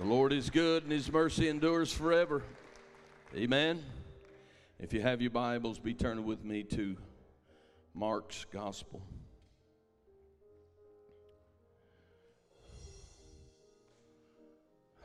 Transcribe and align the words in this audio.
The 0.00 0.06
Lord 0.06 0.32
is 0.32 0.48
good 0.48 0.84
and 0.84 0.92
his 0.92 1.12
mercy 1.12 1.46
endures 1.46 1.92
forever. 1.92 2.42
Amen. 3.36 3.84
If 4.78 4.94
you 4.94 5.02
have 5.02 5.20
your 5.20 5.30
Bibles, 5.30 5.78
be 5.78 5.92
turning 5.92 6.24
with 6.24 6.42
me 6.42 6.62
to 6.62 6.96
Mark's 7.92 8.46
Gospel. 8.50 9.02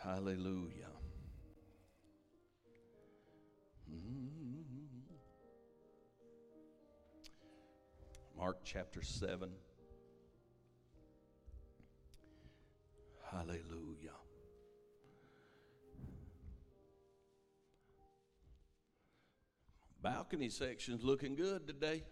Hallelujah. 0.01 0.87
Mm. 3.91 4.63
Mark 8.37 8.59
chapter 8.63 9.01
7. 9.01 9.49
Hallelujah. 13.29 14.14
Balcony 20.05 20.49
section's 20.49 21.03
looking 21.03 21.35
good 21.35 21.65
today. 21.65 22.03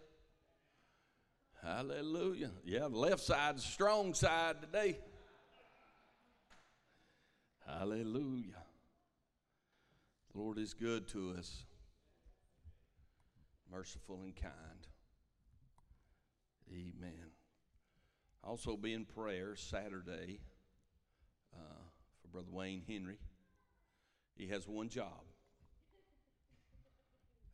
Hallelujah. 1.62 2.50
Yeah, 2.64 2.88
the 2.88 2.98
left 2.98 3.20
side's 3.20 3.64
strong 3.64 4.14
side 4.14 4.60
today. 4.60 4.98
Hallelujah. 7.64 8.64
The 10.32 10.40
Lord 10.40 10.58
is 10.58 10.74
good 10.74 11.06
to 11.10 11.36
us, 11.38 11.66
merciful 13.70 14.22
and 14.24 14.34
kind. 14.34 14.88
Amen. 16.72 17.30
Also, 18.42 18.76
be 18.76 18.92
in 18.92 19.04
prayer 19.04 19.54
Saturday 19.54 20.40
uh, 21.54 21.84
for 22.20 22.26
Brother 22.26 22.50
Wayne 22.50 22.82
Henry. 22.88 23.18
He 24.34 24.48
has 24.48 24.66
one 24.66 24.88
job 24.88 25.22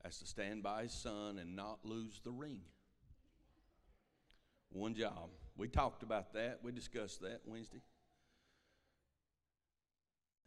has 0.05 0.19
to 0.19 0.27
stand 0.27 0.63
by 0.63 0.85
his 0.85 0.93
son 0.93 1.39
and 1.39 1.55
not 1.55 1.79
lose 1.85 2.21
the 2.25 2.31
ring. 2.31 2.61
One 4.71 4.95
job. 4.95 5.31
We 5.57 5.69
talked 5.69 6.03
about 6.03 6.33
that. 6.35 6.61
We 6.63 6.73
discussed 6.73 7.21
that 7.23 7.41
Wednesday. 7.45 7.83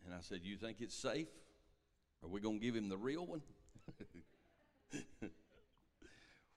And 0.05 0.13
I 0.13 0.19
said, 0.21 0.39
You 0.43 0.57
think 0.57 0.77
it's 0.79 0.95
safe? 0.95 1.27
Are 2.23 2.29
we 2.29 2.39
going 2.39 2.59
to 2.59 2.65
give 2.65 2.75
him 2.75 2.89
the 2.89 2.97
real 2.97 3.25
one? 3.25 3.41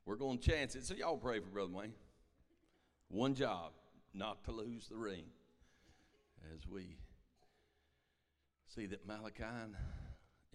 We're 0.07 0.17
going 0.17 0.39
to 0.39 0.51
chance 0.51 0.77
it. 0.77 0.85
So, 0.85 0.95
y'all 0.95 1.17
pray 1.17 1.41
for 1.41 1.47
Brother 1.47 1.73
Wayne. 1.73 1.93
One 3.09 3.35
job, 3.35 3.73
not 4.15 4.45
to 4.45 4.53
lose 4.53 4.89
the 4.89 4.97
ring. 4.97 5.25
As 6.55 6.67
we 6.67 6.97
see 8.69 8.87
that 8.87 9.07
Malachi 9.07 9.45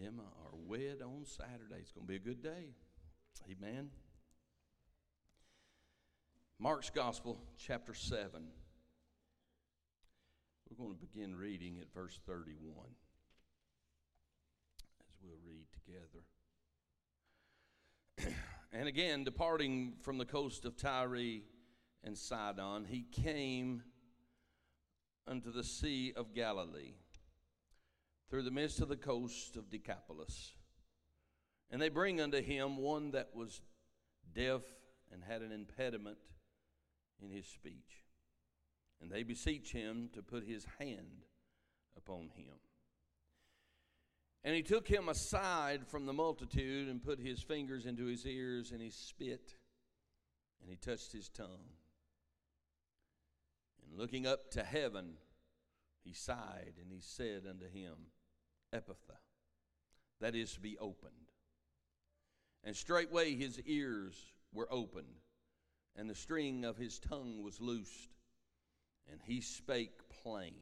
Emma 0.06 0.24
are 0.24 0.58
wed 0.68 1.02
on 1.04 1.26
Saturday. 1.26 1.80
It's 1.80 1.92
going 1.92 2.08
to 2.08 2.12
be 2.12 2.16
a 2.16 2.20
good 2.20 2.42
day. 2.42 2.70
Amen. 3.52 3.92
Mark's 6.58 6.90
Gospel, 6.90 7.40
chapter 7.58 7.94
7. 7.94 8.48
We're 10.70 10.84
going 10.84 10.98
to 10.98 11.06
begin 11.06 11.36
reading 11.36 11.78
at 11.82 11.94
verse 11.94 12.20
31 12.26 12.74
as 15.08 15.16
we'll 15.22 15.38
read 15.46 15.68
together. 15.74 16.24
and 18.74 18.88
again, 18.88 19.24
departing 19.24 19.94
from 20.02 20.18
the 20.18 20.26
coast 20.26 20.66
of 20.66 20.78
Tyre 20.78 21.42
and 22.04 22.18
Sidon, 22.18 22.86
he 22.86 23.06
came 23.12 23.84
unto 25.28 25.52
the 25.52 25.64
Sea 25.64 26.14
of 26.16 26.34
Galilee 26.34 26.94
through 28.32 28.44
the 28.44 28.50
midst 28.50 28.80
of 28.80 28.88
the 28.88 28.96
coast 28.96 29.58
of 29.58 29.70
Decapolis. 29.70 30.54
And 31.70 31.82
they 31.82 31.90
bring 31.90 32.22
unto 32.22 32.42
him 32.42 32.78
one 32.78 33.12
that 33.12 33.36
was 33.36 33.62
deaf 34.34 34.62
and 35.12 35.22
had 35.22 35.42
an 35.42 35.52
impediment 35.52 36.17
in 37.22 37.30
his 37.30 37.45
speech. 37.45 38.05
And 39.02 39.11
they 39.11 39.23
beseech 39.23 39.73
him 39.73 40.10
to 40.14 40.23
put 40.23 40.45
his 40.45 40.66
hand 40.80 41.26
upon 41.98 42.30
him. 42.33 42.55
And 44.45 44.55
he 44.55 44.64
took 44.64 44.88
him 44.88 45.10
aside 45.10 45.86
from 45.86 46.05
the 46.05 46.14
multitude 46.14 46.88
and 46.88 47.04
put 47.04 47.20
his 47.20 47.42
fingers 47.42 47.86
into 47.86 48.05
his 48.05 48.26
ears 48.26 48.72
and 48.72 48.82
he 48.82 48.92
spit 48.92 49.55
and 50.61 50.70
he 50.70 50.78
touched 50.78 51.11
his 51.11 51.28
tongue. 51.28 51.67
And 53.84 54.00
looking 54.00 54.26
up 54.26 54.52
to 54.52 54.64
heaven, 54.64 55.16
he 56.05 56.14
sighed 56.14 56.76
and 56.82 56.89
he 56.89 57.02
said 57.02 57.44
unto 57.45 57.70
him, 57.70 57.95
Ephphatha, 58.73 59.17
that 60.21 60.36
is, 60.36 60.54
to 60.54 60.59
be 60.59 60.77
opened. 60.77 61.14
And 62.64 62.76
straightway 62.76 63.36
his 63.36 63.59
ears 63.61 64.15
were 64.54 64.71
opened, 64.71 65.20
and 65.95 66.09
the 66.09 66.15
string 66.15 66.64
of 66.64 66.77
his 66.77 66.99
tongue 66.99 67.42
was 67.43 67.60
loosed, 67.60 68.10
and 69.11 69.20
he 69.26 69.42
spake 69.42 69.99
plain. 70.23 70.54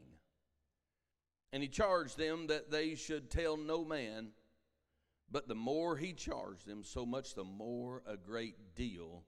And 1.52 1.62
he 1.62 1.68
charged 1.68 2.16
them 2.16 2.46
that 2.48 2.70
they 2.70 2.94
should 2.94 3.30
tell 3.30 3.56
no 3.56 3.84
man, 3.84 4.28
but 5.30 5.46
the 5.46 5.54
more 5.54 5.96
he 5.96 6.12
charged 6.12 6.66
them, 6.66 6.82
so 6.82 7.04
much 7.04 7.34
the 7.34 7.44
more 7.44 8.02
a 8.06 8.16
great 8.16 8.74
deal 8.74 9.24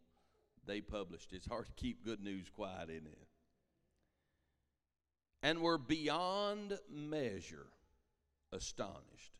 they 0.66 0.81
published. 0.81 1.32
It's 1.32 1.47
hard 1.47 1.66
to 1.66 1.72
keep 1.72 2.04
good 2.04 2.21
news 2.21 2.48
quiet, 2.48 2.91
isn't 2.91 3.06
it? 3.06 3.28
And 5.42 5.60
were 5.60 5.78
beyond 5.78 6.78
measure 6.88 7.66
astonished, 8.53 9.39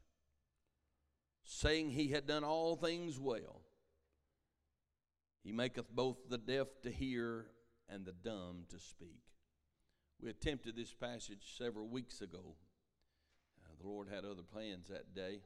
saying 1.45 1.91
he 1.91 2.09
had 2.09 2.27
done 2.27 2.45
all 2.45 2.77
things 2.77 3.19
well. 3.19 3.63
He 5.43 5.53
maketh 5.53 5.91
both 5.91 6.29
the 6.29 6.39
deaf 6.39 6.69
to 6.83 6.91
hear 6.91 7.47
and 7.89 8.05
the 8.05 8.13
dumb 8.13 8.65
to 8.71 8.79
speak. 8.79 9.23
We 10.21 10.31
attempted 10.31 10.77
this 10.77 10.95
passage 10.95 11.55
several 11.59 11.89
weeks 11.89 12.21
ago. 12.21 12.55
Uh, 13.65 13.73
the 13.81 13.89
Lord 13.89 14.09
had 14.09 14.25
other 14.25 14.43
plans 14.43 14.89
that 14.89 15.15
day. 15.15 15.41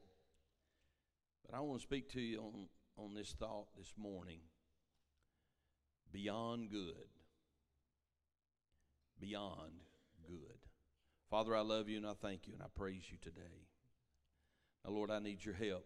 But 1.45 1.57
I 1.57 1.61
want 1.61 1.79
to 1.79 1.83
speak 1.83 2.11
to 2.13 2.21
you 2.21 2.39
on, 2.39 2.67
on 2.97 3.13
this 3.15 3.33
thought 3.39 3.67
this 3.75 3.93
morning 3.97 4.39
beyond 6.11 6.69
good. 6.69 7.09
Beyond. 9.19 9.81
Father, 11.29 11.55
I 11.55 11.61
love 11.61 11.89
you 11.89 11.97
and 11.97 12.07
I 12.07 12.13
thank 12.13 12.47
you 12.47 12.53
and 12.53 12.63
I 12.63 12.67
praise 12.73 13.03
you 13.11 13.17
today. 13.21 13.67
Now, 14.85 14.91
Lord, 14.91 15.11
I 15.11 15.19
need 15.19 15.43
your 15.43 15.55
help. 15.55 15.85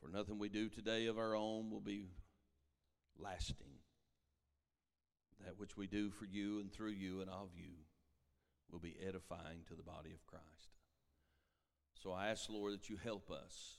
For 0.00 0.08
nothing 0.08 0.38
we 0.38 0.48
do 0.48 0.68
today 0.68 1.06
of 1.06 1.18
our 1.18 1.34
own 1.34 1.70
will 1.70 1.80
be 1.80 2.10
lasting. 3.18 3.80
That 5.44 5.58
which 5.58 5.76
we 5.76 5.86
do 5.86 6.10
for 6.10 6.24
you 6.24 6.60
and 6.60 6.72
through 6.72 6.92
you 6.92 7.20
and 7.20 7.28
of 7.28 7.48
you 7.56 7.72
will 8.70 8.78
be 8.78 8.96
edifying 9.06 9.64
to 9.68 9.74
the 9.74 9.82
body 9.82 10.12
of 10.12 10.26
Christ. 10.26 10.78
So 12.00 12.12
I 12.12 12.28
ask, 12.28 12.48
Lord, 12.48 12.74
that 12.74 12.88
you 12.88 12.96
help 13.02 13.30
us. 13.30 13.78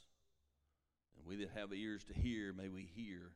And 1.18 1.26
we 1.26 1.38
that 1.38 1.52
have 1.56 1.74
ears 1.74 2.04
to 2.06 2.14
hear, 2.14 2.52
may 2.52 2.68
we 2.68 2.90
hear 2.96 3.32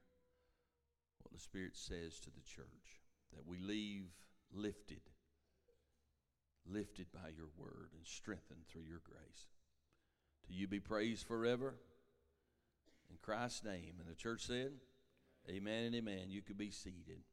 what 1.21 1.31
the 1.31 1.39
Spirit 1.39 1.77
says 1.77 2.19
to 2.19 2.29
the 2.29 2.43
church. 2.43 3.01
That 3.33 3.47
we 3.47 3.59
leave 3.59 4.07
lifted, 4.53 5.01
lifted 6.65 7.07
by 7.11 7.29
your 7.35 7.49
word 7.57 7.91
and 7.95 8.05
strengthened 8.05 8.67
through 8.67 8.83
your 8.83 9.01
grace. 9.03 9.47
To 10.47 10.53
you 10.53 10.67
be 10.67 10.79
praised 10.79 11.27
forever. 11.27 11.75
In 13.09 13.17
Christ's 13.21 13.63
name. 13.63 13.95
And 13.99 14.07
the 14.09 14.15
church 14.15 14.45
said, 14.45 14.71
Amen 15.49 15.85
and 15.85 15.95
amen. 15.95 16.25
You 16.29 16.41
could 16.41 16.57
be 16.57 16.69
seated. 16.69 17.23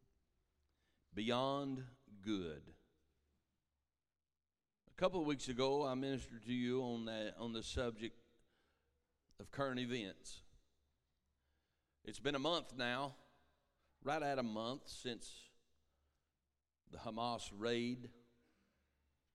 Beyond 1.15 1.83
good. 2.25 2.63
A 4.89 5.01
couple 5.01 5.21
of 5.21 5.27
weeks 5.27 5.49
ago, 5.49 5.87
I 5.87 5.95
ministered 5.95 6.45
to 6.47 6.53
you 6.53 6.83
on 6.83 7.05
that 7.07 7.35
on 7.39 7.53
the 7.53 7.63
subject 7.63 8.17
of 9.39 9.51
current 9.51 9.79
events. 9.81 10.41
It's 12.05 12.21
been 12.21 12.35
a 12.35 12.41
month 12.41 12.73
now, 12.77 13.15
right 14.03 14.23
at 14.23 14.39
a 14.39 14.43
month 14.43 14.83
since 14.87 15.31
the 16.93 16.99
Hamas 16.99 17.51
raid, 17.57 18.09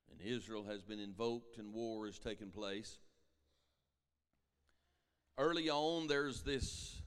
and 0.10 0.22
Israel 0.22 0.66
has 0.70 0.82
been 0.82 1.00
invoked 1.00 1.58
and 1.58 1.74
war 1.74 2.06
has 2.06 2.20
taken 2.20 2.50
place. 2.50 2.98
Early 5.38 5.70
on, 5.70 6.08
there's 6.08 6.42
this 6.42 7.02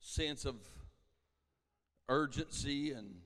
sense 0.00 0.44
of 0.44 0.56
urgency 2.08 2.92
and 2.92 3.16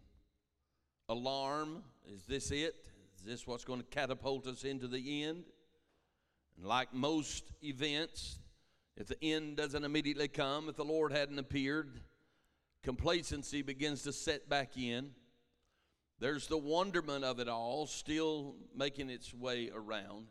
alarm. 1.08 1.82
Is 2.12 2.24
this 2.24 2.50
it? 2.50 2.74
Is 3.16 3.24
this 3.24 3.46
what's 3.46 3.64
going 3.64 3.80
to 3.80 3.86
catapult 3.86 4.46
us 4.46 4.64
into 4.64 4.88
the 4.88 5.24
end? 5.24 5.44
And 6.56 6.66
like 6.66 6.92
most 6.92 7.44
events, 7.62 8.38
if 8.96 9.06
the 9.06 9.22
end 9.22 9.56
doesn't 9.56 9.84
immediately 9.84 10.28
come, 10.28 10.68
if 10.68 10.76
the 10.76 10.84
Lord 10.84 11.12
hadn't 11.12 11.38
appeared, 11.38 12.00
complacency 12.82 13.62
begins 13.62 14.02
to 14.02 14.12
set 14.12 14.48
back 14.48 14.76
in. 14.76 15.10
There's 16.20 16.48
the 16.48 16.58
wonderment 16.58 17.24
of 17.24 17.38
it 17.38 17.48
all 17.48 17.86
still 17.86 18.56
making 18.74 19.08
its 19.08 19.32
way 19.32 19.70
around. 19.72 20.26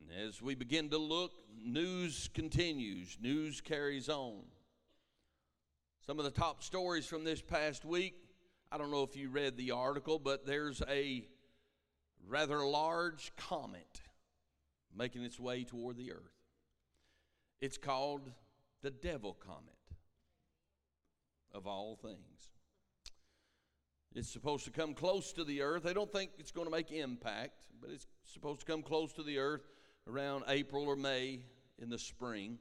And 0.00 0.28
as 0.28 0.40
we 0.40 0.54
begin 0.54 0.90
to 0.90 0.98
look, 0.98 1.32
news 1.60 2.30
continues, 2.32 3.18
news 3.20 3.60
carries 3.60 4.08
on. 4.08 4.42
Some 6.06 6.18
of 6.18 6.24
the 6.24 6.30
top 6.30 6.62
stories 6.62 7.06
from 7.06 7.24
this 7.24 7.42
past 7.42 7.84
week, 7.84 8.14
I 8.70 8.78
don't 8.78 8.92
know 8.92 9.02
if 9.02 9.16
you 9.16 9.28
read 9.28 9.56
the 9.56 9.72
article, 9.72 10.20
but 10.20 10.46
there's 10.46 10.82
a 10.88 11.26
rather 12.26 12.64
large 12.64 13.32
comet 13.36 14.00
making 14.96 15.24
its 15.24 15.40
way 15.40 15.64
toward 15.64 15.96
the 15.96 16.12
earth. 16.12 16.38
It's 17.60 17.76
called 17.76 18.30
the 18.82 18.90
Devil 18.90 19.36
Comet, 19.44 19.74
of 21.52 21.66
all 21.66 21.96
things. 21.96 22.57
It's 24.14 24.30
supposed 24.30 24.64
to 24.64 24.70
come 24.70 24.94
close 24.94 25.32
to 25.34 25.44
the 25.44 25.62
earth. 25.62 25.82
They 25.82 25.92
don't 25.92 26.10
think 26.10 26.30
it's 26.38 26.50
going 26.50 26.66
to 26.66 26.70
make 26.70 26.90
impact, 26.90 27.52
but 27.80 27.90
it's 27.90 28.06
supposed 28.24 28.60
to 28.60 28.66
come 28.66 28.82
close 28.82 29.12
to 29.14 29.22
the 29.22 29.38
earth 29.38 29.68
around 30.08 30.44
April 30.48 30.84
or 30.84 30.96
May 30.96 31.40
in 31.78 31.90
the 31.90 31.98
spring. 31.98 32.58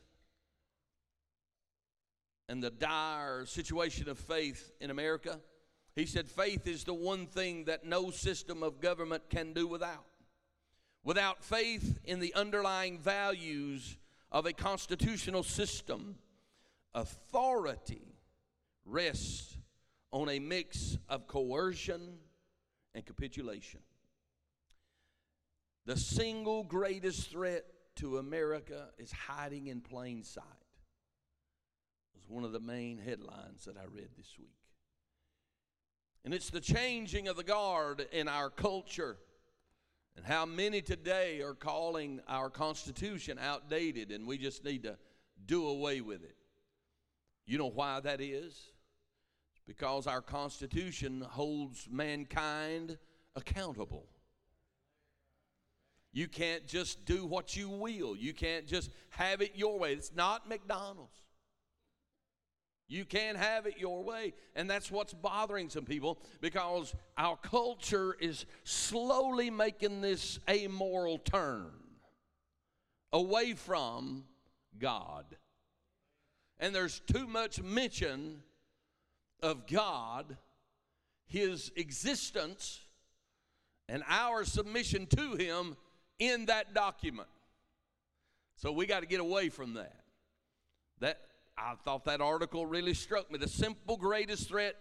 and 2.50 2.64
the 2.64 2.72
dire 2.72 3.46
situation 3.46 4.10
of 4.10 4.18
faith 4.18 4.72
in 4.82 4.90
America. 4.90 5.40
He 5.96 6.08
said, 6.08 6.28
Faith 6.28 6.66
is 6.66 6.86
the 6.86 6.94
one 6.96 7.28
thing 7.28 7.66
that 7.66 7.86
no 7.86 8.10
system 8.10 8.64
of 8.64 8.82
government 8.82 9.30
can 9.30 9.54
do 9.54 9.68
without. 9.68 10.06
Without 11.04 11.44
faith 11.44 12.00
in 12.04 12.20
the 12.20 12.34
underlying 12.34 12.98
values 12.98 13.98
of 14.32 14.48
a 14.48 14.54
constitutional 14.54 15.44
system, 15.44 16.16
authority 16.96 18.16
rests 18.86 19.56
on 20.12 20.30
a 20.30 20.40
mix 20.40 20.98
of 21.08 21.28
coercion 21.28 22.18
and 22.96 23.06
capitulation. 23.06 23.82
The 25.86 25.98
single 25.98 26.64
greatest 26.64 27.30
threat 27.30 27.66
to 27.98 28.18
America 28.18 28.88
is 28.98 29.12
hiding 29.12 29.68
in 29.68 29.82
plain 29.82 30.24
sight. 30.24 30.44
Was 32.16 32.28
one 32.28 32.44
of 32.44 32.52
the 32.52 32.60
main 32.60 32.98
headlines 32.98 33.66
that 33.66 33.78
I 33.78 33.86
read 33.86 34.10
this 34.18 34.34
week. 34.40 34.50
And 36.24 36.34
it's 36.34 36.50
the 36.50 36.60
changing 36.60 37.28
of 37.28 37.38
the 37.38 37.44
guard 37.44 38.08
in 38.12 38.28
our 38.28 38.50
culture 38.50 39.18
and 40.18 40.26
how 40.26 40.46
many 40.46 40.82
today 40.82 41.42
are 41.42 41.54
calling 41.54 42.20
our 42.28 42.50
Constitution 42.50 43.38
outdated 43.40 44.12
and 44.12 44.26
we 44.26 44.40
just 44.40 44.64
need 44.64 44.84
to 44.84 44.98
do 45.46 45.68
away 45.68 46.02
with 46.02 46.24
it. 46.24 46.36
You 47.46 47.60
know 47.60 47.70
why 47.70 48.00
that 48.00 48.22
is? 48.22 48.54
It's 49.52 49.62
because 49.68 50.08
our 50.08 50.22
Constitution 50.22 51.22
holds 51.22 51.88
mankind 51.92 52.98
accountable. 53.36 54.08
You 56.16 56.30
can't 56.30 56.66
just 56.66 57.04
do 57.04 57.26
what 57.26 57.58
you 57.58 57.68
will. 57.68 58.16
You 58.16 58.34
can't 58.34 58.66
just 58.66 58.90
have 59.10 59.42
it 59.42 59.52
your 59.56 59.78
way. 59.78 59.92
It's 59.92 60.14
not 60.16 60.48
McDonald's. 60.48 61.20
You 62.88 63.04
can't 63.04 63.38
have 63.38 63.66
it 63.66 63.78
your 63.80 64.02
way. 64.02 64.34
And 64.56 64.70
that's 64.70 64.90
what's 64.90 65.14
bothering 65.14 65.70
some 65.70 65.84
people 65.84 66.22
because 66.40 66.96
our 67.18 67.36
culture 67.36 68.16
is 68.18 68.46
slowly 68.64 69.50
making 69.50 70.00
this 70.00 70.40
amoral 70.50 71.18
turn 71.18 71.74
away 73.12 73.52
from 73.52 74.24
God. 74.80 75.26
And 76.62 76.74
there's 76.74 77.02
too 77.12 77.28
much 77.28 77.62
mention 77.62 78.42
of 79.44 79.68
God, 79.68 80.38
His 81.26 81.74
existence, 81.76 82.80
and 83.90 84.02
our 84.08 84.46
submission 84.46 85.08
to 85.08 85.36
Him 85.36 85.76
in 86.20 86.46
that 86.46 86.74
document. 86.74 87.28
So 88.56 88.72
we 88.72 88.86
got 88.86 89.02
to 89.02 89.06
get 89.06 89.20
away 89.20 89.50
from 89.50 89.74
that. 89.74 90.02
That 91.00 91.20
I 91.58 91.76
thought 91.84 92.06
that 92.06 92.22
article 92.22 92.66
really 92.66 92.94
struck 92.94 93.32
me. 93.32 93.38
The 93.38 93.48
simple 93.48 93.98
greatest 93.98 94.48
threat 94.48 94.76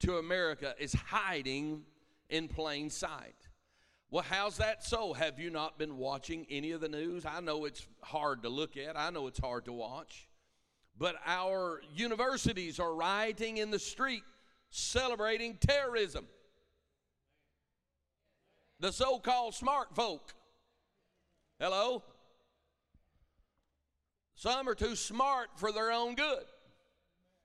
to 0.00 0.18
America 0.18 0.74
is 0.78 0.92
hiding 0.92 1.82
in 2.28 2.48
plain 2.48 2.90
sight. 2.90 3.34
Well, 4.10 4.24
how's 4.28 4.58
that 4.58 4.84
so? 4.84 5.12
Have 5.12 5.40
you 5.40 5.50
not 5.50 5.78
been 5.78 5.96
watching 5.96 6.46
any 6.50 6.72
of 6.72 6.80
the 6.80 6.88
news? 6.88 7.24
I 7.26 7.40
know 7.40 7.64
it's 7.64 7.86
hard 8.02 8.42
to 8.42 8.48
look 8.48 8.76
at, 8.76 8.96
I 8.96 9.10
know 9.10 9.26
it's 9.26 9.40
hard 9.40 9.64
to 9.64 9.72
watch. 9.72 10.28
But 10.96 11.16
our 11.26 11.80
universities 11.94 12.78
are 12.78 12.94
rioting 12.94 13.56
in 13.56 13.70
the 13.70 13.78
street 13.78 14.22
celebrating 14.70 15.56
terrorism. 15.56 16.26
The 18.80 18.92
so 18.92 19.18
called 19.18 19.54
smart 19.54 19.94
folk. 19.94 20.34
Hello? 21.64 22.02
Some 24.34 24.68
are 24.68 24.74
too 24.74 24.94
smart 24.94 25.48
for 25.56 25.72
their 25.72 25.90
own 25.90 26.14
good. 26.14 26.44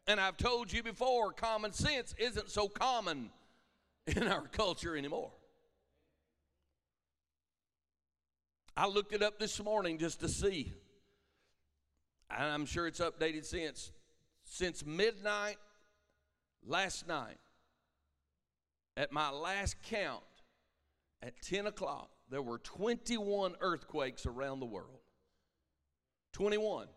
And 0.07 0.19
I've 0.19 0.35
told 0.35 0.73
you 0.73 0.83
before, 0.83 1.31
common 1.31 1.71
sense 1.71 2.13
isn't 2.17 2.49
so 2.49 2.67
common 2.67 3.29
in 4.07 4.27
our 4.27 4.41
culture 4.47 4.97
anymore. 4.97 5.31
I 8.75 8.87
looked 8.87 9.13
it 9.13 9.23
up 9.23 9.39
this 9.39 9.63
morning 9.63 9.97
just 9.97 10.19
to 10.19 10.27
see. 10.27 10.73
And 12.29 12.43
I'm 12.43 12.65
sure 12.65 12.87
it's 12.87 12.99
updated 12.99 13.45
since. 13.45 13.89
Since 14.43 14.85
midnight 14.85 15.59
last 16.67 17.07
night, 17.07 17.37
at 18.97 19.13
my 19.13 19.29
last 19.29 19.81
count, 19.83 20.23
at 21.21 21.41
10 21.41 21.67
o'clock, 21.67 22.09
there 22.29 22.41
were 22.41 22.59
21 22.59 23.55
earthquakes 23.61 24.25
around 24.25 24.59
the 24.59 24.65
world. 24.65 24.99
21, 26.33 26.87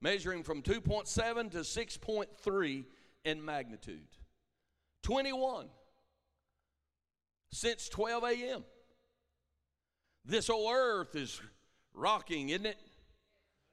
measuring 0.00 0.42
from 0.42 0.62
2.7 0.62 1.50
to 1.52 1.58
6.3 1.58 2.84
in 3.24 3.44
magnitude. 3.44 4.08
21 5.02 5.68
since 7.54 7.88
12 7.88 8.24
a.m. 8.24 8.64
This 10.24 10.50
old 10.50 10.72
earth 10.74 11.14
is 11.14 11.40
rocking, 11.94 12.48
isn't 12.48 12.66
it? 12.66 12.78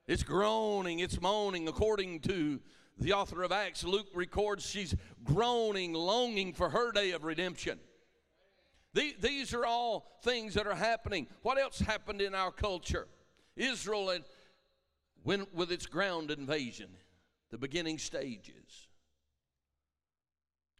It's 0.06 0.22
groaning, 0.22 1.00
it's 1.00 1.20
moaning. 1.20 1.66
According 1.68 2.20
to 2.20 2.60
the 2.98 3.12
author 3.12 3.42
of 3.42 3.50
Acts, 3.50 3.82
Luke 3.82 4.08
records 4.14 4.64
she's 4.64 4.94
groaning, 5.24 5.94
longing 5.94 6.52
for 6.52 6.70
her 6.70 6.92
day 6.92 7.10
of 7.10 7.24
redemption. 7.24 7.78
These 8.94 9.54
are 9.54 9.64
all 9.64 10.06
things 10.22 10.54
that 10.54 10.66
are 10.66 10.74
happening. 10.74 11.26
What 11.42 11.58
else 11.58 11.78
happened 11.78 12.20
in 12.20 12.34
our 12.34 12.50
culture? 12.50 13.08
Israel 13.56 14.18
went 15.24 15.54
with 15.54 15.72
its 15.72 15.86
ground 15.86 16.30
invasion, 16.30 16.90
the 17.50 17.58
beginning 17.58 17.98
stages. 17.98 18.88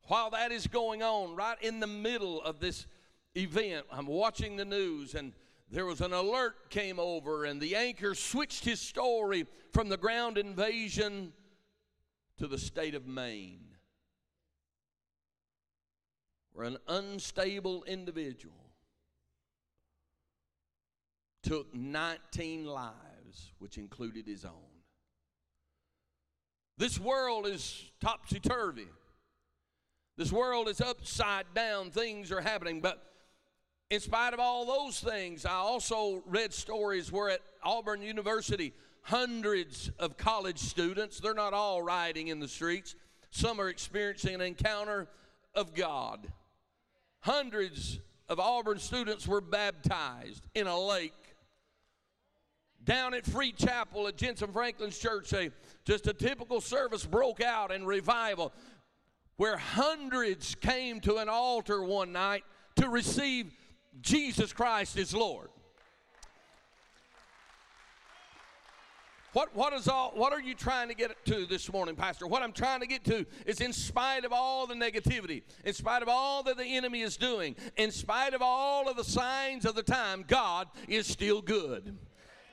While 0.09 0.31
that 0.31 0.53
is 0.53 0.67
going 0.67 1.03
on, 1.03 1.37
right 1.37 1.57
in 1.63 1.81
the 1.81 1.87
middle 1.87 2.43
of 2.43 2.61
this 2.61 2.87
event, 3.35 3.87
I'm 3.91 4.07
watching 4.07 4.57
the 4.57 4.65
news 4.65 5.15
and 5.15 5.33
there 5.71 5.87
was 5.87 6.03
an 6.03 6.13
alert 6.13 6.69
came 6.69 6.99
over 6.99 7.47
and 7.47 7.61
the 7.61 7.77
anchor 7.77 8.15
switched 8.15 8.65
his 8.65 8.79
story 8.79 9.47
from 9.73 9.89
the 9.89 9.97
ground 9.97 10.37
invasion 10.37 11.33
to 12.37 12.47
the 12.47 12.59
state 12.59 12.95
of 12.95 13.07
Maine 13.07 13.72
where 16.53 16.67
an 16.67 16.79
unstable 16.89 17.85
individual 17.85 18.55
took 21.43 21.75
19 21.75 22.67
lives, 22.67 23.53
which 23.59 23.79
included 23.79 24.27
his 24.27 24.45
own. 24.45 24.53
This 26.79 26.99
world 26.99 27.47
is 27.47 27.91
topsy 28.01 28.41
turvy. 28.41 28.89
This 30.17 30.33
world 30.33 30.69
is 30.69 30.81
upside 30.81 31.47
down. 31.55 31.91
Things 31.91 32.31
are 32.33 32.41
happening. 32.41 32.81
But 32.81 33.03
in 33.91 34.01
spite 34.01 34.35
of 34.35 34.41
all 34.41 34.65
those 34.67 35.01
things, 35.01 35.45
I 35.45 35.55
also 35.55 36.23
read 36.27 36.53
stories 36.53 37.11
where 37.11 37.31
at 37.31 37.41
Auburn 37.63 38.03
University, 38.03 38.73
hundreds 39.03 39.91
of 39.99 40.17
college 40.17 40.59
students, 40.59 41.19
they're 41.19 41.35
not 41.35 41.53
all 41.53 41.83
rioting 41.83 42.29
in 42.29 42.41
the 42.41 42.49
streets, 42.49 42.95
some 43.31 43.61
are 43.61 43.69
experiencing 43.69 44.35
an 44.35 44.41
encounter 44.41 45.09
of 45.55 45.75
God. 45.75 46.27
Hundreds 47.23 48.01
of 48.29 48.41
Auburn 48.41 48.79
students 48.79 49.29
were 49.29 49.41
baptized 49.41 50.47
in 50.55 50.67
a 50.67 50.79
lake. 50.79 51.15
Down 52.85 53.15
at 53.15 53.25
Free 53.25 53.53
Chapel 53.53 54.09
at 54.09 54.17
Jentezen 54.17 54.53
Franklin's 54.53 54.99
church, 54.99 55.33
a, 55.33 55.51
just 55.85 56.09
a 56.09 56.13
typical 56.13 56.61
service 56.61 57.07
broke 57.07 57.41
out 57.41 57.71
in 57.71 57.87
revival 57.87 58.53
where 59.37 59.57
hundreds 59.57 60.57
came 60.57 60.99
to 61.01 61.19
an 61.19 61.29
altar 61.29 61.85
one 61.85 62.11
night 62.11 62.43
to 62.77 62.89
receive 62.89 63.53
Jesus 64.01 64.53
Christ 64.53 64.99
as 64.99 65.15
Lord. 65.15 65.49
What, 69.33 69.57
what, 69.57 69.73
is 69.73 69.89
all, 69.89 70.13
what 70.15 70.35
are 70.35 70.41
you 70.41 70.55
trying 70.55 70.89
to 70.89 70.95
get 70.95 71.25
to 71.25 71.47
this 71.47 71.73
morning, 71.73 71.97
Pastor? 71.97 72.27
What 72.27 72.43
I'm 72.43 72.53
trying 72.53 72.81
to 72.81 72.87
get 72.87 73.03
to 73.05 73.25
is 73.47 73.63
in 73.63 73.73
spite 73.73 74.27
of 74.27 74.33
all 74.33 74.67
the 74.67 74.75
negativity, 74.75 75.43
in 75.65 75.73
spite 75.73 76.03
of 76.03 76.09
all 76.09 76.43
that 76.43 76.59
the 76.59 76.67
enemy 76.67 77.01
is 77.01 77.17
doing, 77.17 77.57
in 77.77 77.91
spite 77.91 78.35
of 78.35 78.43
all 78.43 78.91
of 78.91 78.97
the 78.97 79.05
signs 79.05 79.65
of 79.65 79.75
the 79.75 79.83
time, 79.83 80.25
God 80.29 80.69
is 80.87 81.07
still 81.07 81.41
good. 81.41 81.97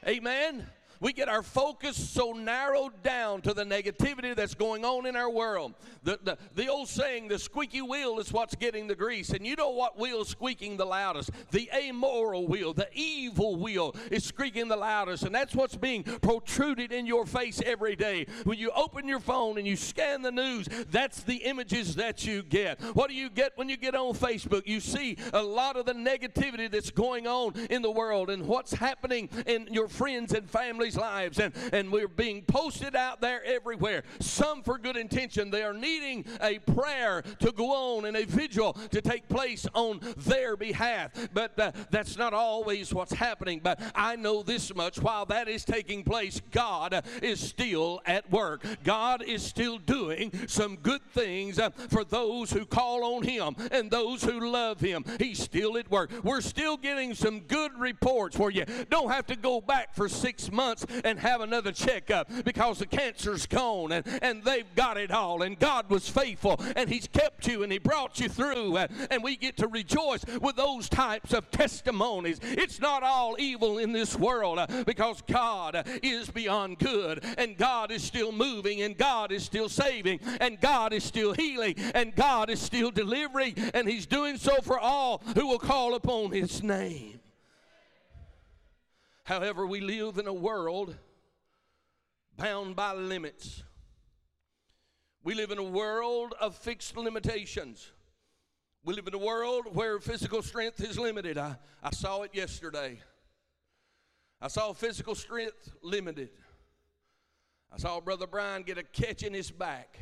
Amen. 0.08 0.66
We 1.02 1.14
get 1.14 1.30
our 1.30 1.44
focus 1.44 1.96
so 1.96 2.34
narrowed 2.34 3.04
down 3.04 3.42
to 3.42 3.54
the 3.54 3.64
negativity 3.64 4.36
that's 4.36 4.54
going 4.54 4.84
on 4.84 5.06
in 5.06 5.16
our 5.16 5.30
world. 5.30 5.74
The, 6.04 6.20
the, 6.22 6.38
the 6.56 6.68
old 6.68 6.90
saying, 6.90 7.30
the 7.30 7.40
squeaky 7.40 7.82
wheel 7.82 8.20
is 8.20 8.34
what's 8.34 8.56
getting 8.56 8.88
the 8.88 8.96
grease. 8.96 9.30
And 9.30 9.48
you 9.48 9.56
know 9.56 9.70
what 9.70 9.98
wheel 9.98 10.22
is 10.22 10.28
squeaking 10.28 10.76
the 10.76 10.86
loudest? 10.86 11.32
The 11.52 11.70
amoral 11.74 12.48
wheel, 12.48 12.74
the 12.74 12.90
evil 12.94 13.56
wheel 13.56 13.96
is 14.12 14.26
squeaking 14.26 14.68
the 14.68 14.76
loudest. 14.76 15.24
And 15.24 15.34
that's 15.34 15.56
what's 15.56 15.78
being 15.78 16.04
protruded 16.04 16.92
in 16.92 17.06
your 17.06 17.26
face 17.26 17.62
every 17.66 17.96
day. 17.96 18.26
When 18.44 18.58
you 18.58 18.72
open 18.72 19.08
your 19.08 19.22
phone 19.22 19.58
and 19.58 19.66
you 19.66 19.78
scan 19.78 20.22
the 20.22 20.32
news, 20.32 20.68
that's 20.90 21.24
the 21.24 21.38
images 21.38 21.96
that 21.96 22.26
you 22.26 22.44
get. 22.44 22.82
What 22.94 23.10
do 23.10 23.16
you 23.16 23.30
get 23.30 23.54
when 23.58 23.70
you 23.70 23.78
get 23.78 23.96
on 23.96 24.14
Facebook? 24.16 24.68
You 24.68 24.82
see 24.82 25.18
a 25.32 25.42
lot 25.42 25.78
of 25.78 25.86
the 25.86 25.94
negativity 25.94 26.70
that's 26.70 26.92
going 26.92 27.26
on 27.26 27.54
in 27.70 27.82
the 27.82 27.92
world 27.92 28.30
and 28.30 28.46
what's 28.46 28.74
happening 28.74 29.30
in 29.46 29.68
your 29.72 29.88
friends 29.88 30.34
and 30.34 30.50
lives, 30.98 31.40
and, 31.40 31.54
and 31.72 31.92
we're 31.92 32.08
being 32.08 32.44
posted 32.44 32.96
out 32.96 33.22
there 33.22 33.44
everywhere. 33.44 34.04
Some 34.20 34.64
for 34.64 34.78
good 34.78 34.98
intention. 34.98 35.52
They 35.52 35.64
are 35.64 35.74
needing 35.74 36.26
a 36.42 36.60
prayer 36.60 37.24
to 37.40 37.52
go 37.52 37.98
on 37.98 38.06
and 38.06 38.18
a 38.18 38.26
vigil 38.26 38.74
to 38.92 39.02
take 39.02 39.28
place 39.30 39.68
on 39.74 40.00
their 40.18 40.56
behalf. 40.56 41.12
But 41.34 41.60
uh, 41.60 41.72
that's 41.90 42.18
not 42.18 42.34
always 42.34 42.94
what's 42.94 43.14
happening. 43.14 43.62
But 43.64 43.82
I 43.96 44.16
know 44.16 44.44
this 44.44 44.74
much 44.76 45.02
while 45.02 45.26
that 45.28 45.48
is 45.48 45.66
taking 45.66 46.04
place, 46.04 46.42
God 46.52 47.04
is 47.22 47.40
still 47.40 48.02
at 48.06 48.30
work. 48.32 48.66
God 48.84 49.24
is 49.24 49.44
still 49.44 49.78
doing 49.78 50.32
some 50.48 50.76
good 50.78 51.02
things 51.14 51.60
uh, 51.60 51.70
for 51.70 52.04
those 52.04 52.52
who 52.52 52.66
call 52.66 53.16
on 53.16 53.24
Him 53.24 53.56
and 53.72 53.90
those 53.90 54.24
who 54.24 54.50
love 54.50 54.80
Him. 54.80 55.04
He's 55.20 55.40
still 55.40 55.78
at 55.78 55.90
work. 55.90 56.12
We're 56.24 56.42
still 56.42 56.78
getting 56.78 57.14
some 57.14 57.42
good 57.42 57.78
reports 57.78 58.38
where 58.38 58.52
you 58.52 58.66
don't 58.90 59.12
have 59.12 59.26
to 59.28 59.36
go 59.36 59.62
back 59.62 59.96
for 59.96 60.10
six 60.10 60.52
months 60.52 60.79
and 61.04 61.20
have 61.20 61.42
another 61.42 61.72
checkup 61.72 62.30
because 62.44 62.80
the 62.80 62.86
cancer's 62.86 63.46
gone 63.46 63.92
and, 63.92 64.06
and 64.22 64.44
they've 64.44 64.74
got 64.76 64.98
it 64.98 65.12
all. 65.12 65.42
And 65.42 65.58
God 65.60 65.90
was 65.90 66.10
faithful 66.10 66.60
and 66.76 66.90
He's 66.90 67.08
kept 67.08 67.48
you 67.48 67.64
and 67.64 67.72
He 67.72 67.78
brought 67.78 68.20
you 68.20 68.30
through. 68.30 68.78
And, 68.78 69.20
we 69.22 69.36
get 69.36 69.58
to 69.58 69.68
rejoice 69.68 70.24
with 70.42 70.56
those 70.56 70.88
types 70.88 71.34
of 71.34 71.52
testimonies. 71.52 72.40
It's 72.42 72.80
not 72.80 73.04
all 73.04 73.36
evil 73.38 73.78
in 73.78 73.92
this 73.92 74.16
world 74.16 74.60
uh, 74.60 74.68
because 74.86 75.22
God 75.24 75.86
is 76.02 76.30
beyond 76.30 76.80
good 76.80 77.24
and 77.38 77.58
God 77.58 77.92
is 77.92 78.02
still 78.02 78.32
moving 78.32 78.82
and 78.82 78.98
God 78.98 79.34
is 79.34 79.44
still 79.44 79.68
saving 79.68 80.22
and 80.40 80.60
God 80.62 80.94
is 80.94 81.04
still 81.04 81.34
healing 81.34 81.76
and 81.94 82.16
God 82.16 82.50
is 82.50 82.62
still 82.62 82.92
delivering 82.92 83.56
and 83.74 83.90
He's 83.90 84.06
doing 84.06 84.38
so 84.38 84.56
for 84.64 84.80
all 84.80 85.22
who 85.36 85.48
will 85.48 85.60
call 85.60 85.96
upon 85.96 86.32
His 86.32 86.64
name. 86.64 87.19
However, 89.30 89.68
we 89.68 89.80
live 89.80 90.18
in 90.18 90.26
a 90.26 90.34
world 90.34 90.98
bound 92.36 92.76
by 92.76 92.94
limits. 92.94 93.62
We 95.24 95.36
live 95.36 95.52
in 95.52 95.60
a 95.60 95.64
world 95.64 96.34
of 96.42 96.56
fixed 96.56 96.98
limitations. 96.98 97.92
We 98.84 98.96
live 98.96 99.06
in 99.06 99.14
a 99.14 99.20
world 99.20 99.68
where 99.76 100.00
physical 100.00 100.42
strength 100.42 100.82
is 100.82 100.98
limited. 100.98 101.38
I, 101.38 101.58
I 101.84 101.92
saw 101.92 102.24
it 102.24 102.34
yesterday. 102.34 103.02
I 104.42 104.48
saw 104.48 104.74
physical 104.74 105.14
strength 105.14 105.74
limited. 105.84 106.32
I 107.72 107.78
saw 107.78 108.00
Brother 108.00 108.26
Brian 108.26 108.64
get 108.64 108.80
a 108.80 108.84
catch 108.84 109.22
in 109.22 109.36
his 109.36 109.52
back. 109.52 110.00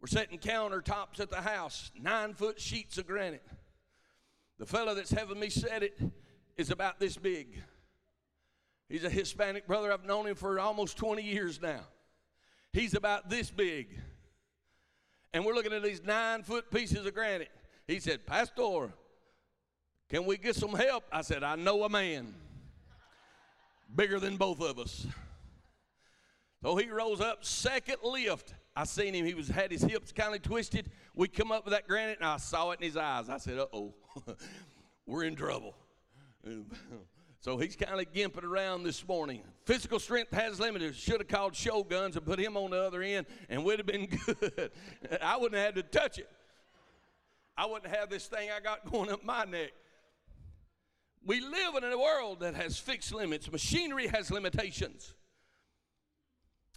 We're 0.00 0.06
setting 0.06 0.38
countertops 0.38 1.20
at 1.20 1.28
the 1.28 1.42
house, 1.42 1.90
nine 2.00 2.32
foot 2.32 2.58
sheets 2.58 2.96
of 2.96 3.06
granite. 3.06 3.46
The 4.58 4.66
fellow 4.66 4.94
that's 4.94 5.10
having 5.10 5.40
me 5.40 5.50
set 5.50 5.82
it 5.82 5.98
is 6.56 6.70
about 6.70 7.00
this 7.00 7.16
big. 7.16 7.62
He's 8.88 9.04
a 9.04 9.10
Hispanic 9.10 9.66
brother. 9.66 9.92
I've 9.92 10.04
known 10.04 10.26
him 10.26 10.34
for 10.34 10.60
almost 10.60 10.96
20 10.98 11.22
years 11.22 11.60
now. 11.60 11.80
He's 12.72 12.94
about 12.94 13.30
this 13.30 13.50
big. 13.50 13.88
And 15.32 15.44
we're 15.44 15.54
looking 15.54 15.72
at 15.72 15.82
these 15.82 16.02
nine 16.04 16.42
foot 16.42 16.70
pieces 16.70 17.06
of 17.06 17.14
granite. 17.14 17.50
He 17.86 18.00
said, 18.00 18.26
Pastor, 18.26 18.92
can 20.10 20.26
we 20.26 20.36
get 20.36 20.56
some 20.56 20.74
help? 20.74 21.04
I 21.10 21.22
said, 21.22 21.42
I 21.42 21.56
know 21.56 21.84
a 21.84 21.88
man 21.88 22.34
bigger 23.94 24.20
than 24.20 24.36
both 24.36 24.60
of 24.60 24.78
us. 24.78 25.06
So 26.62 26.76
he 26.76 26.90
rose 26.90 27.20
up, 27.20 27.44
second 27.44 27.96
lift. 28.04 28.54
I 28.76 28.84
seen 28.84 29.14
him. 29.14 29.26
He 29.26 29.34
was 29.34 29.48
had 29.48 29.72
his 29.72 29.82
hips 29.82 30.12
kind 30.12 30.34
of 30.34 30.42
twisted. 30.42 30.90
We 31.14 31.28
come 31.28 31.50
up 31.50 31.64
with 31.64 31.72
that 31.72 31.88
granite, 31.88 32.18
and 32.20 32.28
I 32.28 32.36
saw 32.36 32.70
it 32.70 32.80
in 32.80 32.86
his 32.86 32.96
eyes. 32.96 33.28
I 33.28 33.36
said, 33.38 33.58
"Uh 33.58 33.66
oh, 33.72 33.94
we're 35.06 35.24
in 35.24 35.34
trouble." 35.34 35.74
so 37.40 37.56
he's 37.56 37.76
kind 37.76 38.00
of 38.00 38.12
gimping 38.12 38.44
around 38.44 38.82
this 38.82 39.06
morning. 39.06 39.42
Physical 39.64 39.98
strength 39.98 40.32
has 40.32 40.58
limits. 40.58 40.96
Should 40.96 41.20
have 41.20 41.28
called 41.28 41.54
Shoguns 41.54 42.16
and 42.16 42.24
put 42.24 42.38
him 42.38 42.56
on 42.56 42.70
the 42.70 42.82
other 42.82 43.02
end, 43.02 43.26
and 43.48 43.64
we'd 43.64 43.78
have 43.78 43.86
been 43.86 44.06
good. 44.26 44.70
I 45.20 45.36
wouldn't 45.36 45.54
have 45.54 45.74
had 45.74 45.74
to 45.76 45.98
touch 45.98 46.18
it. 46.18 46.28
I 47.56 47.66
wouldn't 47.66 47.94
have 47.94 48.08
this 48.08 48.26
thing 48.26 48.48
I 48.50 48.60
got 48.60 48.90
going 48.90 49.10
up 49.10 49.24
my 49.24 49.44
neck. 49.44 49.72
We 51.24 51.40
live 51.40 51.76
in 51.76 51.84
a 51.84 51.98
world 51.98 52.40
that 52.40 52.54
has 52.54 52.78
fixed 52.78 53.14
limits. 53.14 53.50
Machinery 53.50 54.08
has 54.08 54.30
limitations. 54.30 55.14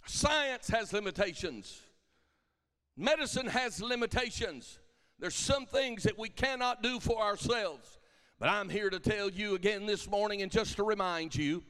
Science 0.06 0.68
has 0.68 0.92
limitations. 0.92 1.82
Medicine 2.96 3.48
has 3.48 3.82
limitations. 3.82 4.78
There's 5.18 5.34
some 5.34 5.66
things 5.66 6.02
that 6.02 6.18
we 6.18 6.28
cannot 6.28 6.82
do 6.82 7.00
for 7.00 7.20
ourselves. 7.20 7.98
But 8.38 8.50
I'm 8.50 8.68
here 8.68 8.90
to 8.90 9.00
tell 9.00 9.30
you 9.30 9.54
again 9.54 9.86
this 9.86 10.08
morning 10.10 10.42
and 10.42 10.52
just 10.52 10.76
to 10.76 10.82
remind 10.82 11.34
you 11.34 11.64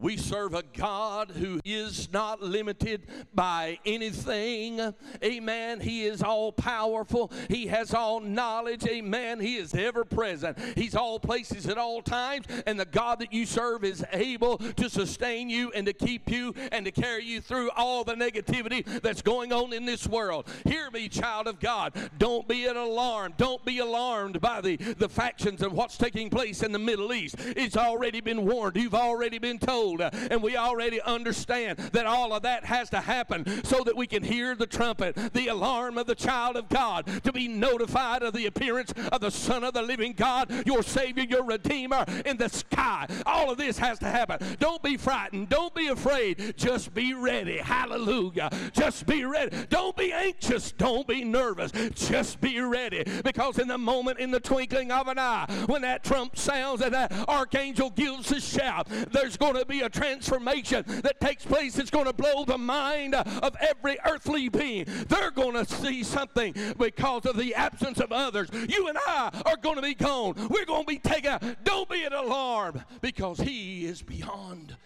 we 0.00 0.16
serve 0.16 0.54
a 0.54 0.62
God 0.74 1.30
who 1.30 1.60
is 1.64 2.10
not 2.12 2.42
limited 2.42 3.02
by 3.34 3.78
anything. 3.84 4.94
Amen. 5.22 5.80
He 5.80 6.04
is 6.04 6.22
all 6.22 6.52
powerful. 6.52 7.30
He 7.48 7.66
has 7.66 7.92
all 7.92 8.20
knowledge. 8.20 8.86
Amen. 8.86 9.40
He 9.40 9.56
is 9.56 9.74
ever 9.74 10.04
present. 10.04 10.58
He's 10.74 10.94
all 10.94 11.20
places 11.20 11.66
at 11.66 11.76
all 11.76 12.00
times. 12.00 12.46
And 12.66 12.80
the 12.80 12.86
God 12.86 13.18
that 13.20 13.32
you 13.32 13.44
serve 13.44 13.84
is 13.84 14.04
able 14.12 14.58
to 14.58 14.88
sustain 14.88 15.50
you 15.50 15.70
and 15.72 15.86
to 15.86 15.92
keep 15.92 16.30
you 16.30 16.54
and 16.72 16.86
to 16.86 16.90
carry 16.90 17.24
you 17.24 17.40
through 17.40 17.70
all 17.76 18.02
the 18.04 18.14
negativity 18.14 18.84
that's 19.02 19.22
going 19.22 19.52
on 19.52 19.72
in 19.72 19.84
this 19.84 20.06
world. 20.06 20.48
Hear 20.64 20.90
me, 20.90 21.08
child 21.08 21.46
of 21.46 21.60
God. 21.60 21.92
Don't 22.18 22.48
be 22.48 22.66
an 22.66 22.76
alarm. 22.76 23.34
Don't 23.36 23.64
be 23.64 23.78
alarmed 23.78 24.40
by 24.40 24.60
the, 24.60 24.76
the 24.76 25.08
factions 25.08 25.60
and 25.62 25.72
what's 25.72 25.98
taking 25.98 26.30
place 26.30 26.62
in 26.62 26.72
the 26.72 26.78
Middle 26.78 27.12
East. 27.12 27.36
It's 27.38 27.76
already 27.76 28.20
been 28.20 28.46
warned. 28.46 28.76
You've 28.76 28.94
already 28.94 29.38
been 29.38 29.58
told 29.58 29.89
old, 29.90 30.00
uh, 30.00 30.10
and 30.30 30.42
we 30.42 30.56
already 30.56 31.00
understand 31.02 31.78
that 31.78 32.06
all 32.06 32.32
of 32.32 32.42
that 32.42 32.64
has 32.64 32.90
to 32.90 33.00
happen 33.00 33.64
so 33.64 33.82
that 33.84 33.96
we 33.96 34.06
can 34.06 34.22
hear 34.22 34.54
the 34.54 34.66
trumpet, 34.66 35.16
the 35.32 35.48
alarm 35.48 35.98
of 35.98 36.06
the 36.06 36.14
child 36.14 36.56
of 36.56 36.68
God, 36.68 37.06
to 37.24 37.32
be 37.32 37.48
notified 37.48 38.22
of 38.22 38.32
the 38.32 38.46
appearance 38.46 38.92
of 39.12 39.20
the 39.20 39.30
Son 39.30 39.64
of 39.64 39.74
the 39.74 39.82
living 39.82 40.12
God, 40.12 40.50
your 40.66 40.82
Savior, 40.82 41.24
your 41.24 41.44
Redeemer 41.44 42.04
in 42.24 42.36
the 42.36 42.48
sky. 42.48 43.06
All 43.26 43.50
of 43.50 43.58
this 43.58 43.78
has 43.78 43.98
to 44.00 44.06
happen. 44.06 44.56
Don't 44.58 44.82
be 44.82 44.96
frightened. 44.96 45.48
Don't 45.48 45.74
be 45.74 45.88
afraid. 45.88 46.54
Just 46.56 46.94
be 46.94 47.14
ready. 47.14 47.58
Hallelujah. 47.58 48.50
Just 48.72 49.06
be 49.06 49.24
ready. 49.24 49.56
Don't 49.68 49.96
be 49.96 50.12
anxious. 50.12 50.72
Don't 50.72 51.06
be 51.06 51.24
nervous. 51.24 51.72
Just 51.94 52.40
be 52.40 52.60
ready. 52.60 53.04
Because 53.24 53.58
in 53.58 53.68
the 53.68 53.78
moment, 53.78 54.18
in 54.18 54.30
the 54.30 54.40
twinkling 54.40 54.92
of 54.92 55.08
an 55.08 55.18
eye, 55.18 55.46
when 55.66 55.82
that 55.82 56.04
trump 56.04 56.36
sounds 56.36 56.80
and 56.80 56.94
that 56.94 57.12
archangel 57.28 57.90
gives 57.90 58.28
his 58.28 58.46
shout, 58.46 58.86
there's 59.10 59.36
going 59.36 59.54
to 59.54 59.64
be 59.64 59.79
a 59.80 59.88
transformation 59.88 60.84
that 61.02 61.20
takes 61.20 61.44
place. 61.44 61.78
It's 61.78 61.90
going 61.90 62.06
to 62.06 62.12
blow 62.12 62.44
the 62.44 62.58
mind 62.58 63.14
of 63.14 63.56
every 63.60 63.98
earthly 64.04 64.48
being. 64.48 64.86
They're 65.08 65.30
going 65.30 65.54
to 65.54 65.64
see 65.64 66.02
something 66.02 66.54
because 66.78 67.26
of 67.26 67.36
the 67.36 67.54
absence 67.54 68.00
of 68.00 68.12
others. 68.12 68.48
You 68.68 68.88
and 68.88 68.98
I 69.06 69.42
are 69.46 69.56
going 69.56 69.76
to 69.76 69.82
be 69.82 69.94
gone. 69.94 70.34
We're 70.48 70.64
going 70.64 70.82
to 70.82 70.88
be 70.88 70.98
taken 70.98 71.32
out. 71.32 71.42
Don't 71.64 71.88
be 71.88 72.04
an 72.04 72.12
alarm 72.12 72.82
because 73.00 73.38
he 73.38 73.84
is 73.84 74.02
beyond 74.02 74.76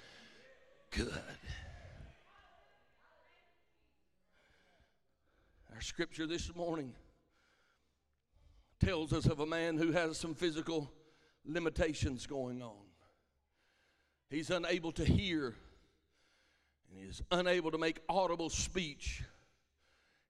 good. 0.90 1.12
Our 5.74 5.80
scripture 5.80 6.26
this 6.26 6.54
morning 6.54 6.94
tells 8.78 9.12
us 9.12 9.26
of 9.26 9.40
a 9.40 9.46
man 9.46 9.76
who 9.76 9.92
has 9.92 10.18
some 10.18 10.34
physical 10.34 10.92
limitations 11.44 12.26
going 12.26 12.62
on. 12.62 12.84
He's 14.35 14.50
unable 14.50 14.91
to 14.93 15.05
hear, 15.05 15.55
and 16.91 16.99
he 16.99 17.05
is 17.05 17.23
unable 17.31 17.71
to 17.71 17.79
make 17.79 18.00
audible 18.09 18.50
speech. 18.50 19.23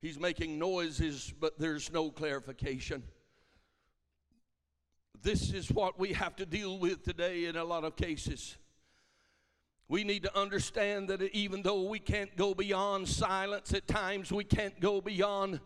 He's 0.03 0.21
making 0.21 0.59
noises, 0.59 1.33
but 1.41 1.59
there's 1.59 1.91
no 1.91 2.11
clarification. 2.11 3.03
This 5.23 5.55
is 5.55 5.71
what 5.71 5.99
we 5.99 6.13
have 6.13 6.37
to 6.37 6.45
deal 6.45 6.79
with 6.79 7.03
today 7.03 7.47
in 7.47 7.57
a 7.57 7.65
lot 7.65 7.83
of 7.85 7.97
cases. 7.97 8.59
We 9.89 10.05
need 10.05 10.25
to 10.25 10.39
understand 10.39 11.09
that 11.09 11.23
even 11.35 11.63
though 11.63 11.85
we 11.85 11.99
can't 11.99 12.37
go 12.37 12.53
beyond 12.53 13.09
silence, 13.09 13.73
at 13.73 13.89
times 13.89 14.31
we 14.31 14.45
can't 14.45 14.79
go 14.81 15.01
beyond 15.01 15.61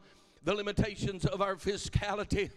the 0.45 0.55
limitations 0.55 1.25
of 1.25 1.43
our 1.43 1.57
physicality. 1.57 2.53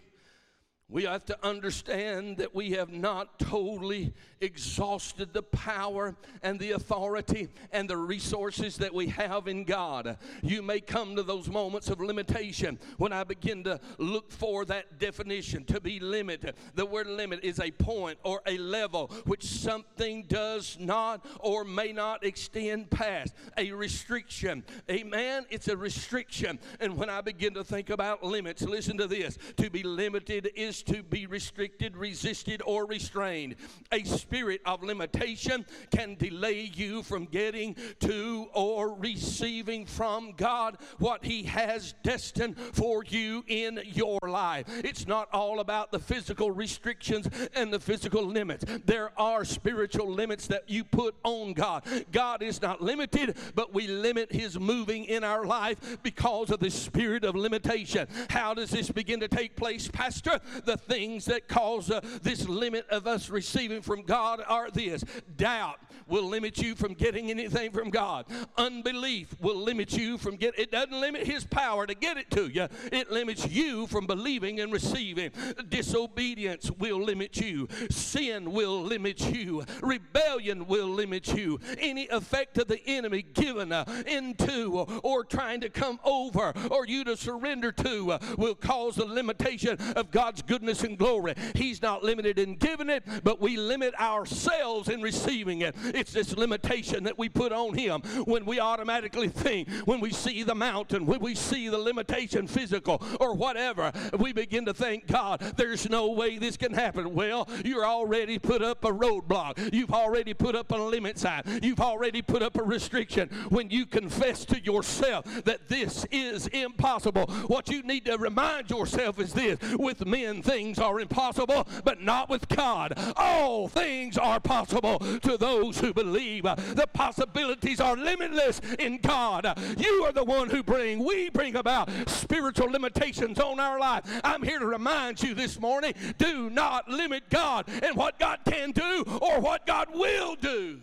We 0.92 1.04
have 1.04 1.24
to 1.26 1.38
understand 1.42 2.36
that 2.36 2.54
we 2.54 2.72
have 2.72 2.92
not 2.92 3.38
totally 3.38 4.12
exhausted 4.42 5.32
the 5.32 5.42
power 5.42 6.14
and 6.42 6.60
the 6.60 6.72
authority 6.72 7.48
and 7.72 7.88
the 7.88 7.96
resources 7.96 8.76
that 8.76 8.92
we 8.92 9.06
have 9.08 9.48
in 9.48 9.64
God. 9.64 10.18
You 10.42 10.60
may 10.60 10.80
come 10.80 11.16
to 11.16 11.22
those 11.22 11.48
moments 11.48 11.88
of 11.88 11.98
limitation 11.98 12.78
when 12.98 13.10
I 13.10 13.24
begin 13.24 13.64
to 13.64 13.80
look 13.96 14.30
for 14.30 14.66
that 14.66 14.98
definition 14.98 15.64
to 15.66 15.80
be 15.80 15.98
limited. 15.98 16.56
The 16.74 16.84
word 16.84 17.06
limit 17.06 17.42
is 17.42 17.58
a 17.58 17.70
point 17.70 18.18
or 18.22 18.42
a 18.46 18.58
level 18.58 19.06
which 19.24 19.44
something 19.44 20.24
does 20.24 20.76
not 20.78 21.24
or 21.40 21.64
may 21.64 21.92
not 21.92 22.22
extend 22.22 22.90
past. 22.90 23.34
A 23.56 23.72
restriction. 23.72 24.62
Amen. 24.90 25.46
It's 25.48 25.68
a 25.68 25.76
restriction. 25.76 26.58
And 26.80 26.98
when 26.98 27.08
I 27.08 27.22
begin 27.22 27.54
to 27.54 27.64
think 27.64 27.88
about 27.88 28.22
limits, 28.22 28.60
listen 28.60 28.98
to 28.98 29.06
this. 29.06 29.38
To 29.56 29.70
be 29.70 29.82
limited 29.82 30.50
is 30.54 30.81
to 30.84 31.02
be 31.02 31.26
restricted, 31.26 31.96
resisted, 31.96 32.62
or 32.64 32.86
restrained. 32.86 33.56
A 33.90 34.04
spirit 34.04 34.60
of 34.64 34.82
limitation 34.82 35.64
can 35.90 36.16
delay 36.16 36.70
you 36.74 37.02
from 37.02 37.26
getting 37.26 37.76
to 38.00 38.46
or 38.54 38.94
receiving 38.94 39.86
from 39.86 40.32
God 40.36 40.78
what 40.98 41.24
He 41.24 41.44
has 41.44 41.94
destined 42.02 42.58
for 42.58 43.04
you 43.04 43.44
in 43.46 43.80
your 43.86 44.18
life. 44.26 44.66
It's 44.84 45.06
not 45.06 45.28
all 45.32 45.60
about 45.60 45.92
the 45.92 45.98
physical 45.98 46.50
restrictions 46.50 47.28
and 47.54 47.72
the 47.72 47.80
physical 47.80 48.24
limits. 48.24 48.64
There 48.84 49.10
are 49.18 49.44
spiritual 49.44 50.08
limits 50.08 50.46
that 50.48 50.68
you 50.68 50.84
put 50.84 51.14
on 51.22 51.52
God. 51.52 51.84
God 52.10 52.42
is 52.42 52.60
not 52.60 52.82
limited, 52.82 53.36
but 53.54 53.72
we 53.72 53.86
limit 53.86 54.32
His 54.32 54.58
moving 54.58 55.04
in 55.04 55.24
our 55.24 55.44
life 55.44 55.98
because 56.02 56.50
of 56.50 56.60
the 56.60 56.70
spirit 56.70 57.24
of 57.24 57.34
limitation. 57.34 58.06
How 58.30 58.54
does 58.54 58.70
this 58.70 58.90
begin 58.90 59.20
to 59.20 59.28
take 59.28 59.56
place, 59.56 59.88
Pastor? 59.88 60.40
The 60.64 60.71
the 60.72 60.94
things 60.94 61.26
that 61.26 61.48
cause 61.48 61.90
uh, 61.90 62.00
this 62.22 62.48
limit 62.48 62.86
of 62.88 63.06
us 63.06 63.28
receiving 63.28 63.82
from 63.82 64.02
God 64.02 64.42
are 64.46 64.70
this 64.70 65.04
doubt 65.36 65.78
will 66.06 66.24
limit 66.24 66.58
you 66.58 66.74
from 66.74 66.94
getting 66.94 67.30
anything 67.30 67.70
from 67.70 67.90
God. 67.90 68.26
Unbelief 68.56 69.34
will 69.40 69.56
limit 69.56 69.92
you 69.96 70.18
from 70.18 70.36
get 70.36 70.58
it 70.58 70.70
doesn't 70.70 70.98
limit 70.98 71.26
his 71.26 71.44
power 71.44 71.86
to 71.86 71.94
get 71.94 72.16
it 72.16 72.30
to 72.30 72.48
you. 72.48 72.68
It 72.90 73.10
limits 73.10 73.48
you 73.48 73.86
from 73.86 74.06
believing 74.06 74.60
and 74.60 74.72
receiving. 74.72 75.30
Disobedience 75.68 76.70
will 76.70 77.02
limit 77.02 77.36
you. 77.38 77.68
Sin 77.90 78.52
will 78.52 78.82
limit 78.82 79.20
you. 79.32 79.64
Rebellion 79.82 80.66
will 80.66 80.88
limit 80.88 81.34
you. 81.34 81.60
Any 81.78 82.08
effect 82.08 82.58
of 82.58 82.68
the 82.68 82.80
enemy 82.86 83.22
given 83.22 83.72
uh, 83.72 83.84
into 84.06 84.78
or, 84.78 84.86
or, 85.02 85.24
trying 85.24 85.60
to 85.60 85.68
come 85.68 86.00
over 86.04 86.52
or 86.70 86.86
you 86.86 87.04
to 87.04 87.16
surrender 87.16 87.72
to 87.72 88.12
uh, 88.12 88.18
will 88.36 88.54
cause 88.54 88.96
the 88.96 89.04
limitation 89.04 89.76
of 89.96 90.10
God's 90.10 90.42
goodness 90.62 90.84
and 90.84 90.96
glory. 90.96 91.34
He's 91.56 91.82
not 91.82 92.04
limited 92.04 92.38
in 92.38 92.54
giving 92.54 92.88
it, 92.88 93.02
but 93.24 93.40
we 93.40 93.56
limit 93.56 93.98
ourselves 94.00 94.88
in 94.88 95.02
receiving 95.02 95.62
it. 95.62 95.74
It's 95.86 96.12
this 96.12 96.36
limitation 96.36 97.02
that 97.02 97.18
we 97.18 97.28
put 97.28 97.50
on 97.50 97.74
Him 97.74 98.02
when 98.26 98.44
we 98.44 98.60
automatically 98.60 99.26
think, 99.26 99.68
when 99.86 99.98
we 99.98 100.12
see 100.12 100.44
the 100.44 100.54
mountain, 100.54 101.04
when 101.04 101.18
we 101.18 101.34
see 101.34 101.68
the 101.68 101.78
limitation 101.78 102.46
physical 102.46 103.02
or 103.18 103.34
whatever, 103.34 103.90
we 104.20 104.32
begin 104.32 104.64
to 104.66 104.72
think, 104.72 105.08
God, 105.08 105.40
there's 105.56 105.90
no 105.90 106.12
way 106.12 106.38
this 106.38 106.56
can 106.56 106.72
happen. 106.72 107.12
Well, 107.12 107.48
you're 107.64 107.84
already 107.84 108.38
put 108.38 108.62
up 108.62 108.84
a 108.84 108.92
roadblock. 108.92 109.74
You've 109.74 109.92
already 109.92 110.32
put 110.32 110.54
up 110.54 110.70
a 110.70 110.76
limit 110.76 111.18
sign. 111.18 111.42
You've 111.60 111.80
already 111.80 112.22
put 112.22 112.40
up 112.40 112.56
a 112.56 112.62
restriction. 112.62 113.30
When 113.48 113.68
you 113.68 113.84
confess 113.84 114.44
to 114.44 114.60
yourself 114.60 115.24
that 115.44 115.68
this 115.68 116.06
is 116.12 116.46
impossible, 116.46 117.26
what 117.48 117.68
you 117.68 117.82
need 117.82 118.04
to 118.04 118.16
remind 118.16 118.70
yourself 118.70 119.18
is 119.18 119.32
this 119.32 119.58
with 119.76 120.06
men, 120.06 120.41
things 120.42 120.78
are 120.78 121.00
impossible, 121.00 121.66
but 121.84 122.02
not 122.02 122.28
with 122.28 122.48
God. 122.48 122.94
All 123.16 123.68
things 123.68 124.18
are 124.18 124.40
possible 124.40 124.98
to 124.98 125.36
those 125.36 125.78
who 125.78 125.92
believe. 125.94 126.42
The 126.42 126.88
possibilities 126.92 127.80
are 127.80 127.96
limitless 127.96 128.60
in 128.78 128.98
God. 128.98 129.46
You 129.78 130.04
are 130.04 130.12
the 130.12 130.24
one 130.24 130.50
who 130.50 130.62
bring, 130.62 131.04
we 131.04 131.30
bring 131.30 131.56
about 131.56 131.90
spiritual 132.06 132.70
limitations 132.70 133.38
on 133.38 133.60
our 133.60 133.78
life. 133.78 134.04
I'm 134.24 134.42
here 134.42 134.58
to 134.58 134.66
remind 134.66 135.22
you 135.22 135.34
this 135.34 135.60
morning 135.60 135.94
do 136.18 136.50
not 136.50 136.88
limit 136.88 137.30
God 137.30 137.68
and 137.82 137.96
what 137.96 138.18
God 138.18 138.40
can 138.44 138.72
do 138.72 139.04
or 139.20 139.40
what 139.40 139.66
God 139.66 139.88
will 139.94 140.34
do. 140.36 140.80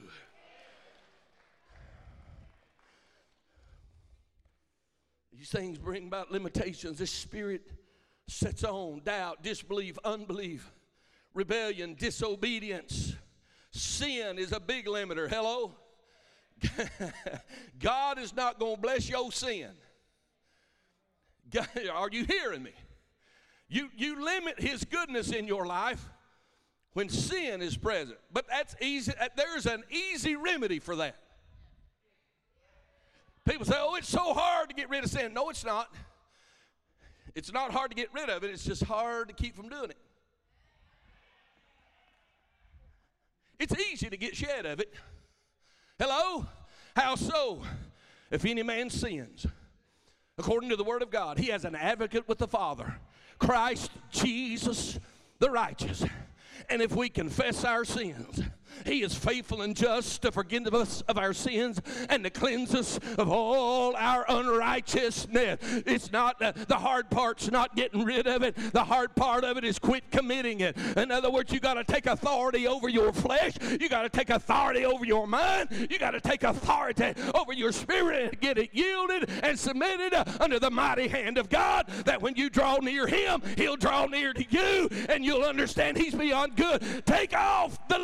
These 5.39 5.49
things 5.49 5.77
bring 5.77 6.07
about 6.07 6.31
limitations. 6.31 6.97
This 6.97 7.11
spirit 7.11 7.61
sets 8.29 8.63
on 8.63 9.01
doubt, 9.03 9.43
disbelief, 9.43 9.97
unbelief, 10.03 10.71
rebellion, 11.33 11.95
disobedience 11.95 13.15
Sin 13.71 14.39
is 14.39 14.51
a 14.51 14.59
big 14.59 14.85
limiter. 14.85 15.29
Hello? 15.29 15.73
God 17.79 18.19
is 18.19 18.35
not 18.35 18.59
going 18.59 18.75
to 18.75 18.81
bless 18.81 19.07
your 19.07 19.31
sin. 19.31 19.69
God, 21.51 21.67
are 21.93 22.09
you 22.11 22.25
hearing 22.25 22.63
me? 22.63 22.73
You, 23.67 23.89
you 23.95 24.23
limit 24.23 24.59
His 24.59 24.83
goodness 24.83 25.31
in 25.31 25.47
your 25.47 25.65
life 25.65 26.03
when 26.93 27.09
sin 27.09 27.61
is 27.61 27.77
present. 27.77 28.17
But 28.33 28.47
that's 28.49 28.75
easy. 28.81 29.13
Uh, 29.19 29.27
there's 29.35 29.67
an 29.67 29.83
easy 29.91 30.35
remedy 30.35 30.79
for 30.79 30.95
that. 30.95 31.15
People 33.47 33.65
say, 33.65 33.75
oh, 33.77 33.95
it's 33.95 34.09
so 34.09 34.33
hard 34.33 34.69
to 34.69 34.75
get 34.75 34.89
rid 34.89 35.03
of 35.03 35.09
sin. 35.09 35.33
No, 35.33 35.49
it's 35.49 35.63
not. 35.63 35.93
It's 37.39 37.53
not 37.53 37.71
hard 37.71 37.89
to 37.89 37.95
get 37.95 38.09
rid 38.13 38.29
of 38.29 38.43
it, 38.43 38.51
it's 38.51 38.65
just 38.65 38.83
hard 38.83 39.29
to 39.29 39.33
keep 39.33 39.55
from 39.55 39.69
doing 39.69 39.91
it. 39.91 39.97
It's 43.57 43.73
easy 43.79 44.09
to 44.09 44.17
get 44.17 44.35
shed 44.35 44.65
of 44.65 44.81
it. 44.81 44.93
Hello? 45.97 46.45
How 46.97 47.15
so? 47.15 47.61
If 48.29 48.43
any 48.43 48.61
man 48.61 48.89
sins, 48.89 49.45
according 50.37 50.69
to 50.71 50.75
the 50.75 50.83
Word 50.83 51.01
of 51.01 51.11
God, 51.11 51.37
he 51.37 51.47
has 51.47 51.63
an 51.63 51.75
advocate 51.75 52.27
with 52.27 52.39
the 52.39 52.47
Father, 52.47 52.97
Christ 53.37 53.91
Jesus 54.11 54.99
the 55.39 55.49
righteous. 55.49 56.03
And 56.69 56.81
if 56.81 56.93
we 56.93 57.07
confess 57.07 57.63
our 57.63 57.85
sins, 57.85 58.41
He 58.85 59.03
is 59.03 59.15
faithful 59.15 59.61
and 59.61 59.75
just 59.75 60.21
to 60.23 60.31
forgive 60.31 60.73
us 60.73 61.01
of 61.07 61.17
our 61.17 61.33
sins 61.33 61.81
and 62.09 62.23
to 62.23 62.29
cleanse 62.29 62.75
us 62.75 62.99
of 63.17 63.29
all 63.29 63.95
our 63.95 64.25
unrighteousness. 64.27 65.59
It's 65.85 66.11
not 66.11 66.41
uh, 66.41 66.53
the 66.67 66.75
hard 66.75 67.09
part's 67.09 67.49
not 67.49 67.75
getting 67.75 68.03
rid 68.03 68.27
of 68.27 68.43
it. 68.43 68.55
The 68.55 68.83
hard 68.83 69.15
part 69.15 69.43
of 69.43 69.57
it 69.57 69.63
is 69.63 69.79
quit 69.79 70.11
committing 70.11 70.59
it. 70.61 70.77
In 70.97 71.11
other 71.11 71.31
words, 71.31 71.53
you 71.53 71.59
got 71.59 71.75
to 71.75 71.83
take 71.83 72.07
authority 72.07 72.67
over 72.67 72.89
your 72.89 73.13
flesh. 73.13 73.53
You 73.79 73.89
got 73.89 74.03
to 74.03 74.09
take 74.09 74.29
authority 74.29 74.85
over 74.85 75.05
your 75.05 75.27
mind. 75.27 75.69
You 75.89 75.97
got 75.97 76.11
to 76.11 76.21
take 76.21 76.43
authority 76.43 77.13
over 77.33 77.53
your 77.53 77.71
spirit 77.71 78.33
and 78.33 78.41
get 78.41 78.57
it 78.57 78.69
yielded 78.73 79.29
and 79.43 79.57
submitted 79.57 80.13
under 80.41 80.59
the 80.59 80.69
mighty 80.69 81.07
hand 81.07 81.37
of 81.37 81.49
God. 81.49 81.87
That 82.05 82.21
when 82.21 82.35
you 82.35 82.49
draw 82.49 82.77
near 82.77 83.07
Him, 83.07 83.41
He'll 83.57 83.77
draw 83.77 84.05
near 84.05 84.33
to 84.33 84.45
you, 84.49 84.89
and 85.07 85.23
you'll 85.23 85.43
understand 85.43 85.97
He's 85.97 86.15
beyond 86.15 86.55
good. 86.55 87.05
Take 87.05 87.35
off 87.35 87.87
the 87.87 87.97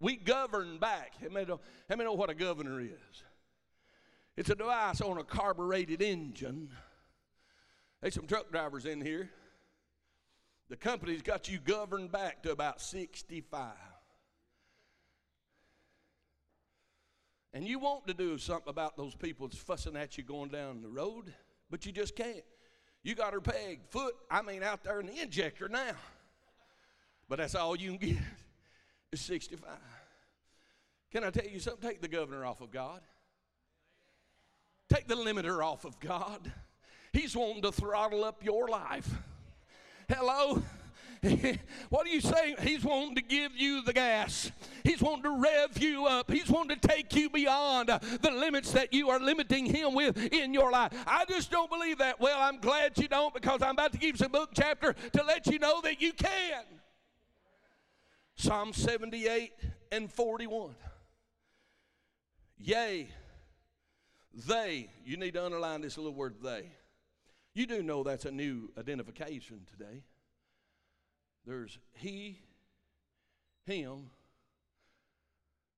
We 0.00 0.16
govern 0.16 0.78
back. 0.78 1.12
How 1.22 1.28
many, 1.28 1.46
know, 1.46 1.60
how 1.88 1.96
many 1.96 2.04
know 2.04 2.14
what 2.14 2.28
a 2.28 2.34
governor 2.34 2.80
is? 2.80 3.22
It's 4.36 4.50
a 4.50 4.54
device 4.54 5.00
on 5.00 5.18
a 5.18 5.24
carbureted 5.24 6.02
engine. 6.02 6.70
There's 8.00 8.14
some 8.14 8.26
truck 8.26 8.50
drivers 8.50 8.84
in 8.84 9.00
here. 9.00 9.30
The 10.68 10.76
company's 10.76 11.22
got 11.22 11.48
you 11.48 11.58
governed 11.58 12.10
back 12.10 12.42
to 12.42 12.50
about 12.50 12.80
65. 12.80 13.74
And 17.54 17.68
you 17.68 17.78
want 17.78 18.06
to 18.06 18.14
do 18.14 18.38
something 18.38 18.70
about 18.70 18.96
those 18.96 19.14
people 19.14 19.46
that's 19.46 19.62
fussing 19.62 19.96
at 19.96 20.16
you 20.16 20.24
going 20.24 20.48
down 20.48 20.80
the 20.82 20.88
road, 20.88 21.32
but 21.70 21.84
you 21.84 21.92
just 21.92 22.16
can't. 22.16 22.42
You 23.02 23.14
got 23.14 23.32
her 23.32 23.40
pegged, 23.40 23.90
foot, 23.90 24.14
I 24.30 24.42
mean, 24.42 24.62
out 24.62 24.84
there 24.84 25.00
in 25.00 25.06
the 25.06 25.20
injector 25.20 25.68
now. 25.68 25.92
But 27.28 27.38
that's 27.38 27.54
all 27.54 27.74
you 27.74 27.96
can 27.96 27.98
get 27.98 28.22
is 29.12 29.20
65. 29.20 29.68
Can 31.10 31.24
I 31.24 31.30
tell 31.30 31.46
you 31.46 31.60
something? 31.60 31.88
Take 31.88 32.00
the 32.00 32.08
governor 32.08 32.44
off 32.44 32.60
of 32.60 32.70
God. 32.70 33.00
Take 34.88 35.08
the 35.08 35.14
limiter 35.14 35.64
off 35.64 35.84
of 35.84 35.98
God. 36.00 36.52
He's 37.12 37.36
wanting 37.36 37.62
to 37.62 37.72
throttle 37.72 38.24
up 38.24 38.44
your 38.44 38.68
life. 38.68 39.08
Hello? 40.08 40.62
what 41.90 42.04
are 42.04 42.10
you 42.10 42.20
saying? 42.20 42.56
He's 42.62 42.84
wanting 42.84 43.14
to 43.14 43.22
give 43.22 43.56
you 43.56 43.82
the 43.82 43.92
gas. 43.92 44.50
He's 44.82 45.00
wanting 45.00 45.22
to 45.22 45.40
rev 45.40 45.78
you 45.80 46.06
up. 46.06 46.28
He's 46.28 46.48
wanting 46.48 46.76
to 46.80 46.88
take 46.88 47.14
you 47.14 47.30
beyond 47.30 47.88
the 47.88 48.30
limits 48.32 48.72
that 48.72 48.92
you 48.92 49.08
are 49.08 49.20
limiting 49.20 49.66
Him 49.66 49.94
with 49.94 50.16
in 50.32 50.52
your 50.52 50.72
life. 50.72 50.92
I 51.06 51.24
just 51.26 51.48
don't 51.50 51.70
believe 51.70 51.98
that. 51.98 52.18
Well, 52.20 52.38
I'm 52.40 52.58
glad 52.58 52.98
you 52.98 53.06
don't 53.06 53.32
because 53.32 53.62
I'm 53.62 53.70
about 53.70 53.92
to 53.92 53.98
give 53.98 54.16
you 54.16 54.16
some 54.16 54.32
book 54.32 54.50
chapter 54.52 54.94
to 55.12 55.22
let 55.22 55.46
you 55.46 55.60
know 55.60 55.80
that 55.82 56.02
you 56.02 56.12
can. 56.12 56.64
Psalm 58.34 58.72
78 58.72 59.52
and 59.92 60.12
41. 60.12 60.74
Yea, 62.58 63.08
they, 64.48 64.90
you 65.04 65.16
need 65.16 65.34
to 65.34 65.44
underline 65.44 65.82
this 65.82 65.96
little 65.96 66.14
word 66.14 66.34
they. 66.42 66.72
You 67.54 67.66
do 67.66 67.80
know 67.80 68.02
that's 68.02 68.24
a 68.24 68.30
new 68.32 68.70
identification 68.76 69.60
today. 69.70 70.02
There's 71.46 71.78
he, 71.94 72.38
him, 73.66 74.10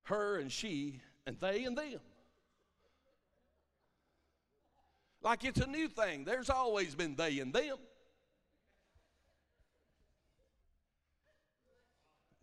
her 0.04 0.38
and 0.38 0.52
she, 0.52 1.00
and 1.26 1.38
they 1.40 1.64
and 1.64 1.76
them. 1.76 2.00
Like 5.22 5.44
it's 5.44 5.60
a 5.60 5.66
new 5.66 5.88
thing. 5.88 6.24
There's 6.24 6.50
always 6.50 6.94
been 6.94 7.16
they 7.16 7.38
and 7.38 7.52
them. 7.52 7.78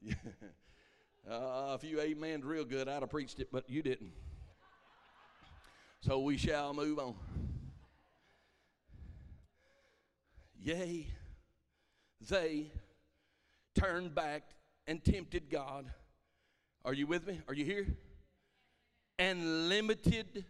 uh, 1.29 1.77
if 1.79 1.83
you 1.83 2.01
amen 2.01 2.41
real 2.43 2.65
good, 2.65 2.87
I'd 2.89 3.01
have 3.01 3.09
preached 3.11 3.39
it, 3.39 3.49
but 3.51 3.69
you 3.69 3.83
didn't. 3.83 4.13
So 6.01 6.19
we 6.21 6.37
shall 6.37 6.73
move 6.73 6.97
on. 6.97 7.13
Yea, 10.59 11.05
they 12.27 12.71
turned 13.75 14.13
back 14.15 14.43
and 14.87 15.03
tempted 15.03 15.49
God. 15.49 15.91
Are 16.83 16.93
you 16.93 17.07
with 17.07 17.27
me? 17.27 17.41
Are 17.47 17.53
you 17.53 17.65
here? 17.65 17.87
And 19.19 19.69
limited 19.69 20.45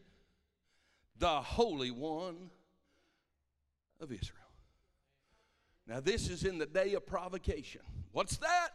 the 1.18 1.42
Holy 1.42 1.92
One 1.92 2.50
of 4.00 4.12
Israel. 4.12 4.38
Now, 5.88 6.00
this 6.00 6.30
is 6.30 6.44
in 6.44 6.58
the 6.58 6.66
day 6.66 6.94
of 6.94 7.06
provocation. 7.06 7.82
What's 8.12 8.38
that? 8.38 8.70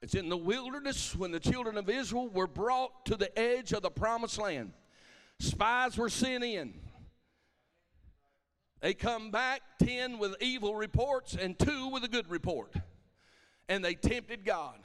It's 0.00 0.14
in 0.14 0.28
the 0.28 0.36
wilderness 0.36 1.14
when 1.16 1.32
the 1.32 1.40
children 1.40 1.76
of 1.76 1.88
Israel 1.88 2.28
were 2.28 2.46
brought 2.46 3.06
to 3.06 3.16
the 3.16 3.36
edge 3.38 3.72
of 3.72 3.82
the 3.82 3.90
promised 3.90 4.38
land. 4.38 4.72
Spies 5.40 5.96
were 5.96 6.08
sent 6.08 6.44
in. 6.44 6.74
They 8.80 8.94
come 8.94 9.30
back, 9.30 9.62
10 9.82 10.18
with 10.18 10.36
evil 10.40 10.76
reports 10.76 11.34
and 11.34 11.58
two 11.58 11.88
with 11.88 12.04
a 12.04 12.08
good 12.08 12.30
report. 12.30 12.74
And 13.68 13.84
they 13.84 13.94
tempted 13.94 14.44
God. 14.44 14.78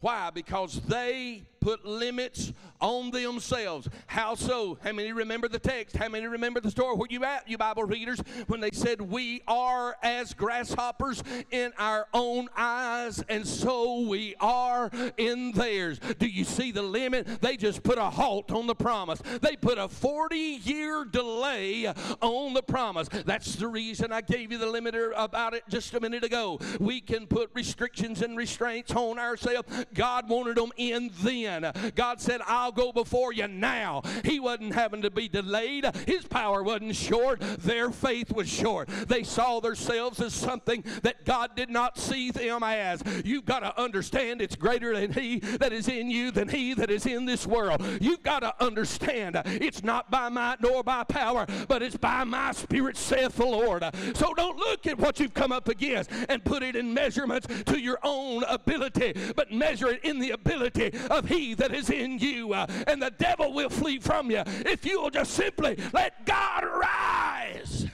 Why? 0.00 0.30
Because 0.30 0.80
they 0.82 1.42
put 1.66 1.84
limits 1.84 2.52
on 2.80 3.10
themselves. 3.10 3.88
How 4.06 4.36
so? 4.36 4.78
How 4.84 4.92
many 4.92 5.10
remember 5.10 5.48
the 5.48 5.58
text? 5.58 5.96
How 5.96 6.08
many 6.08 6.26
remember 6.26 6.60
the 6.60 6.70
story? 6.70 6.94
Where 6.94 7.08
you 7.10 7.24
at, 7.24 7.48
you 7.48 7.58
Bible 7.58 7.82
readers? 7.82 8.20
When 8.46 8.60
they 8.60 8.70
said, 8.72 9.00
We 9.00 9.42
are 9.48 9.96
as 10.00 10.32
grasshoppers 10.32 11.24
in 11.50 11.72
our 11.76 12.06
own 12.14 12.48
eyes, 12.56 13.20
and 13.28 13.44
so 13.44 14.06
we 14.08 14.36
are 14.40 14.92
in 15.16 15.50
theirs. 15.52 15.98
Do 16.20 16.28
you 16.28 16.44
see 16.44 16.70
the 16.70 16.82
limit? 16.82 17.40
They 17.40 17.56
just 17.56 17.82
put 17.82 17.98
a 17.98 18.10
halt 18.10 18.52
on 18.52 18.68
the 18.68 18.76
promise. 18.76 19.20
They 19.42 19.56
put 19.56 19.76
a 19.76 19.88
40 19.88 20.36
year 20.36 21.04
delay 21.04 21.92
on 22.22 22.54
the 22.54 22.62
promise. 22.62 23.08
That's 23.08 23.56
the 23.56 23.66
reason 23.66 24.12
I 24.12 24.20
gave 24.20 24.52
you 24.52 24.58
the 24.58 24.66
limiter 24.66 25.12
about 25.16 25.54
it 25.54 25.64
just 25.68 25.94
a 25.94 26.00
minute 26.00 26.22
ago. 26.22 26.60
We 26.78 27.00
can 27.00 27.26
put 27.26 27.50
restrictions 27.54 28.22
and 28.22 28.36
restraints 28.36 28.92
on 28.92 29.18
ourselves. 29.18 29.68
God 29.94 30.28
wanted 30.28 30.58
them 30.58 30.70
in 30.76 31.10
then. 31.22 31.55
God 31.94 32.20
said, 32.20 32.40
I'll 32.46 32.72
go 32.72 32.92
before 32.92 33.32
you 33.32 33.48
now. 33.48 34.02
He 34.24 34.40
wasn't 34.40 34.74
having 34.74 35.02
to 35.02 35.10
be 35.10 35.28
delayed, 35.28 35.86
His 36.06 36.24
power 36.24 36.62
wasn't 36.62 36.96
short, 36.96 37.40
their 37.58 37.90
faith 37.90 38.32
was 38.32 38.48
short. 38.48 38.88
They 39.06 39.22
saw 39.22 39.60
themselves 39.60 40.20
as 40.20 40.34
something 40.34 40.84
that 41.02 41.24
God 41.24 41.56
did 41.56 41.70
not 41.70 41.98
see 41.98 42.30
them 42.30 42.62
as. 42.62 43.02
You've 43.24 43.44
got 43.44 43.60
to 43.60 43.80
understand 43.80 44.40
it's 44.40 44.56
greater 44.56 44.98
than 44.98 45.12
He 45.12 45.38
that 45.38 45.72
is 45.72 45.88
in 45.88 46.10
you 46.10 46.30
than 46.30 46.48
He 46.48 46.74
that 46.74 46.90
is 46.90 47.06
in 47.06 47.24
this 47.24 47.46
world. 47.46 47.82
You've 48.00 48.22
got 48.22 48.40
to 48.40 48.54
understand 48.64 49.40
it's 49.44 49.82
not 49.82 50.10
by 50.10 50.28
might 50.28 50.60
nor 50.60 50.82
by 50.82 51.04
power, 51.04 51.46
but 51.68 51.82
it's 51.82 51.96
by 51.96 52.24
my 52.24 52.52
spirit, 52.52 52.96
saith 52.96 53.36
the 53.36 53.46
Lord. 53.46 53.84
So 54.14 54.34
don't 54.34 54.56
look 54.56 54.86
at 54.86 54.98
what 54.98 55.20
you've 55.20 55.34
come 55.34 55.52
up 55.52 55.68
against 55.68 56.10
and 56.28 56.44
put 56.44 56.62
it 56.62 56.76
in 56.76 56.92
measurements 56.92 57.46
to 57.64 57.78
your 57.78 57.98
own 58.02 58.44
ability, 58.44 59.14
but 59.34 59.52
measure 59.52 59.88
it 59.88 60.04
in 60.04 60.18
the 60.18 60.30
ability 60.30 60.92
of 61.10 61.28
He 61.28 61.45
that 61.54 61.74
is 61.74 61.90
in 61.90 62.18
you, 62.18 62.52
uh, 62.52 62.66
and 62.86 63.00
the 63.00 63.10
devil 63.10 63.52
will 63.52 63.70
flee 63.70 63.98
from 63.98 64.30
you 64.30 64.42
if 64.64 64.84
you 64.84 65.00
will 65.00 65.10
just 65.10 65.34
simply 65.34 65.76
let 65.92 66.24
God 66.26 66.64
rise. 66.64 67.86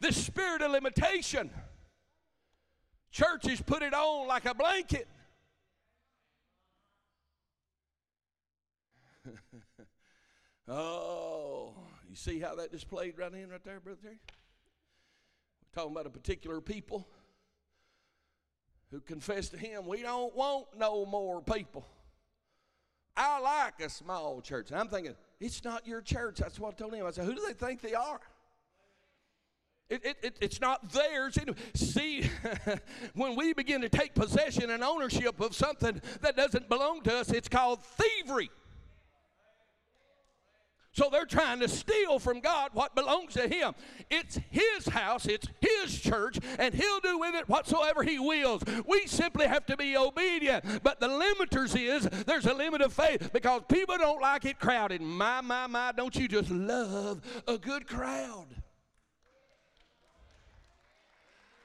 The 0.00 0.12
spirit 0.12 0.62
of 0.62 0.70
limitation, 0.72 1.50
churches 3.10 3.60
put 3.60 3.82
it 3.82 3.92
on 3.92 4.26
like 4.26 4.46
a 4.46 4.54
blanket. 4.54 5.06
oh, 10.68 11.74
you 12.08 12.16
see 12.16 12.40
how 12.40 12.54
that 12.54 12.72
displayed 12.72 13.18
right 13.18 13.32
in 13.34 13.50
right 13.50 13.62
there, 13.62 13.78
Brother 13.78 13.98
Terry? 14.02 14.18
We're 15.62 15.82
talking 15.82 15.92
about 15.92 16.06
a 16.06 16.10
particular 16.10 16.62
people 16.62 17.06
who 18.90 19.00
confessed 19.00 19.52
to 19.52 19.58
him, 19.58 19.86
We 19.86 20.02
don't 20.02 20.34
want 20.34 20.66
no 20.76 21.06
more 21.06 21.40
people. 21.40 21.86
I 23.16 23.40
like 23.40 23.80
a 23.80 23.90
small 23.90 24.40
church. 24.40 24.70
And 24.70 24.80
I'm 24.80 24.88
thinking, 24.88 25.14
It's 25.40 25.64
not 25.64 25.86
your 25.86 26.00
church. 26.00 26.38
That's 26.38 26.58
what 26.58 26.74
I 26.74 26.76
told 26.76 26.94
him. 26.94 27.06
I 27.06 27.10
said, 27.10 27.24
Who 27.24 27.34
do 27.34 27.42
they 27.46 27.54
think 27.54 27.80
they 27.80 27.94
are? 27.94 28.20
It, 29.88 30.04
it, 30.04 30.16
it, 30.22 30.36
it's 30.40 30.60
not 30.60 30.92
theirs. 30.92 31.36
See, 31.74 32.30
when 33.14 33.34
we 33.34 33.52
begin 33.52 33.80
to 33.80 33.88
take 33.88 34.14
possession 34.14 34.70
and 34.70 34.84
ownership 34.84 35.40
of 35.40 35.54
something 35.54 36.00
that 36.20 36.36
doesn't 36.36 36.68
belong 36.68 37.02
to 37.02 37.16
us, 37.16 37.32
it's 37.32 37.48
called 37.48 37.82
thievery. 37.82 38.50
So 40.92 41.08
they're 41.10 41.24
trying 41.24 41.60
to 41.60 41.68
steal 41.68 42.18
from 42.18 42.40
God 42.40 42.70
what 42.72 42.96
belongs 42.96 43.34
to 43.34 43.46
Him. 43.46 43.74
It's 44.10 44.40
His 44.50 44.86
house, 44.86 45.26
it's 45.26 45.46
His 45.60 46.00
church, 46.00 46.38
and 46.58 46.74
He'll 46.74 47.00
do 47.00 47.18
with 47.18 47.34
it 47.36 47.48
whatsoever 47.48 48.02
He 48.02 48.18
wills. 48.18 48.62
We 48.86 49.06
simply 49.06 49.46
have 49.46 49.66
to 49.66 49.76
be 49.76 49.96
obedient. 49.96 50.82
But 50.82 50.98
the 50.98 51.08
limiters 51.08 51.80
is 51.80 52.04
there's 52.24 52.46
a 52.46 52.54
limit 52.54 52.80
of 52.80 52.92
faith 52.92 53.32
because 53.32 53.62
people 53.68 53.98
don't 53.98 54.20
like 54.20 54.44
it 54.44 54.58
crowded. 54.58 55.00
My, 55.00 55.40
my, 55.40 55.68
my, 55.68 55.92
don't 55.92 56.14
you 56.16 56.26
just 56.26 56.50
love 56.50 57.20
a 57.46 57.56
good 57.56 57.86
crowd? 57.86 58.46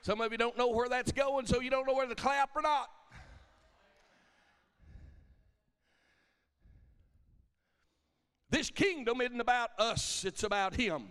Some 0.02 0.22
of 0.22 0.32
you 0.32 0.38
don't 0.38 0.56
know 0.56 0.70
where 0.70 0.88
that's 0.88 1.12
going, 1.12 1.48
so 1.48 1.62
you 1.62 1.72
don't 1.72 1.88
know 1.88 1.96
whether 1.96 2.14
to 2.14 2.22
clap 2.22 2.52
or 2.56 2.62
not. 2.62 2.92
This 8.50 8.70
kingdom 8.70 9.22
isn't 9.22 9.40
about 9.40 9.72
us, 9.80 10.24
it's 10.26 10.44
about 10.44 10.76
Him. 10.76 11.10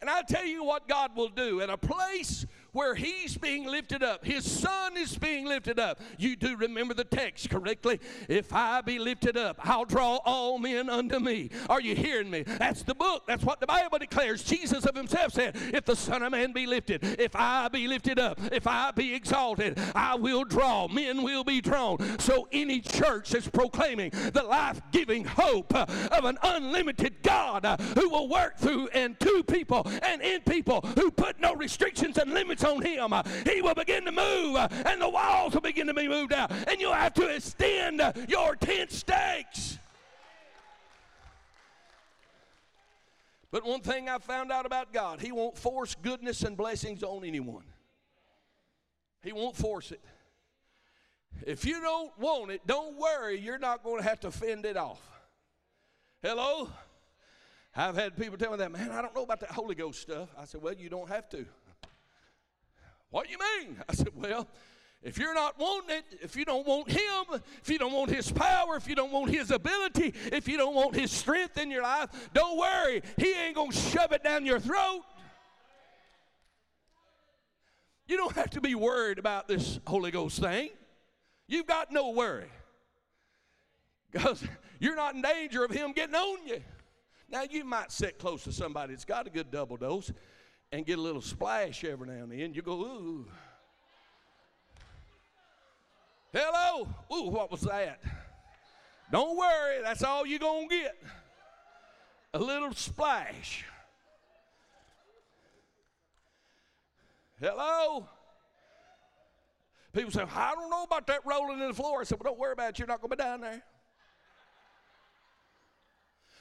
And 0.00 0.08
I 0.08 0.22
tell 0.22 0.44
you 0.44 0.64
what 0.64 0.88
God 0.88 1.14
will 1.14 1.28
do. 1.28 1.60
In 1.60 1.70
a 1.70 1.76
place 1.76 2.46
where 2.72 2.94
he's 2.94 3.36
being 3.36 3.66
lifted 3.66 4.02
up. 4.02 4.24
His 4.24 4.50
son 4.50 4.96
is 4.96 5.16
being 5.16 5.46
lifted 5.46 5.78
up. 5.78 6.00
You 6.18 6.36
do 6.36 6.56
remember 6.56 6.94
the 6.94 7.04
text 7.04 7.50
correctly. 7.50 8.00
If 8.28 8.52
I 8.52 8.80
be 8.80 8.98
lifted 8.98 9.36
up, 9.36 9.58
I'll 9.60 9.84
draw 9.84 10.16
all 10.24 10.58
men 10.58 10.88
unto 10.88 11.18
me. 11.18 11.50
Are 11.68 11.80
you 11.80 11.94
hearing 11.94 12.30
me? 12.30 12.42
That's 12.42 12.82
the 12.82 12.94
book. 12.94 13.24
That's 13.26 13.44
what 13.44 13.60
the 13.60 13.66
Bible 13.66 13.98
declares. 13.98 14.42
Jesus 14.42 14.84
of 14.84 14.94
himself 14.94 15.32
said, 15.32 15.56
If 15.72 15.84
the 15.84 15.96
Son 15.96 16.22
of 16.22 16.32
Man 16.32 16.52
be 16.52 16.66
lifted, 16.66 17.04
if 17.18 17.34
I 17.34 17.68
be 17.68 17.88
lifted 17.88 18.18
up, 18.18 18.38
if 18.52 18.66
I 18.66 18.90
be 18.92 19.14
exalted, 19.14 19.78
I 19.94 20.14
will 20.14 20.44
draw. 20.44 20.88
Men 20.88 21.22
will 21.22 21.44
be 21.44 21.60
drawn. 21.60 21.98
So 22.18 22.48
any 22.52 22.80
church 22.80 23.30
that's 23.30 23.48
proclaiming 23.48 24.10
the 24.32 24.42
life 24.42 24.80
giving 24.92 25.24
hope 25.24 25.74
uh, 25.74 25.86
of 26.12 26.24
an 26.24 26.38
unlimited 26.42 27.22
God 27.22 27.64
uh, 27.64 27.76
who 27.94 28.08
will 28.08 28.28
work 28.28 28.58
through 28.58 28.88
and 28.88 29.18
to 29.20 29.42
people 29.44 29.86
and 30.02 30.22
in 30.22 30.40
people 30.42 30.80
who 30.96 31.10
put 31.10 31.40
no 31.40 31.54
restrictions 31.54 32.18
and 32.18 32.32
limits 32.32 32.59
on 32.64 32.82
him, 32.82 33.12
he 33.46 33.62
will 33.62 33.74
begin 33.74 34.04
to 34.04 34.12
move 34.12 34.56
and 34.56 35.00
the 35.00 35.08
walls 35.08 35.54
will 35.54 35.60
begin 35.60 35.86
to 35.86 35.94
be 35.94 36.08
moved 36.08 36.32
out. 36.32 36.52
And 36.68 36.80
you'll 36.80 36.92
have 36.92 37.14
to 37.14 37.26
extend 37.26 38.02
your 38.28 38.56
tent 38.56 38.92
stakes. 38.92 39.78
But 43.50 43.66
one 43.66 43.80
thing 43.80 44.08
I 44.08 44.18
found 44.18 44.52
out 44.52 44.64
about 44.64 44.92
God, 44.92 45.20
He 45.20 45.32
won't 45.32 45.58
force 45.58 45.96
goodness 46.00 46.42
and 46.42 46.56
blessings 46.56 47.02
on 47.02 47.24
anyone. 47.24 47.64
He 49.22 49.32
won't 49.32 49.56
force 49.56 49.90
it. 49.90 50.00
If 51.46 51.64
you 51.64 51.80
don't 51.80 52.16
want 52.18 52.50
it, 52.50 52.66
don't 52.66 52.96
worry, 52.96 53.38
you're 53.38 53.58
not 53.58 53.82
going 53.82 53.98
to 54.02 54.08
have 54.08 54.20
to 54.20 54.30
fend 54.30 54.66
it 54.66 54.76
off. 54.76 55.00
Hello? 56.22 56.70
I've 57.74 57.94
had 57.94 58.16
people 58.16 58.36
tell 58.36 58.50
me 58.50 58.56
that, 58.58 58.72
man, 58.72 58.90
I 58.90 59.00
don't 59.00 59.14
know 59.14 59.22
about 59.22 59.40
that 59.40 59.50
Holy 59.50 59.74
Ghost 59.74 60.00
stuff. 60.00 60.28
I 60.38 60.44
said, 60.44 60.60
well, 60.60 60.74
you 60.74 60.88
don't 60.88 61.08
have 61.08 61.28
to. 61.30 61.46
What 63.10 63.26
do 63.26 63.32
you 63.32 63.38
mean? 63.38 63.76
I 63.88 63.94
said, 63.94 64.10
Well, 64.14 64.48
if 65.02 65.18
you're 65.18 65.34
not 65.34 65.58
wanting 65.58 65.96
it, 65.96 66.04
if 66.22 66.36
you 66.36 66.44
don't 66.44 66.66
want 66.66 66.90
Him, 66.90 67.40
if 67.62 67.68
you 67.68 67.78
don't 67.78 67.92
want 67.92 68.10
His 68.10 68.30
power, 68.30 68.76
if 68.76 68.86
you 68.86 68.94
don't 68.94 69.10
want 69.10 69.30
His 69.30 69.50
ability, 69.50 70.14
if 70.32 70.46
you 70.46 70.56
don't 70.56 70.74
want 70.74 70.94
His 70.94 71.10
strength 71.10 71.58
in 71.58 71.70
your 71.70 71.82
life, 71.82 72.10
don't 72.34 72.58
worry. 72.58 73.02
He 73.16 73.32
ain't 73.32 73.54
going 73.54 73.70
to 73.70 73.76
shove 73.76 74.12
it 74.12 74.22
down 74.22 74.44
your 74.44 74.60
throat. 74.60 75.02
You 78.06 78.16
don't 78.16 78.34
have 78.34 78.50
to 78.50 78.60
be 78.60 78.74
worried 78.74 79.18
about 79.18 79.48
this 79.48 79.80
Holy 79.86 80.10
Ghost 80.10 80.40
thing. 80.40 80.70
You've 81.46 81.66
got 81.66 81.90
no 81.90 82.10
worry. 82.10 82.50
Because 84.10 84.42
you're 84.80 84.96
not 84.96 85.14
in 85.14 85.22
danger 85.22 85.64
of 85.64 85.70
Him 85.70 85.92
getting 85.92 86.14
on 86.14 86.46
you. 86.46 86.60
Now, 87.28 87.44
you 87.48 87.64
might 87.64 87.92
sit 87.92 88.18
close 88.18 88.44
to 88.44 88.52
somebody 88.52 88.92
that's 88.92 89.04
got 89.04 89.26
a 89.26 89.30
good 89.30 89.50
double 89.50 89.76
dose 89.76 90.12
and 90.72 90.86
get 90.86 90.98
a 90.98 91.02
little 91.02 91.20
splash 91.20 91.84
every 91.84 92.06
now 92.06 92.22
and 92.22 92.32
then, 92.32 92.54
you 92.54 92.62
go, 92.62 92.72
ooh. 92.72 93.26
Hello? 96.32 96.88
Ooh, 97.12 97.28
what 97.28 97.50
was 97.50 97.62
that? 97.62 98.00
Don't 99.10 99.36
worry, 99.36 99.82
that's 99.82 100.04
all 100.04 100.24
you're 100.24 100.38
going 100.38 100.68
to 100.68 100.76
get. 100.76 100.96
A 102.34 102.38
little 102.38 102.72
splash. 102.72 103.64
Hello? 107.40 108.06
People 109.92 110.12
say, 110.12 110.22
I 110.22 110.52
don't 110.54 110.70
know 110.70 110.84
about 110.84 111.08
that 111.08 111.20
rolling 111.24 111.60
in 111.60 111.68
the 111.68 111.74
floor. 111.74 112.02
I 112.02 112.04
said, 112.04 112.18
well, 112.22 112.32
don't 112.32 112.38
worry 112.38 112.52
about 112.52 112.70
it. 112.70 112.78
You're 112.78 112.86
not 112.86 113.00
going 113.00 113.10
to 113.10 113.16
be 113.16 113.22
down 113.22 113.40
there. 113.40 113.62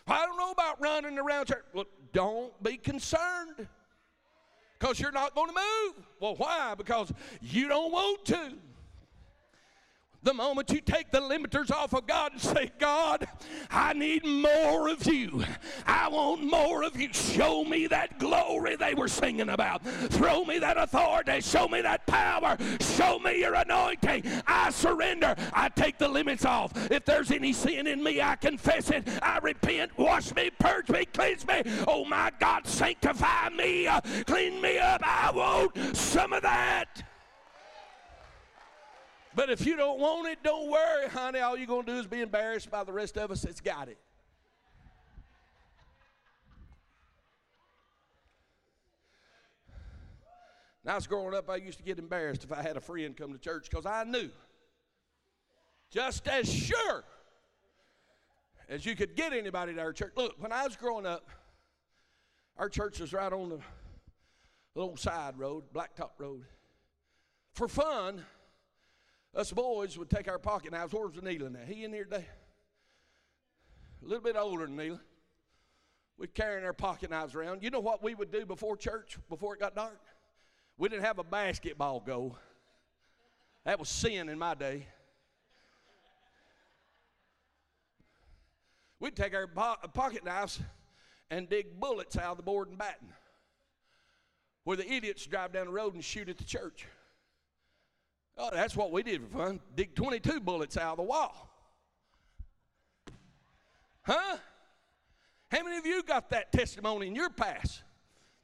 I 0.06 0.26
don't 0.26 0.38
know 0.38 0.52
about 0.52 0.80
running 0.80 1.18
around 1.18 1.48
church. 1.48 1.64
Well, 1.74 1.86
don't 2.14 2.62
be 2.62 2.78
concerned 2.78 3.68
because 4.80 5.00
you're 5.00 5.12
not 5.12 5.36
going 5.36 5.50
to 5.50 5.54
move. 5.54 6.06
Well, 6.20 6.36
why? 6.36 6.74
Because 6.76 7.12
you 7.42 7.68
don't 7.68 7.92
want 7.92 8.26
to. 8.26 8.54
The 10.22 10.34
moment 10.34 10.70
you 10.72 10.82
take 10.82 11.12
the 11.12 11.22
limiters 11.22 11.72
off 11.72 11.94
of 11.94 12.06
God 12.06 12.34
and 12.34 12.42
say, 12.42 12.72
God, 12.78 13.26
I 13.72 13.94
need 13.94 14.26
more 14.26 14.90
of 14.90 15.06
you. 15.08 15.46
I 15.88 16.10
want 16.10 16.44
more 16.44 16.84
of 16.84 17.00
you. 17.00 17.14
Show 17.14 17.64
me 17.64 17.88
that 17.88 18.20
glory 18.20 18.76
they 18.76 18.94
were 18.94 19.08
singing 19.08 19.48
about. 19.48 19.82
Throw 19.86 20.44
me 20.44 20.60
that 20.60 20.78
authority. 20.78 21.40
Show 21.40 21.70
me 21.70 21.82
that 21.82 22.06
power. 22.06 22.58
Show 22.82 23.20
me 23.20 23.40
your 23.40 23.54
anointing. 23.54 24.24
I 24.46 24.72
surrender. 24.72 25.36
I 25.54 25.70
take 25.70 25.98
the 25.98 26.10
limits 26.10 26.44
off. 26.44 26.74
If 26.92 27.06
there's 27.06 27.32
any 27.32 27.54
sin 27.54 27.88
in 27.88 28.04
me, 28.04 28.22
I 28.22 28.36
confess 28.36 28.90
it. 28.90 29.08
I 29.22 29.38
repent. 29.38 29.98
Wash 29.98 30.36
me, 30.36 30.50
purge 30.60 30.90
me, 30.90 31.06
cleanse 31.06 31.48
me. 31.48 31.64
Oh 31.88 32.04
my 32.04 32.32
God, 32.40 32.68
sanctify 32.68 33.50
me. 33.50 33.88
Clean 34.26 34.60
me 34.62 34.80
up. 34.80 35.02
I 35.02 35.32
want 35.32 35.96
some 35.96 36.34
of 36.34 36.42
that. 36.42 37.09
But 39.40 39.50
if 39.50 39.66
you 39.66 39.78
don't 39.78 40.02
want 40.02 40.28
it, 40.28 40.40
don't 40.44 40.70
worry, 40.70 41.08
honey. 41.08 41.40
All 41.40 41.56
you're 41.56 41.66
going 41.66 41.86
to 41.86 41.94
do 41.94 41.98
is 41.98 42.08
be 42.08 42.20
embarrassed 42.20 42.70
by 42.70 42.84
the 42.84 42.92
rest 42.92 43.18
of 43.18 43.32
us 43.32 43.44
that's 43.44 43.62
got 43.62 43.88
it. 43.88 43.98
Now, 50.84 50.92
I 50.92 50.96
was 50.96 51.08
growing 51.08 51.34
up, 51.34 51.50
I 51.50 51.56
used 51.56 51.78
to 51.78 51.86
get 51.86 52.00
embarrassed 52.00 52.44
if 52.44 52.52
I 52.52 52.62
had 52.62 52.76
a 52.76 52.82
friend 52.82 53.16
come 53.16 53.32
to 53.32 53.40
church 53.40 53.70
because 53.70 53.86
I 53.86 54.04
knew 54.04 54.30
just 55.90 56.28
as 56.28 56.52
sure 56.52 57.06
as 58.68 58.86
you 58.86 58.94
could 58.94 59.16
get 59.16 59.32
anybody 59.32 59.74
to 59.74 59.80
our 59.80 59.94
church. 59.94 60.12
Look, 60.18 60.36
when 60.38 60.52
I 60.52 60.66
was 60.66 60.76
growing 60.76 61.06
up, 61.06 61.30
our 62.58 62.68
church 62.68 63.00
was 63.00 63.14
right 63.14 63.32
on 63.32 63.48
the 63.48 63.60
little 64.76 64.98
side 64.98 65.40
road, 65.40 65.64
Blacktop 65.74 66.10
Road. 66.18 66.44
For 67.54 67.70
fun, 67.70 68.26
us 69.36 69.52
boys 69.52 69.98
would 69.98 70.10
take 70.10 70.28
our 70.28 70.40
pocket 70.40 70.72
knives. 70.72 70.94
Where's 70.94 71.22
Neela 71.22 71.50
now? 71.50 71.60
He 71.68 71.84
in 71.84 71.94
here 71.94 72.04
today? 72.04 72.26
A 74.02 74.06
little 74.06 74.24
bit 74.24 74.36
older 74.36 74.66
than 74.66 74.76
Neela. 74.76 75.00
We'd 76.18 76.34
carrying 76.34 76.66
our 76.66 76.74
pocket 76.74 77.10
knives 77.10 77.36
around. 77.36 77.64
You 77.64 77.70
know 77.70 77.80
what 77.80 78.04
we 78.04 78.14
would 78.16 78.32
do 78.32 78.46
before 78.46 78.76
church, 78.76 79.18
before 79.30 79.56
it 79.56 79.60
got 79.60 79.76
dark? 79.76 80.02
We 80.78 80.90
didn't 80.90 81.06
have 81.06 81.20
a 81.20 81.24
basketball 81.24 82.02
goal. 82.02 82.38
That 83.66 83.80
was 83.80 83.90
sin 83.90 84.30
in 84.30 84.38
my 84.40 84.56
day. 84.56 84.88
We'd 89.00 89.16
take 89.16 89.34
our 89.34 89.48
pocket 89.48 90.26
knives 90.26 90.60
and 91.30 91.48
dig 91.48 91.80
bullets 91.80 92.18
out 92.18 92.32
of 92.32 92.38
the 92.38 92.44
board 92.44 92.68
and 92.68 92.78
batten. 92.78 93.14
Where 94.66 94.76
the 94.76 94.92
idiots 94.92 95.26
drive 95.26 95.54
down 95.54 95.68
the 95.68 95.72
road 95.72 95.94
and 95.94 96.04
shoot 96.04 96.28
at 96.28 96.38
the 96.38 96.44
church. 96.44 96.86
Oh, 98.42 98.50
that's 98.54 98.74
what 98.74 98.94
we 98.94 99.04
did 99.04 99.22
for 99.22 99.38
fun. 99.38 99.60
Dig 99.76 99.94
22 99.96 100.40
bullets 100.40 100.78
out 100.78 100.92
of 100.92 100.98
the 100.98 101.04
wall. 101.04 101.50
Huh? 104.04 104.38
How 105.52 105.64
many 105.64 105.78
of 105.78 105.86
you 105.86 106.02
got 106.04 106.30
that 106.30 106.54
testimony 106.54 107.08
in 107.08 107.16
your 107.16 107.30
past? 107.30 107.84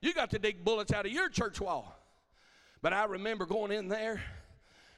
You 0.01 0.13
got 0.13 0.31
to 0.31 0.39
dig 0.39 0.65
bullets 0.65 0.91
out 0.91 1.05
of 1.05 1.13
your 1.13 1.29
church 1.29 1.62
wall. 1.62 1.97
But 2.81 2.91
I 2.91 3.05
remember 3.05 3.45
going 3.45 3.71
in 3.71 3.88
there. 3.88 4.21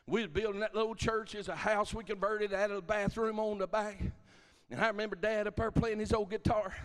We 0.07 0.21
was 0.21 0.29
building 0.31 0.61
that 0.61 0.73
little 0.73 0.95
church. 0.95 1.35
It's 1.35 1.47
a 1.47 1.55
house 1.55 1.93
we 1.93 2.03
converted 2.03 2.51
out 2.51 2.71
of 2.71 2.77
the 2.77 2.81
bathroom 2.81 3.39
on 3.39 3.59
the 3.59 3.67
back. 3.67 4.01
And 4.71 4.81
I 4.81 4.87
remember 4.87 5.15
Dad 5.15 5.45
up 5.45 5.57
there 5.57 5.69
playing 5.69 5.99
his 5.99 6.11
old 6.11 6.31
guitar. 6.31 6.75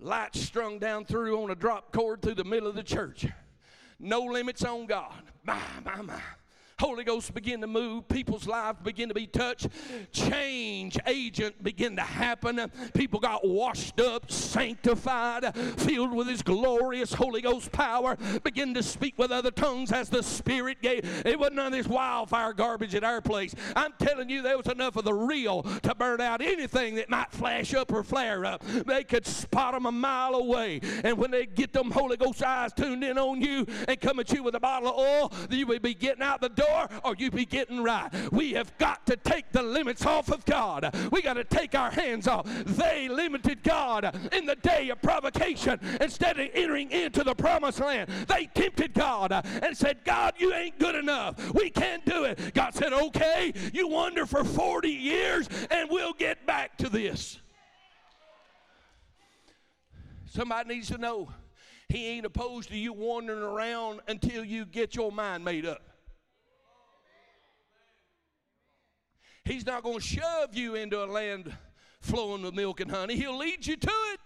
Lights 0.00 0.40
strung 0.40 0.80
down 0.80 1.04
through 1.04 1.40
on 1.40 1.50
a 1.50 1.54
drop 1.54 1.92
cord 1.92 2.20
through 2.20 2.34
the 2.34 2.44
middle 2.44 2.68
of 2.68 2.74
the 2.74 2.82
church. 2.82 3.26
No 4.00 4.22
limits 4.22 4.64
on 4.64 4.86
God. 4.86 5.22
My, 5.44 5.58
my, 5.84 6.02
my. 6.02 6.41
Holy 6.82 7.04
Ghost 7.04 7.32
begin 7.32 7.60
to 7.60 7.68
move, 7.68 8.08
people's 8.08 8.48
lives 8.48 8.80
begin 8.82 9.08
to 9.08 9.14
be 9.14 9.28
touched, 9.28 9.68
change 10.10 10.98
agent 11.06 11.62
begin 11.62 11.94
to 11.94 12.02
happen. 12.02 12.60
People 12.92 13.20
got 13.20 13.46
washed 13.46 14.00
up, 14.00 14.28
sanctified, 14.32 15.56
filled 15.56 16.12
with 16.12 16.26
His 16.26 16.42
glorious 16.42 17.14
Holy 17.14 17.40
Ghost 17.40 17.70
power, 17.70 18.16
begin 18.42 18.74
to 18.74 18.82
speak 18.82 19.16
with 19.16 19.30
other 19.30 19.52
tongues 19.52 19.92
as 19.92 20.08
the 20.08 20.24
Spirit 20.24 20.82
gave. 20.82 21.04
It 21.24 21.38
wasn't 21.38 21.54
none 21.54 21.66
of 21.66 21.72
this 21.72 21.86
wildfire 21.86 22.52
garbage 22.52 22.96
at 22.96 23.04
our 23.04 23.20
place. 23.20 23.54
I'm 23.76 23.92
telling 24.00 24.28
you, 24.28 24.42
there 24.42 24.56
was 24.56 24.66
enough 24.66 24.96
of 24.96 25.04
the 25.04 25.14
real 25.14 25.62
to 25.62 25.94
burn 25.94 26.20
out 26.20 26.40
anything 26.40 26.96
that 26.96 27.08
might 27.08 27.30
flash 27.30 27.74
up 27.74 27.92
or 27.92 28.02
flare 28.02 28.44
up. 28.44 28.64
They 28.64 29.04
could 29.04 29.24
spot 29.24 29.74
them 29.74 29.86
a 29.86 29.92
mile 29.92 30.34
away. 30.34 30.80
And 31.04 31.16
when 31.16 31.30
they 31.30 31.46
get 31.46 31.72
them 31.72 31.92
Holy 31.92 32.16
Ghost 32.16 32.42
eyes 32.42 32.72
tuned 32.72 33.04
in 33.04 33.18
on 33.18 33.40
you 33.40 33.68
and 33.86 34.00
come 34.00 34.18
at 34.18 34.32
you 34.32 34.42
with 34.42 34.56
a 34.56 34.60
bottle 34.60 34.88
of 34.88 34.96
oil, 34.96 35.32
you 35.48 35.64
would 35.68 35.82
be 35.82 35.94
getting 35.94 36.24
out 36.24 36.40
the 36.40 36.48
door 36.48 36.71
or 37.04 37.14
you 37.16 37.30
be 37.30 37.44
getting 37.44 37.82
right. 37.82 38.10
We 38.30 38.52
have 38.52 38.76
got 38.78 39.06
to 39.06 39.16
take 39.16 39.52
the 39.52 39.62
limits 39.62 40.04
off 40.06 40.30
of 40.30 40.44
God. 40.44 40.94
We 41.10 41.22
got 41.22 41.34
to 41.34 41.44
take 41.44 41.74
our 41.74 41.90
hands 41.90 42.26
off. 42.28 42.46
They 42.64 43.08
limited 43.08 43.62
God 43.62 44.16
in 44.32 44.46
the 44.46 44.56
day 44.56 44.90
of 44.90 45.00
provocation 45.02 45.78
instead 46.00 46.38
of 46.38 46.48
entering 46.54 46.90
into 46.90 47.24
the 47.24 47.34
promised 47.34 47.80
land. 47.80 48.10
They 48.28 48.46
tempted 48.54 48.94
God 48.94 49.32
and 49.32 49.76
said, 49.76 50.04
God, 50.04 50.34
you 50.38 50.52
ain't 50.54 50.78
good 50.78 50.94
enough. 50.94 51.52
We 51.54 51.70
can't 51.70 52.04
do 52.04 52.24
it. 52.24 52.54
God 52.54 52.74
said, 52.74 52.92
okay, 52.92 53.52
you 53.72 53.88
wander 53.88 54.26
for 54.26 54.44
40 54.44 54.88
years 54.88 55.48
and 55.70 55.88
we'll 55.90 56.14
get 56.14 56.46
back 56.46 56.76
to 56.78 56.88
this. 56.88 57.38
Somebody 60.26 60.76
needs 60.76 60.88
to 60.88 60.96
know 60.96 61.28
he 61.88 62.08
ain't 62.08 62.24
opposed 62.24 62.70
to 62.70 62.76
you 62.76 62.94
wandering 62.94 63.42
around 63.42 64.00
until 64.08 64.44
you 64.44 64.64
get 64.64 64.96
your 64.96 65.12
mind 65.12 65.44
made 65.44 65.66
up. 65.66 65.82
He's 69.44 69.66
not 69.66 69.82
going 69.82 69.98
to 69.98 70.04
shove 70.04 70.54
you 70.54 70.74
into 70.76 71.02
a 71.02 71.06
land 71.06 71.52
flowing 72.00 72.42
with 72.42 72.54
milk 72.54 72.80
and 72.80 72.90
honey. 72.90 73.16
He'll 73.16 73.36
lead 73.36 73.66
you 73.66 73.76
to 73.76 73.90
it. 74.12 74.20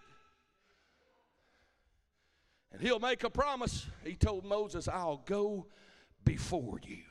And 2.72 2.82
he'll 2.82 2.98
make 2.98 3.24
a 3.24 3.30
promise. 3.30 3.86
He 4.04 4.14
told 4.14 4.44
Moses, 4.44 4.88
I'll 4.88 5.22
go 5.24 5.66
before 6.24 6.78
you. 6.82 7.04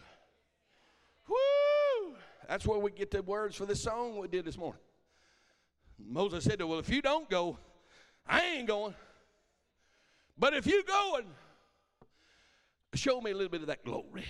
Woo! 1.27 2.15
That's 2.47 2.67
where 2.67 2.77
we 2.77 2.91
get 2.91 3.09
the 3.09 3.23
words 3.23 3.55
for 3.55 3.65
this 3.65 3.81
song 3.81 4.17
we 4.17 4.27
did 4.27 4.45
this 4.45 4.57
morning. 4.57 4.81
Moses 5.97 6.43
said, 6.43 6.61
Well, 6.61 6.79
if 6.79 6.89
you 6.89 7.01
don't 7.01 7.27
go, 7.29 7.57
I 8.27 8.41
ain't 8.41 8.67
going. 8.67 8.93
But 10.37 10.53
if 10.53 10.67
you 10.67 10.83
go 10.83 11.17
and 11.17 11.27
show 12.93 13.21
me 13.21 13.31
a 13.31 13.33
little 13.33 13.49
bit 13.49 13.61
of 13.61 13.67
that 13.67 13.83
glory. 13.83 14.25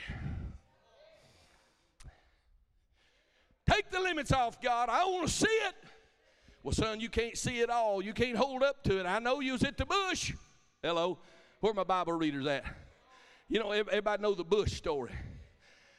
Take 3.69 3.89
the 3.91 3.99
limits 3.99 4.32
off, 4.32 4.62
God. 4.62 4.89
I 4.89 5.06
want 5.06 5.28
to 5.28 5.34
see 5.34 5.47
it. 5.47 5.75
Well, 6.63 6.73
son, 6.73 6.99
you 6.99 7.10
can't 7.10 7.38
see 7.38 7.60
it 7.60 7.69
all. 7.69 8.01
You 8.01 8.13
can't 8.13 8.38
hold 8.38 8.63
up 8.63 8.84
to 8.84 8.99
it. 8.99 9.06
I 9.06 9.19
know 9.19 9.39
you 9.39 9.54
was 9.54 9.63
at 9.63 9.78
the 9.78 9.86
bush. 9.86 10.34
Hello. 10.82 11.19
Where 11.60 11.73
my 11.73 11.84
Bible 11.84 12.13
readers 12.13 12.45
at? 12.47 12.63
You 13.47 13.60
know, 13.60 13.71
everybody 13.71 14.21
know 14.21 14.34
the 14.34 14.43
bush 14.43 14.73
story 14.73 15.12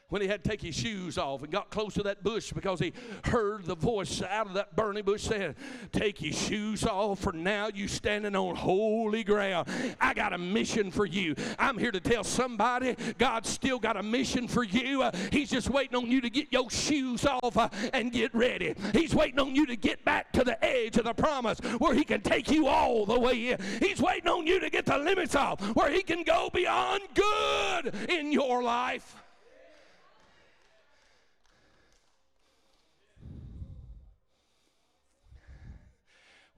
when 0.09 0.21
he 0.21 0.27
had 0.27 0.43
to 0.43 0.49
take 0.49 0.61
his 0.61 0.75
shoes 0.75 1.17
off 1.17 1.43
and 1.43 1.51
got 1.51 1.69
close 1.69 1.93
to 1.95 2.03
that 2.03 2.23
bush 2.23 2.53
because 2.53 2.79
he 2.79 2.93
heard 3.25 3.65
the 3.65 3.75
voice 3.75 4.21
out 4.21 4.47
of 4.47 4.53
that 4.53 4.75
burning 4.75 5.03
bush 5.03 5.23
saying, 5.23 5.55
Take 5.91 6.21
your 6.21 6.33
shoes 6.33 6.85
off, 6.85 7.19
for 7.19 7.33
now 7.33 7.69
you 7.73 7.87
standing 7.87 8.35
on 8.35 8.55
holy 8.55 9.23
ground. 9.23 9.67
I 9.99 10.13
got 10.13 10.33
a 10.33 10.37
mission 10.37 10.91
for 10.91 11.05
you. 11.05 11.35
I'm 11.59 11.77
here 11.77 11.91
to 11.91 11.99
tell 11.99 12.23
somebody 12.23 12.95
God's 13.17 13.49
still 13.49 13.79
got 13.79 13.97
a 13.97 14.03
mission 14.03 14.47
for 14.47 14.63
you. 14.63 15.03
Uh, 15.03 15.11
he's 15.31 15.49
just 15.49 15.69
waiting 15.69 15.95
on 15.95 16.09
you 16.09 16.21
to 16.21 16.29
get 16.29 16.51
your 16.51 16.69
shoes 16.69 17.25
off 17.25 17.57
uh, 17.57 17.69
and 17.93 18.11
get 18.11 18.33
ready. 18.33 18.75
He's 18.93 19.13
waiting 19.13 19.39
on 19.39 19.55
you 19.55 19.65
to 19.65 19.75
get 19.75 20.05
back 20.05 20.31
to 20.33 20.43
the 20.43 20.63
edge 20.63 20.97
of 20.97 21.03
the 21.03 21.13
promise 21.13 21.59
where 21.79 21.93
he 21.93 22.05
can 22.05 22.21
take 22.21 22.49
you 22.49 22.67
all 22.67 23.05
the 23.05 23.19
way 23.19 23.49
in. 23.49 23.59
He's 23.81 24.01
waiting 24.01 24.29
on 24.29 24.47
you 24.47 24.59
to 24.61 24.69
get 24.69 24.85
the 24.85 24.97
limits 24.97 25.35
off 25.35 25.61
where 25.75 25.91
he 25.91 26.01
can 26.01 26.23
go 26.23 26.49
beyond 26.53 27.01
good 27.13 27.93
in 28.09 28.31
your 28.31 28.63
life. 28.63 29.26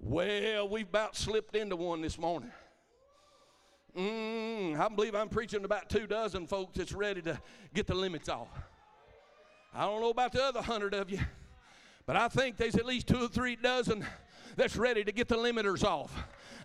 Well, 0.02 0.70
we've 0.70 0.88
about 0.88 1.18
slipped 1.18 1.56
into 1.58 1.76
one 1.76 2.02
this 2.02 2.18
morning. 2.18 2.52
Mm, 3.98 4.80
I 4.80 4.88
believe 4.88 5.14
I'm 5.14 5.28
preaching 5.28 5.60
to 5.60 5.66
about 5.66 5.90
two 5.90 6.08
dozen 6.08 6.48
folks 6.48 6.78
that's 6.78 6.94
ready 6.94 7.22
to 7.24 7.40
get 7.74 7.86
the 7.86 7.96
limits 7.96 8.30
off. 8.30 8.48
I 9.74 9.82
don't 9.82 10.00
know 10.00 10.10
about 10.10 10.32
the 10.32 10.42
other 10.42 10.62
hundred 10.62 10.94
of 10.94 11.10
you, 11.12 11.20
but 12.06 12.16
I 12.16 12.30
think 12.30 12.56
there's 12.56 12.76
at 12.76 12.86
least 12.86 13.08
two 13.08 13.26
or 13.26 13.28
three 13.28 13.58
dozen 13.58 14.06
that's 14.56 14.78
ready 14.78 15.04
to 15.04 15.12
get 15.12 15.28
the 15.28 15.36
limiters 15.36 15.84
off. 15.84 16.16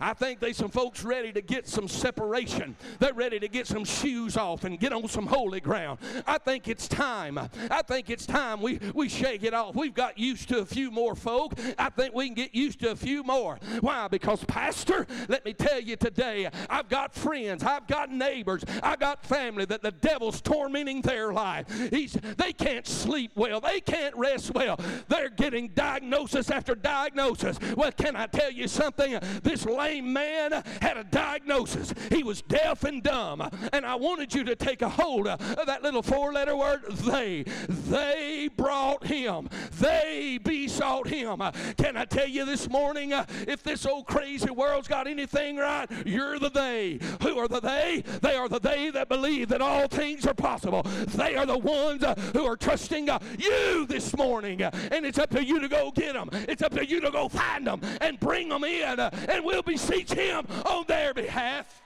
I 0.01 0.13
think 0.15 0.41
there's 0.41 0.57
some 0.57 0.71
folks 0.71 1.05
ready 1.05 1.33
to 1.33 1.41
get 1.41 1.67
some 1.67 1.89
separation. 1.89 2.77
They're 2.99 3.15
ready 3.15 3.39
to 3.39 3.49
get 3.49 3.67
some 3.67 3.85
shoes 3.85 4.37
off 4.37 4.65
and 4.65 4.79
get 4.79 4.93
on 4.93 5.07
some 5.09 5.27
holy 5.27 5.61
ground. 5.61 5.99
I 6.27 6.39
think 6.39 6.69
it's 6.69 6.89
time. 6.89 7.39
I 7.71 7.83
think 7.83 8.11
it's 8.11 8.27
time 8.27 8.61
we, 8.61 8.81
we 8.95 9.09
shake 9.09 9.43
it 9.43 9.55
off. 9.55 9.75
We've 9.75 9.95
got 9.95 10.19
used 10.19 10.49
to 10.51 10.59
a 10.59 10.67
few 10.67 10.91
more 10.91 11.15
folk. 11.15 11.55
I 11.79 11.91
think 11.91 12.15
we 12.15 12.27
can 12.27 12.35
get 12.35 12.55
used 12.55 12.81
to 12.81 12.91
a 12.91 12.97
few 12.97 13.23
more. 13.23 13.59
Why? 13.81 14.09
Because, 14.09 14.45
Pastor, 14.45 15.07
let 15.29 15.45
me 15.45 15.53
tell 15.53 15.81
you 15.81 15.97
today, 15.97 16.49
I've 16.69 16.89
got 16.89 17.15
friends, 17.15 17.63
I've 17.63 17.87
got 17.87 18.11
neighbors, 18.11 18.65
I've 18.83 19.01
got 19.01 19.25
family 19.25 19.65
that 19.67 19.83
the 19.83 19.93
devil's 19.93 20.41
tormenting 20.41 21.03
their 21.03 21.33
life. 21.33 21.67
He's, 21.91 22.13
they 22.13 22.53
can't 22.53 22.87
sleep 22.87 23.33
well, 23.35 23.61
they 23.61 23.81
can't 23.81 24.15
rest 24.17 24.55
well. 24.55 24.79
They're 25.09 25.31
getting 25.31 25.69
diagnosis 25.69 26.51
after 26.51 26.75
diagnosis. 26.75 27.59
Well, 27.77 27.93
can 27.93 28.17
I 28.17 28.27
tell 28.27 28.51
you 28.51 28.69
something? 28.69 29.19
This 29.43 29.65
lame 29.85 30.13
man 30.13 30.53
had 30.81 30.97
a 30.97 31.05
diagnosis. 31.05 31.95
He 32.11 32.23
was 32.23 32.43
deaf 32.43 32.85
and 32.85 33.03
dumb. 33.03 33.49
And 33.73 33.85
I 33.85 33.95
wanted 33.95 34.35
you 34.35 34.45
to 34.45 34.57
take 34.57 34.83
a 34.83 34.89
hold 34.89 35.27
of 35.27 35.67
that 35.67 35.83
little 35.83 36.03
four 36.03 36.33
letter 36.33 36.57
word, 36.57 36.85
they. 36.91 37.45
They 37.69 38.49
brought 38.57 39.07
him. 39.07 39.49
They 39.79 40.39
besought 40.43 41.09
him. 41.09 41.43
Can 41.77 41.97
I 41.97 42.05
tell 42.05 42.29
you 42.29 42.45
this 42.45 42.69
morning, 42.69 43.13
uh, 43.13 43.27
if 43.47 43.63
this 43.63 43.87
old 43.87 44.07
crazy 44.07 44.51
world's 44.51 44.89
got 44.89 45.07
anything 45.07 45.57
right, 45.57 45.89
you're 46.07 46.39
the 46.39 46.51
they. 46.51 46.99
Who 47.23 47.39
are 47.39 47.49
the 47.49 47.61
they? 47.61 48.03
They 48.23 48.37
are 48.37 48.49
the 48.49 48.61
they 48.61 48.91
that 48.91 49.09
believe 49.09 49.49
that 49.49 49.61
all 49.61 49.89
things 49.89 50.27
are 50.27 50.35
possible. 50.35 50.83
They 50.83 51.37
are 51.37 51.47
the 51.47 51.59
ones 51.59 52.03
uh, 52.03 52.15
who 52.33 52.45
are 52.45 52.57
trusting 52.57 53.11
uh, 53.11 53.19
you 53.39 53.87
this 53.87 54.17
morning. 54.17 54.63
And 54.63 55.05
it's 55.05 55.19
up 55.19 55.31
to 55.31 55.45
you 55.45 55.61
to 55.61 55.69
go 55.69 55.91
get 55.91 56.15
them. 56.15 56.31
It's 56.49 56.63
up 56.63 56.73
to 56.75 56.87
you 56.87 57.01
to 57.01 57.11
go 57.11 57.29
find 57.29 57.67
them 57.67 57.81
and 58.01 58.19
bring 58.19 58.49
them 58.49 58.65
in. 58.65 59.01
And 59.01 59.45
we'll 59.45 59.63
be 59.63 59.74
beseech 59.75 60.13
Him 60.13 60.47
on 60.67 60.85
their 60.87 61.13
behalf. 61.13 61.83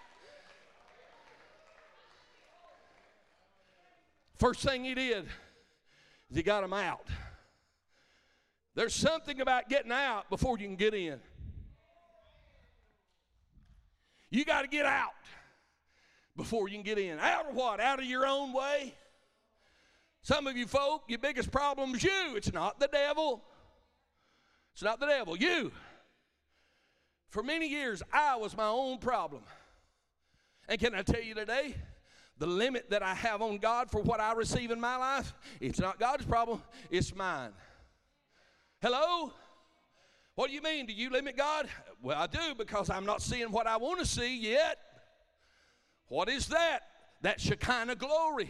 First 4.37 4.61
thing 4.61 4.85
he 4.85 4.94
did 4.94 5.24
is 6.31 6.37
he 6.37 6.42
got 6.42 6.61
them 6.61 6.74
out. 6.74 7.07
There's 8.74 8.94
something 8.94 9.40
about 9.40 9.70
getting 9.70 9.90
out 9.90 10.29
before 10.29 10.59
you 10.59 10.66
can 10.66 10.77
get 10.77 10.94
in. 10.94 11.18
You 14.31 14.44
got 14.44 14.62
to 14.62 14.68
get 14.68 14.85
out 14.85 15.11
before 16.37 16.68
you 16.68 16.74
can 16.74 16.85
get 16.85 16.98
in. 16.98 17.18
Out 17.18 17.48
of 17.48 17.57
what? 17.57 17.81
Out 17.81 17.98
of 17.98 18.05
your 18.05 18.27
own 18.27 18.53
way? 18.53 18.94
Some 20.22 20.46
of 20.46 20.57
you 20.59 20.66
folk, 20.66 21.05
your 21.09 21.18
biggest 21.18 21.51
problem 21.51 21.94
is 21.94 22.05
you. 22.05 22.35
It's 22.37 22.53
not 22.53 22.79
the 22.79 22.88
devil. 22.88 23.42
It's 24.74 24.83
not 24.83 25.01
the 25.01 25.07
devil. 25.07 25.37
You. 25.37 25.72
For 27.29 27.43
many 27.43 27.69
years, 27.69 28.03
I 28.12 28.37
was 28.37 28.57
my 28.57 28.69
own 28.69 28.99
problem. 28.99 29.43
And 30.69 30.79
can 30.79 30.95
I 30.95 31.03
tell 31.03 31.23
you 31.23 31.35
today, 31.35 31.75
the 32.38 32.47
limit 32.47 32.91
that 32.91 33.03
I 33.03 33.14
have 33.14 33.43
on 33.43 33.59
God 33.59 33.91
for 33.91 34.01
what 34.01 34.21
I 34.21 34.33
receive 34.33 34.71
in 34.71 34.81
my 34.81 34.97
life, 34.97 35.35
it's 35.61 35.81
not 35.81 35.99
God's 35.99 36.25
problem, 36.25 36.62
it's 36.91 37.14
mine. 37.14 37.51
Hello? 38.81 39.33
What 40.37 40.49
do 40.49 40.55
you 40.55 40.62
mean? 40.62 40.87
Do 40.87 40.93
you 40.93 41.11
limit 41.11 41.37
God? 41.37 41.69
Well, 42.01 42.17
I 42.17 42.29
do 42.29 42.55
because 42.57 42.91
I'm 42.91 43.05
not 43.05 43.23
seeing 43.23 43.51
what 43.51 43.67
I 43.67 43.77
want 43.77 43.99
to 43.99 44.07
see 44.07 44.38
yet. 44.38 44.79
What 46.07 46.29
is 46.29 46.47
that? 46.49 46.81
That 47.23 47.41
Shekinah 47.41 47.97
glory 47.97 48.49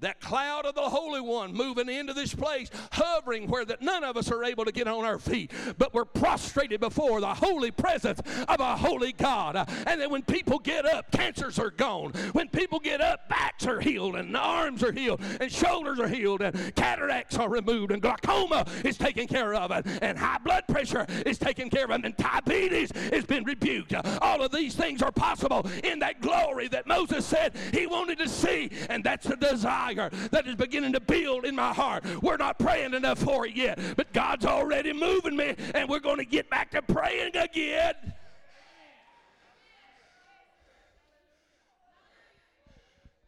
that 0.00 0.20
cloud 0.20 0.66
of 0.66 0.74
the 0.74 0.82
Holy 0.82 1.20
One 1.20 1.54
moving 1.54 1.88
into 1.88 2.12
this 2.12 2.34
place, 2.34 2.70
hovering 2.92 3.48
where 3.48 3.64
that 3.64 3.80
none 3.80 4.04
of 4.04 4.16
us 4.16 4.30
are 4.30 4.44
able 4.44 4.64
to 4.64 4.72
get 4.72 4.88
on 4.88 5.04
our 5.04 5.18
feet, 5.18 5.52
but 5.78 5.94
we're 5.94 6.04
prostrated 6.04 6.80
before 6.80 7.20
the 7.20 7.34
holy 7.34 7.70
presence 7.70 8.20
of 8.48 8.60
a 8.60 8.76
holy 8.76 9.12
God. 9.12 9.56
And 9.86 10.00
then 10.00 10.10
when 10.10 10.22
people 10.22 10.58
get 10.58 10.84
up, 10.84 11.10
cancers 11.12 11.58
are 11.58 11.70
gone. 11.70 12.12
When 12.32 12.48
people 12.48 12.78
get 12.78 13.00
up, 13.00 13.28
backs 13.28 13.66
are 13.66 13.80
healed, 13.80 14.16
and 14.16 14.36
arms 14.36 14.82
are 14.82 14.92
healed, 14.92 15.20
and 15.40 15.50
shoulders 15.50 15.98
are 16.00 16.08
healed, 16.08 16.42
and 16.42 16.74
cataracts 16.74 17.38
are 17.38 17.48
removed, 17.48 17.92
and 17.92 18.02
glaucoma 18.02 18.66
is 18.84 18.98
taken 18.98 19.26
care 19.26 19.54
of, 19.54 19.70
and, 19.70 20.18
high 20.18 20.38
blood 20.38 20.64
pressure 20.68 21.06
is 21.26 21.38
taken 21.38 21.68
care 21.70 21.84
of, 21.84 22.04
and 22.04 22.16
diabetes 22.16 22.90
has 23.12 23.24
been 23.24 23.44
rebuked. 23.44 23.94
All 24.20 24.42
of 24.42 24.52
these 24.52 24.74
things 24.74 25.02
are 25.02 25.12
possible 25.12 25.66
in 25.82 25.98
that 26.00 26.20
glory 26.20 26.68
that 26.68 26.86
Moses 26.86 27.24
said 27.26 27.54
he 27.72 27.86
wanted 27.86 28.18
to 28.18 28.28
see, 28.28 28.70
and 28.88 29.02
that's 29.02 29.26
the 29.26 29.36
desire 29.36 29.83
desire 29.92 30.10
that 30.30 30.46
is 30.46 30.54
beginning 30.54 30.92
to 30.92 31.00
build 31.00 31.44
in 31.44 31.54
my 31.54 31.72
heart. 31.72 32.04
We're 32.22 32.36
not 32.36 32.58
praying 32.58 32.94
enough 32.94 33.18
for 33.18 33.46
it 33.46 33.54
yet, 33.56 33.78
but 33.96 34.12
God's 34.12 34.46
already 34.46 34.92
moving 34.92 35.36
me, 35.36 35.54
and 35.74 35.88
we're 35.88 36.00
going 36.00 36.18
to 36.18 36.24
get 36.24 36.48
back 36.50 36.70
to 36.72 36.82
praying 36.82 37.36
again. 37.36 37.94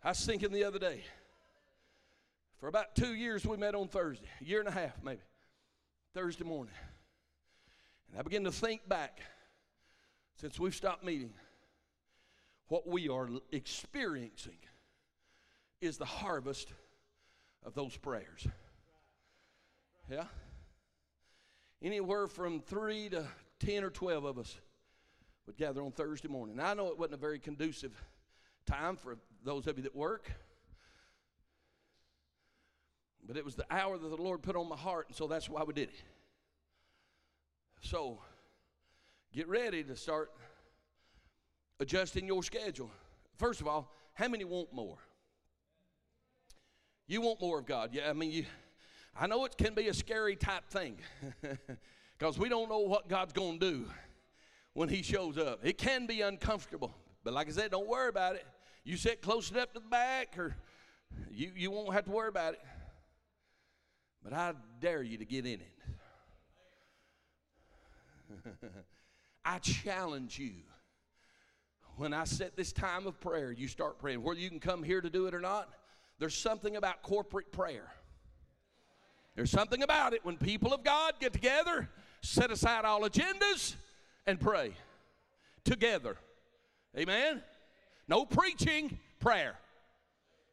I 0.03 0.11
was 0.11 0.25
thinking 0.25 0.53
the 0.53 0.65
other 0.65 0.79
day. 0.79 1.03
For 2.61 2.69
about 2.69 2.95
two 2.95 3.15
years, 3.15 3.45
we 3.45 3.57
met 3.57 3.75
on 3.75 3.89
Thursday, 3.89 4.29
a 4.41 4.45
year 4.45 4.61
and 4.61 4.69
a 4.69 4.73
half 4.73 5.03
maybe, 5.03 5.21
Thursday 6.15 6.45
morning. 6.45 6.75
And 8.11 8.21
I 8.21 8.23
began 8.23 8.45
to 8.45 8.53
think 8.53 8.89
back 8.89 9.21
since 10.37 10.59
we've 10.59 10.75
stopped 10.75 11.05
meeting 11.05 11.33
what 12.69 12.89
we 12.89 13.09
are 13.09 13.29
experiencing 13.53 14.59
is 15.81 15.99
the 15.99 16.05
harvest 16.05 16.73
of 17.65 17.75
those 17.75 17.97
prayers. 17.97 18.47
Yeah? 20.11 20.25
Anywhere 21.83 22.27
from 22.27 22.61
three 22.61 23.09
to 23.11 23.27
10 23.61 23.85
or 23.85 23.91
12 23.91 24.25
of 24.25 24.39
us 24.39 24.57
would 25.47 25.57
gather 25.57 25.83
on 25.83 25.93
Thursday 25.93 26.29
morning. 26.29 26.57
Now, 26.57 26.71
I 26.71 26.75
know 26.75 26.89
it 26.89 26.99
wasn't 26.99 27.15
a 27.15 27.19
very 27.19 27.39
conducive 27.39 27.93
time 28.67 28.97
for 28.97 29.17
those 29.45 29.67
of 29.67 29.77
you 29.77 29.85
that 29.85 29.95
work, 29.95 30.33
but 33.27 33.37
it 33.37 33.45
was 33.45 33.55
the 33.55 33.67
hour 33.71 33.99
that 33.99 34.09
the 34.09 34.17
Lord 34.17 34.43
put 34.43 34.57
on 34.57 34.69
my 34.69 34.77
heart, 34.77 35.09
and 35.09 35.17
so 35.17 35.27
that's 35.27 35.49
why 35.49 35.63
we 35.63 35.73
did 35.73 35.89
it. 35.89 36.03
So, 37.81 38.21
get 39.33 39.49
ready 39.49 39.85
to 39.85 39.97
start 39.97 40.31
adjusting 41.79 42.27
your 42.27 42.43
schedule. 42.43 42.91
First 43.37 43.61
of 43.61 43.69
all, 43.69 43.93
how 44.15 44.29
many 44.29 44.45
want 44.45 44.73
more? 44.73 44.99
You 47.09 47.21
want 47.21 47.41
more 47.41 47.61
of 47.61 47.67
God. 47.67 47.91
Yeah, 47.93 48.11
I 48.11 48.13
mean, 48.13 48.33
you, 48.33 48.45
I 49.19 49.27
know 49.27 49.45
it 49.45 49.57
can 49.57 49.75
be 49.75 49.89
a 49.89 49.95
scary 49.95 50.35
type 50.35 50.69
thing 50.69 50.99
because 52.19 52.39
we 52.39 52.49
don't 52.49 52.69
know 52.69 52.81
what 52.81 53.09
God's 53.09 53.33
going 53.33 53.61
to 53.61 53.71
do 53.71 53.87
when 54.73 54.89
He 54.89 55.03
shows 55.03 55.39
up. 55.39 55.61
It 55.63 55.79
can 55.79 56.07
be 56.07 56.23
uncomfortable, 56.23 56.95
but 57.23 57.33
like 57.33 57.49
I 57.49 57.53
said, 57.53 57.71
don't 57.71 57.89
worry 57.89 58.09
about 58.09 58.35
it. 58.35 58.45
You 58.85 58.97
sit 58.97 59.23
close 59.23 59.51
enough 59.51 59.73
to 59.73 59.81
the 59.81 59.89
back, 59.89 60.37
or 60.37 60.57
you, 61.31 61.53
you 61.55 61.71
won't 61.71 61.93
have 61.93 62.05
to 62.07 62.11
worry 62.11 62.29
about 62.29 62.55
it. 62.55 62.61
But 64.23 64.33
I 64.33 64.55
dare 64.81 65.03
you 65.03 65.19
to 65.19 65.25
get 65.25 65.47
in 65.47 65.61
it. 65.61 65.73
I 69.45 69.59
challenge 69.59 70.39
you. 70.39 70.55
When 71.97 72.13
I 72.13 72.25
set 72.25 72.57
this 72.57 72.73
time 72.73 73.07
of 73.07 73.21
prayer, 73.21 73.53
you 73.53 73.69
start 73.69 73.99
praying. 73.99 74.23
Whether 74.23 74.41
you 74.41 74.51
can 74.51 74.61
come 74.61 74.83
here 74.83 75.01
to 75.01 75.09
do 75.09 75.27
it 75.27 75.35
or 75.35 75.41
not, 75.41 75.69
there's 76.19 76.35
something 76.35 76.77
about 76.77 77.03
corporate 77.03 77.53
prayer. 77.53 77.87
There's 79.35 79.51
something 79.51 79.83
about 79.83 80.15
it 80.15 80.25
when 80.25 80.39
people 80.39 80.73
of 80.73 80.83
God 80.83 81.15
get 81.21 81.33
together, 81.33 81.89
set 82.23 82.51
aside 82.51 82.85
all 82.85 83.03
agendas, 83.03 83.75
and 84.27 84.41
pray 84.41 84.73
together. 85.65 86.17
Amen? 86.97 87.43
No 88.09 88.25
preaching, 88.25 88.99
prayer. 89.21 89.57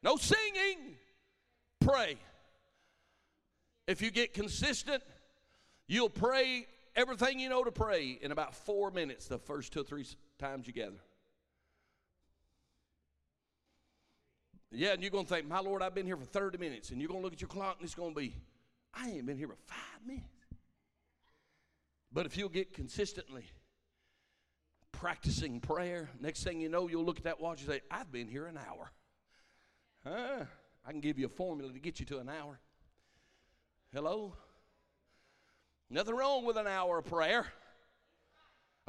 No 0.02 0.18
singing, 0.18 0.98
pray. 1.80 2.18
If 3.88 4.02
you 4.02 4.12
get 4.12 4.34
consistent, 4.34 5.02
you'll 5.88 6.10
pray 6.10 6.68
everything 6.96 7.40
you 7.40 7.48
know 7.48 7.64
to 7.64 7.72
pray 7.72 8.20
in 8.22 8.32
about 8.32 8.54
four 8.54 8.92
minutes 8.92 9.28
the 9.28 9.38
first 9.38 9.72
two 9.72 9.82
or 9.82 9.84
three 9.84 10.06
times 10.40 10.68
you 10.68 10.74
gather. 10.74 11.00
Yeah, 14.76 14.94
and 14.94 15.02
you're 15.02 15.12
going 15.12 15.26
to 15.26 15.34
think, 15.34 15.48
my 15.48 15.60
Lord, 15.60 15.84
I've 15.84 15.94
been 15.94 16.08
here 16.08 16.18
for 16.18 16.26
30 16.26 16.58
minutes. 16.58 16.90
And 16.90 17.00
you're 17.00 17.08
going 17.08 17.20
to 17.20 17.24
look 17.24 17.34
at 17.34 17.42
your 17.42 17.48
clock 17.48 17.78
and 17.78 17.86
it's 17.86 17.94
going 17.94 18.14
to 18.14 18.20
be, 18.20 18.36
I 18.94 19.10
ain't 19.10 19.26
been 19.26 19.38
here 19.38 19.48
for 19.48 19.58
five 19.68 20.08
minutes. 20.08 20.26
But 22.12 22.26
if 22.26 22.38
you'll 22.38 22.50
get 22.50 22.74
consistently 22.74 23.46
practicing 24.92 25.60
prayer, 25.60 26.10
next 26.20 26.44
thing 26.44 26.60
you 26.60 26.70
know, 26.70 26.88
you'll 26.88 27.06
look 27.06 27.18
at 27.18 27.24
that 27.24 27.40
watch 27.40 27.62
and 27.62 27.70
say, 27.70 27.82
I've 27.92 28.12
been 28.12 28.28
here 28.28 28.46
an 28.48 28.58
hour. 28.58 28.92
Huh? 30.04 30.46
I 30.86 30.92
can 30.92 31.02
give 31.02 31.20
you 31.20 31.28
a 31.28 31.30
formula 31.30 31.72
to 31.72 31.80
get 31.80 32.00
you 32.00 32.06
to 32.08 32.20
an 32.20 32.30
hour. 32.30 32.60
Hello? 33.94 34.34
Nothing 35.90 36.16
wrong 36.16 36.46
with 36.46 36.58
an 36.58 36.68
hour 36.68 37.00
of 37.00 37.06
prayer. 37.06 37.46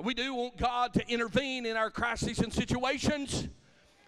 We 0.03 0.15
do 0.15 0.35
want 0.35 0.57
God 0.57 0.95
to 0.95 1.09
intervene 1.09 1.67
in 1.67 1.77
our 1.77 1.91
crises 1.91 2.39
and 2.39 2.53
situations. 2.53 3.49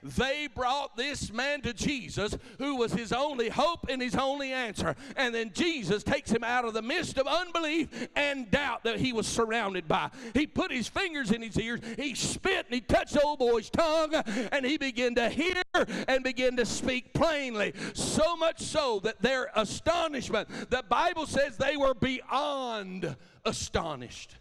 They 0.03 0.49
brought 0.55 0.97
this 0.97 1.32
man 1.32 1.62
to 1.62 1.72
Jesus, 1.72 2.36
who 2.59 2.76
was 2.76 2.92
his 2.92 3.12
only 3.12 3.49
hope 3.49 3.86
and 3.88 4.01
his 4.01 4.14
only 4.14 4.53
answer. 4.53 4.94
And 5.16 5.34
then 5.34 5.51
Jesus 5.55 6.03
takes 6.03 6.30
him 6.30 6.44
out 6.44 6.64
of 6.64 6.74
the 6.74 6.82
midst 6.82 7.18
of 7.18 7.26
unbelief 7.26 7.88
and 8.14 8.51
doubt 8.51 8.84
that 8.84 9.01
he 9.01 9.12
was 9.12 9.26
surrounded 9.26 9.88
by. 9.88 10.11
He 10.34 10.47
put 10.47 10.70
his 10.70 10.86
fingers 10.86 11.32
in 11.32 11.42
his 11.42 11.59
ears, 11.59 11.80
he 11.97 12.14
spit 12.14 12.66
and 12.66 12.74
he 12.74 12.80
touched 12.80 13.14
the 13.14 13.22
old 13.22 13.38
boy's 13.38 13.70
tongue, 13.70 14.14
and 14.53 14.64
he 14.64 14.76
began 14.76 15.14
to 15.16 15.28
hear 15.28 15.62
and 16.07 16.22
began 16.22 16.57
to 16.57 16.66
speak 16.66 17.12
plainly. 17.12 17.72
So 17.94 18.36
much 18.36 18.61
so 18.61 19.01
that 19.01 19.20
their 19.22 19.51
astonishment, 19.57 20.49
the 20.70 20.84
Bible 20.88 21.26
says 21.26 21.57
they 21.57 21.76
were 21.76 21.94
beyond 21.94 23.16
astonished. 23.44 24.36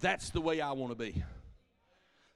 That's 0.00 0.30
the 0.30 0.40
way 0.40 0.60
I 0.60 0.72
want 0.72 0.92
to 0.92 0.96
be. 0.96 1.24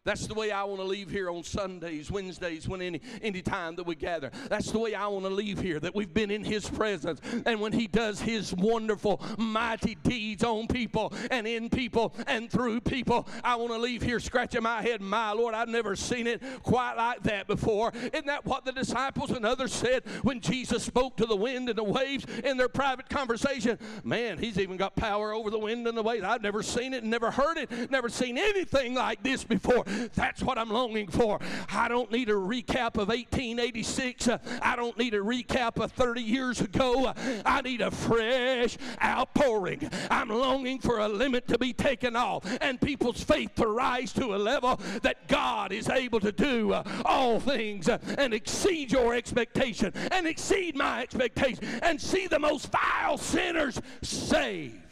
That's 0.04 0.26
the 0.26 0.34
way 0.34 0.50
I 0.50 0.64
want 0.64 0.80
to 0.80 0.86
leave 0.86 1.10
here 1.10 1.30
on 1.30 1.44
Sundays, 1.44 2.10
Wednesdays, 2.10 2.68
when 2.68 2.82
any 2.82 3.00
any 3.22 3.40
time 3.40 3.76
that 3.76 3.86
we 3.86 3.94
gather. 3.94 4.32
That's 4.48 4.72
the 4.72 4.80
way 4.80 4.96
I 4.96 5.06
want 5.06 5.26
to 5.26 5.30
leave 5.30 5.60
here, 5.60 5.78
that 5.78 5.94
we've 5.94 6.12
been 6.12 6.32
in 6.32 6.42
His 6.42 6.68
presence. 6.68 7.20
And 7.46 7.60
when 7.60 7.72
He 7.72 7.86
does 7.86 8.20
His 8.20 8.52
wonderful, 8.52 9.22
mighty 9.38 9.94
deeds 9.94 10.42
on 10.42 10.66
people 10.66 11.12
and 11.30 11.46
in 11.46 11.70
people 11.70 12.16
and 12.26 12.50
through 12.50 12.80
people, 12.80 13.28
I 13.44 13.54
want 13.54 13.70
to 13.70 13.78
leave 13.78 14.02
here 14.02 14.18
scratching 14.18 14.64
my 14.64 14.82
head. 14.82 15.00
My 15.00 15.30
Lord, 15.30 15.54
I've 15.54 15.68
never 15.68 15.94
seen 15.94 16.26
it 16.26 16.42
quite 16.64 16.94
like 16.96 17.22
that 17.22 17.46
before. 17.46 17.92
Isn't 17.94 18.26
that 18.26 18.44
what 18.44 18.64
the 18.64 18.72
disciples 18.72 19.30
and 19.30 19.46
others 19.46 19.72
said 19.72 20.02
when 20.22 20.40
Jesus 20.40 20.82
spoke 20.82 21.16
to 21.18 21.26
the 21.26 21.36
wind 21.36 21.68
and 21.68 21.78
the 21.78 21.84
waves 21.84 22.26
in 22.42 22.56
their 22.56 22.68
private 22.68 23.08
conversation? 23.08 23.78
Man, 24.02 24.38
He's 24.38 24.58
even 24.58 24.76
got 24.76 24.96
power 24.96 25.32
over 25.32 25.48
the 25.48 25.60
wind 25.60 25.86
and 25.86 25.96
the 25.96 26.02
waves. 26.02 26.24
I've 26.24 26.42
never 26.42 26.64
seen 26.64 26.92
it, 26.92 27.04
never 27.04 27.30
heard 27.30 27.56
it, 27.56 27.88
never 27.88 28.08
seen 28.08 28.36
anything 28.36 28.94
like 28.94 29.22
this 29.22 29.44
before. 29.44 29.84
That's 30.14 30.42
what 30.42 30.58
I'm 30.58 30.70
longing 30.70 31.08
for. 31.08 31.40
I 31.72 31.88
don't 31.88 32.10
need 32.10 32.28
a 32.28 32.34
recap 32.34 32.96
of 32.98 33.08
1886. 33.08 34.28
I 34.60 34.76
don't 34.76 34.96
need 34.98 35.14
a 35.14 35.18
recap 35.18 35.82
of 35.82 35.92
30 35.92 36.20
years 36.22 36.60
ago. 36.60 37.12
I 37.44 37.60
need 37.62 37.80
a 37.80 37.90
fresh 37.90 38.76
outpouring. 39.02 39.88
I'm 40.10 40.28
longing 40.28 40.78
for 40.78 40.98
a 41.00 41.08
limit 41.08 41.48
to 41.48 41.58
be 41.58 41.72
taken 41.72 42.16
off 42.16 42.44
and 42.60 42.80
people's 42.80 43.22
faith 43.22 43.54
to 43.56 43.66
rise 43.66 44.12
to 44.14 44.34
a 44.34 44.36
level 44.36 44.80
that 45.02 45.28
God 45.28 45.72
is 45.72 45.88
able 45.88 46.20
to 46.20 46.32
do 46.32 46.72
uh, 46.72 46.82
all 47.04 47.40
things 47.40 47.88
uh, 47.88 47.98
and 48.18 48.34
exceed 48.34 48.92
your 48.92 49.14
expectation 49.14 49.92
and 50.10 50.26
exceed 50.26 50.76
my 50.76 51.02
expectation 51.02 51.64
and 51.82 52.00
see 52.00 52.26
the 52.26 52.38
most 52.38 52.70
vile 52.70 53.18
sinners 53.18 53.80
saved. 54.02 54.91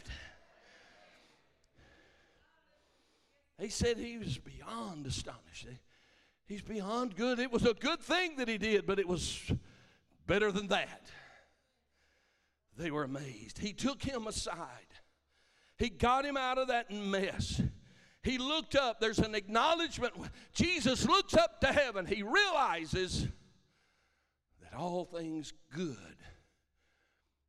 He 3.61 3.69
said 3.69 3.97
he 3.97 4.17
was 4.17 4.39
beyond 4.39 5.05
astonished. 5.05 5.67
He's 6.45 6.63
beyond 6.63 7.15
good. 7.15 7.37
It 7.37 7.51
was 7.51 7.63
a 7.63 7.75
good 7.75 8.01
thing 8.01 8.37
that 8.37 8.47
he 8.47 8.57
did, 8.57 8.87
but 8.87 8.97
it 8.97 9.07
was 9.07 9.51
better 10.25 10.51
than 10.51 10.67
that. 10.69 11.11
They 12.75 12.89
were 12.89 13.03
amazed. 13.03 13.59
He 13.59 13.73
took 13.73 14.01
him 14.01 14.25
aside, 14.25 14.57
he 15.77 15.89
got 15.89 16.25
him 16.25 16.37
out 16.37 16.57
of 16.57 16.69
that 16.69 16.91
mess. 16.91 17.61
He 18.23 18.37
looked 18.37 18.75
up. 18.75 18.99
There's 18.99 19.17
an 19.17 19.33
acknowledgement. 19.33 20.13
Jesus 20.53 21.07
looks 21.07 21.33
up 21.33 21.59
to 21.61 21.67
heaven. 21.67 22.05
He 22.05 22.21
realizes 22.21 23.27
that 24.61 24.77
all 24.77 25.05
things 25.05 25.53
good 25.73 25.97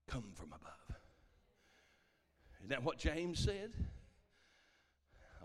come 0.08 0.32
from 0.34 0.48
above. 0.48 0.96
Isn't 2.58 2.70
that 2.70 2.82
what 2.82 2.96
James 2.96 3.38
said? 3.38 3.72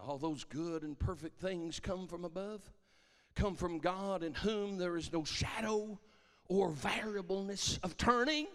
All 0.05 0.17
those 0.17 0.43
good 0.43 0.83
and 0.83 0.97
perfect 0.97 1.39
things 1.39 1.79
come 1.79 2.07
from 2.07 2.23
above, 2.23 2.61
come 3.35 3.55
from 3.55 3.79
God 3.79 4.23
in 4.23 4.33
whom 4.33 4.77
there 4.77 4.95
is 4.95 5.11
no 5.11 5.23
shadow 5.23 5.99
or 6.47 6.69
variableness 6.69 7.79
of 7.83 7.97
turning. 7.97 8.47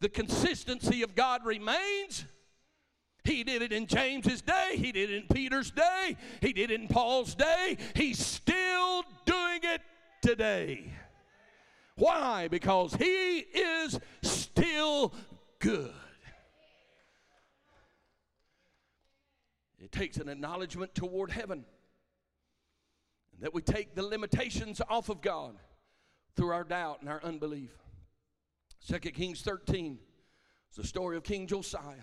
The 0.00 0.08
consistency 0.08 1.02
of 1.02 1.14
God 1.14 1.44
remains. 1.44 2.24
He 3.24 3.44
did 3.44 3.62
it 3.62 3.72
in 3.72 3.86
James's 3.86 4.40
day. 4.40 4.76
He 4.76 4.90
did 4.92 5.10
it 5.10 5.16
in 5.16 5.28
Peter's 5.28 5.70
day. 5.70 6.16
He 6.40 6.52
did 6.52 6.70
it 6.70 6.80
in 6.80 6.88
Paul's 6.88 7.34
day. 7.34 7.76
He's 7.94 8.24
still 8.24 9.04
doing 9.26 9.60
it 9.62 9.82
today. 10.22 10.92
Why? 11.96 12.48
Because 12.48 12.94
he 12.94 13.38
is 13.38 13.98
still 14.22 15.12
good. 15.58 15.92
It 19.78 19.92
takes 19.92 20.16
an 20.16 20.28
acknowledgement 20.28 20.94
toward 20.94 21.30
heaven. 21.30 21.64
And 23.32 23.42
that 23.42 23.54
we 23.54 23.62
take 23.62 23.94
the 23.94 24.02
limitations 24.02 24.80
off 24.88 25.08
of 25.08 25.20
God 25.20 25.56
through 26.34 26.50
our 26.50 26.64
doubt 26.64 27.00
and 27.00 27.08
our 27.08 27.22
unbelief. 27.22 27.70
2 28.88 28.98
Kings 28.98 29.42
13 29.42 29.98
is 30.70 30.76
the 30.76 30.86
story 30.86 31.16
of 31.16 31.22
King 31.22 31.46
Josiah 31.46 31.94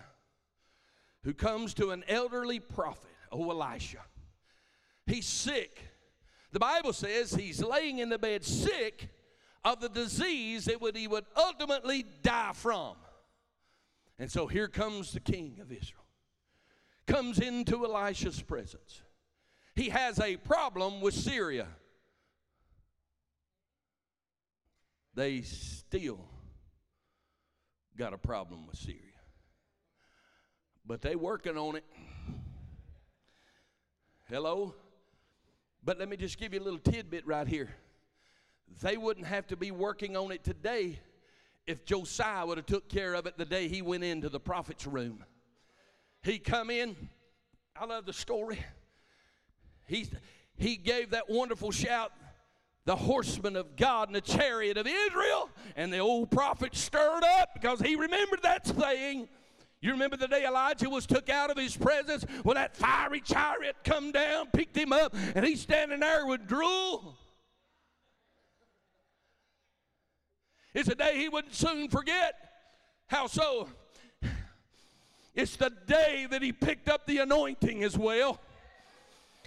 who 1.26 1.34
comes 1.34 1.74
to 1.74 1.90
an 1.90 2.04
elderly 2.08 2.60
prophet, 2.60 3.10
oh 3.32 3.50
Elisha. 3.50 3.98
He's 5.06 5.26
sick. 5.26 5.80
The 6.52 6.60
Bible 6.60 6.92
says 6.92 7.34
he's 7.34 7.60
laying 7.60 7.98
in 7.98 8.08
the 8.08 8.18
bed 8.18 8.44
sick 8.44 9.08
of 9.64 9.80
the 9.80 9.88
disease 9.88 10.66
that 10.66 10.80
would, 10.80 10.96
he 10.96 11.08
would 11.08 11.24
ultimately 11.36 12.04
die 12.22 12.52
from. 12.54 12.94
And 14.20 14.30
so 14.30 14.46
here 14.46 14.68
comes 14.68 15.12
the 15.12 15.20
king 15.20 15.58
of 15.60 15.72
Israel 15.72 16.05
comes 17.06 17.38
into 17.38 17.84
Elisha's 17.84 18.40
presence. 18.42 19.02
He 19.74 19.90
has 19.90 20.18
a 20.20 20.36
problem 20.36 21.00
with 21.00 21.14
Syria. 21.14 21.68
They 25.14 25.42
still 25.42 26.20
got 27.96 28.12
a 28.12 28.18
problem 28.18 28.66
with 28.66 28.76
Syria. 28.76 29.00
But 30.84 31.00
they 31.02 31.16
working 31.16 31.56
on 31.56 31.76
it. 31.76 31.84
Hello? 34.28 34.74
But 35.84 35.98
let 35.98 36.08
me 36.08 36.16
just 36.16 36.38
give 36.38 36.52
you 36.52 36.60
a 36.60 36.64
little 36.64 36.78
tidbit 36.78 37.26
right 37.26 37.46
here. 37.46 37.70
They 38.82 38.96
wouldn't 38.96 39.26
have 39.26 39.46
to 39.48 39.56
be 39.56 39.70
working 39.70 40.16
on 40.16 40.32
it 40.32 40.42
today 40.42 40.98
if 41.66 41.84
Josiah 41.84 42.46
would 42.46 42.58
have 42.58 42.66
took 42.66 42.88
care 42.88 43.14
of 43.14 43.26
it 43.26 43.38
the 43.38 43.44
day 43.44 43.68
he 43.68 43.82
went 43.82 44.04
into 44.04 44.28
the 44.28 44.40
prophet's 44.40 44.86
room. 44.86 45.24
He 46.26 46.40
come 46.40 46.70
in. 46.70 46.96
I 47.76 47.84
love 47.84 48.04
the 48.04 48.12
story. 48.12 48.58
He, 49.86 50.08
he 50.56 50.76
gave 50.76 51.10
that 51.10 51.30
wonderful 51.30 51.70
shout, 51.70 52.10
the 52.84 52.96
horsemen 52.96 53.54
of 53.54 53.76
God 53.76 54.08
and 54.08 54.16
the 54.16 54.20
chariot 54.20 54.76
of 54.76 54.88
Israel. 54.88 55.48
And 55.76 55.92
the 55.92 55.98
old 56.00 56.32
prophet 56.32 56.74
stirred 56.74 57.22
up 57.38 57.50
because 57.54 57.80
he 57.80 57.94
remembered 57.94 58.42
that 58.42 58.66
saying. 58.66 59.28
You 59.80 59.92
remember 59.92 60.16
the 60.16 60.26
day 60.26 60.44
Elijah 60.44 60.90
was 60.90 61.06
took 61.06 61.28
out 61.28 61.50
of 61.50 61.56
his 61.56 61.76
presence 61.76 62.24
when 62.42 62.56
that 62.56 62.76
fiery 62.76 63.20
chariot 63.20 63.76
come 63.84 64.10
down, 64.10 64.48
picked 64.52 64.76
him 64.76 64.92
up, 64.92 65.14
and 65.36 65.46
he's 65.46 65.60
standing 65.60 66.00
there 66.00 66.26
with 66.26 66.48
drool. 66.48 67.16
It's 70.74 70.88
a 70.88 70.96
day 70.96 71.18
he 71.18 71.28
wouldn't 71.28 71.54
soon 71.54 71.88
forget. 71.88 72.34
How 73.06 73.28
so? 73.28 73.68
It's 75.36 75.56
the 75.56 75.70
day 75.86 76.26
that 76.30 76.42
he 76.42 76.52
picked 76.52 76.88
up 76.88 77.06
the 77.06 77.18
anointing 77.18 77.84
as 77.84 77.96
well. 77.96 78.40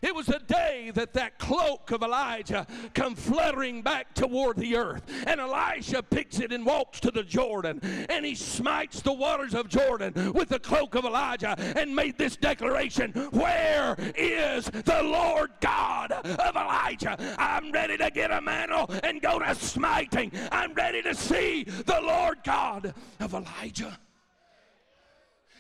It 0.02 0.16
was 0.16 0.28
the 0.28 0.40
day 0.40 0.92
that 0.94 1.14
that 1.14 1.40
cloak 1.40 1.92
of 1.92 2.04
Elijah 2.04 2.66
come 2.94 3.16
fluttering 3.16 3.82
back 3.82 4.14
toward 4.14 4.58
the 4.58 4.78
earth. 4.78 5.04
And 5.28 5.42
Elisha 5.42 6.04
picks 6.04 6.40
it 6.40 6.54
and 6.54 6.66
walks 6.66 7.00
to 7.02 7.12
the 7.12 7.24
Jordan. 7.24 7.82
And 8.10 8.26
he 8.26 8.36
smites 8.36 9.02
the 9.02 9.14
waters 9.14 9.54
of 9.54 9.68
Jordan 9.68 10.32
with 10.34 10.50
the 10.50 10.60
cloak 10.60 10.96
of 10.96 11.06
Elijah 11.06 11.56
and 11.76 11.94
made 11.96 12.18
this 12.18 12.38
declaration 12.38 13.12
Where 13.32 13.96
is 14.16 14.66
the 14.66 15.02
Lord 15.04 15.52
God 15.60 16.12
of 16.12 16.56
Elijah? 16.56 17.18
I'm 17.38 17.72
ready 17.72 17.98
to 17.98 18.10
get 18.10 18.32
a 18.32 18.42
mantle 18.42 18.90
and 19.04 19.22
go 19.22 19.40
to 19.40 19.56
smiting. 19.56 20.32
I'm 20.52 20.74
ready 20.74 21.02
to 21.02 21.14
see 21.14 21.64
the 21.64 22.00
Lord 22.02 22.38
God 22.44 22.94
of 23.20 23.34
Elijah. 23.34 23.98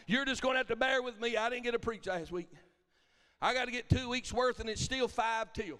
You're 0.09 0.25
just 0.25 0.41
going 0.41 0.55
to 0.55 0.57
have 0.57 0.67
to 0.69 0.75
bear 0.75 1.03
with 1.03 1.21
me. 1.21 1.37
I 1.37 1.51
didn't 1.51 1.65
get 1.65 1.75
a 1.75 1.79
preach 1.79 2.07
last 2.07 2.31
week. 2.31 2.49
I 3.39 3.53
got 3.53 3.65
to 3.65 3.71
get 3.71 3.89
two 3.89 4.09
weeks 4.09 4.33
worth, 4.33 4.59
and 4.59 4.67
it's 4.67 4.81
still 4.81 5.07
five 5.07 5.53
till. 5.53 5.79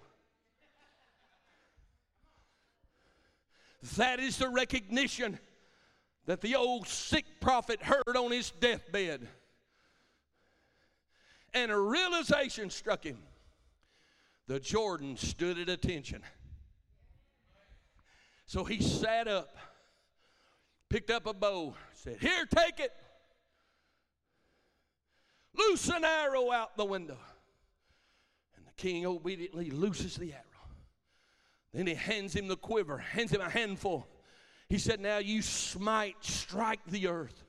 That 3.96 4.20
is 4.20 4.36
the 4.36 4.48
recognition 4.48 5.40
that 6.26 6.42
the 6.42 6.54
old 6.54 6.86
sick 6.86 7.24
prophet 7.40 7.82
heard 7.82 8.16
on 8.16 8.30
his 8.30 8.52
deathbed. 8.52 9.26
And 11.52 11.72
a 11.72 11.76
realization 11.76 12.70
struck 12.70 13.02
him. 13.02 13.18
The 14.46 14.60
Jordan 14.60 15.16
stood 15.16 15.58
at 15.58 15.68
attention. 15.68 16.22
So 18.46 18.62
he 18.62 18.80
sat 18.80 19.26
up, 19.26 19.56
picked 20.88 21.10
up 21.10 21.26
a 21.26 21.34
bow, 21.34 21.74
said, 21.94 22.18
Here, 22.20 22.46
take 22.46 22.78
it. 22.78 22.92
Loose 25.56 25.88
an 25.88 26.04
arrow 26.04 26.50
out 26.52 26.76
the 26.76 26.84
window. 26.84 27.18
And 28.56 28.66
the 28.66 28.72
king 28.76 29.06
obediently 29.06 29.70
looses 29.70 30.16
the 30.16 30.32
arrow. 30.32 30.44
Then 31.72 31.86
he 31.86 31.94
hands 31.94 32.34
him 32.34 32.48
the 32.48 32.56
quiver, 32.56 32.98
hands 32.98 33.32
him 33.32 33.40
a 33.40 33.48
handful. 33.48 34.06
He 34.68 34.78
said, 34.78 35.00
Now 35.00 35.18
you 35.18 35.42
smite, 35.42 36.16
strike 36.20 36.80
the 36.86 37.08
earth. 37.08 37.44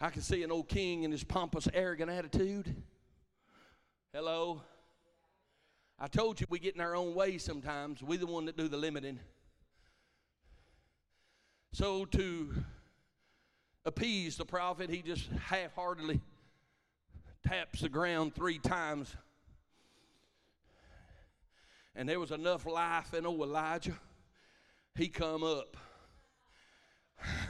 I 0.00 0.10
can 0.10 0.22
see 0.22 0.42
an 0.42 0.50
old 0.50 0.68
king 0.68 1.04
in 1.04 1.12
his 1.12 1.22
pompous, 1.22 1.68
arrogant 1.72 2.10
attitude. 2.10 2.74
Hello. 4.12 4.62
I 5.98 6.08
told 6.08 6.40
you 6.40 6.46
we 6.50 6.58
get 6.58 6.74
in 6.74 6.80
our 6.80 6.96
own 6.96 7.14
way 7.14 7.38
sometimes. 7.38 8.02
We 8.02 8.16
the 8.16 8.26
one 8.26 8.46
that 8.46 8.56
do 8.56 8.66
the 8.66 8.76
limiting. 8.76 9.20
So 11.72 12.04
to 12.06 12.54
appease 13.84 14.36
the 14.36 14.44
prophet, 14.44 14.90
he 14.90 15.02
just 15.02 15.28
half 15.46 15.74
heartedly 15.74 16.20
taps 17.46 17.80
the 17.80 17.88
ground 17.88 18.34
three 18.34 18.58
times. 18.58 19.14
And 21.94 22.08
there 22.08 22.20
was 22.20 22.30
enough 22.30 22.66
life 22.66 23.12
in 23.12 23.26
old 23.26 23.40
Elijah. 23.40 23.98
He 24.94 25.08
come 25.08 25.42
up. 25.42 25.76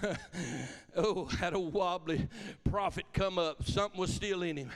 oh, 0.97 1.27
had 1.27 1.55
a 1.55 1.61
wobbly 1.61 2.29
prophet 2.69 3.05
come 3.13 3.39
up. 3.39 3.65
Something 3.65 4.01
was 4.01 4.13
still 4.13 4.43
in 4.43 4.57
him. 4.57 4.71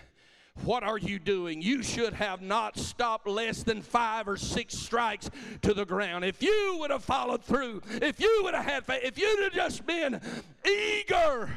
What 0.64 0.82
are 0.82 0.98
you 0.98 1.18
doing? 1.18 1.60
You 1.60 1.82
should 1.82 2.14
have 2.14 2.40
not 2.40 2.78
stopped 2.78 3.28
less 3.28 3.62
than 3.62 3.82
five 3.82 4.26
or 4.26 4.36
six 4.36 4.74
strikes 4.74 5.30
to 5.62 5.74
the 5.74 5.84
ground. 5.84 6.24
If 6.24 6.42
you 6.42 6.76
would 6.80 6.90
have 6.90 7.04
followed 7.04 7.44
through, 7.44 7.82
if 8.02 8.20
you 8.20 8.40
would 8.42 8.54
have 8.54 8.64
had 8.64 8.86
faith, 8.86 9.02
if 9.04 9.18
you'd 9.18 9.44
have 9.44 9.52
just 9.52 9.86
been 9.86 10.20
eager, 10.66 11.50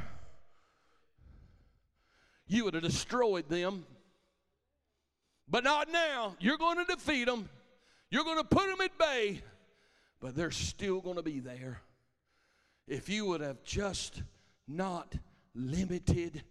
you 2.47 2.65
would 2.65 2.73
have 2.73 2.83
destroyed 2.83 3.47
them. 3.47 3.85
But 5.47 5.63
not 5.63 5.89
now. 5.91 6.35
You're 6.39 6.57
going 6.57 6.77
to 6.77 6.85
defeat 6.85 7.25
them, 7.25 7.49
you're 8.11 8.23
going 8.23 8.37
to 8.37 8.43
put 8.43 8.67
them 8.67 8.81
at 8.81 8.97
bay, 8.97 9.41
but 10.19 10.35
they're 10.35 10.51
still 10.51 10.99
going 10.99 11.15
to 11.15 11.23
be 11.23 11.39
there. 11.39 11.81
If 12.87 13.07
you 13.07 13.25
would 13.27 13.41
have 13.41 13.63
just 13.63 14.21
not 14.67 15.15
limited 15.55 16.43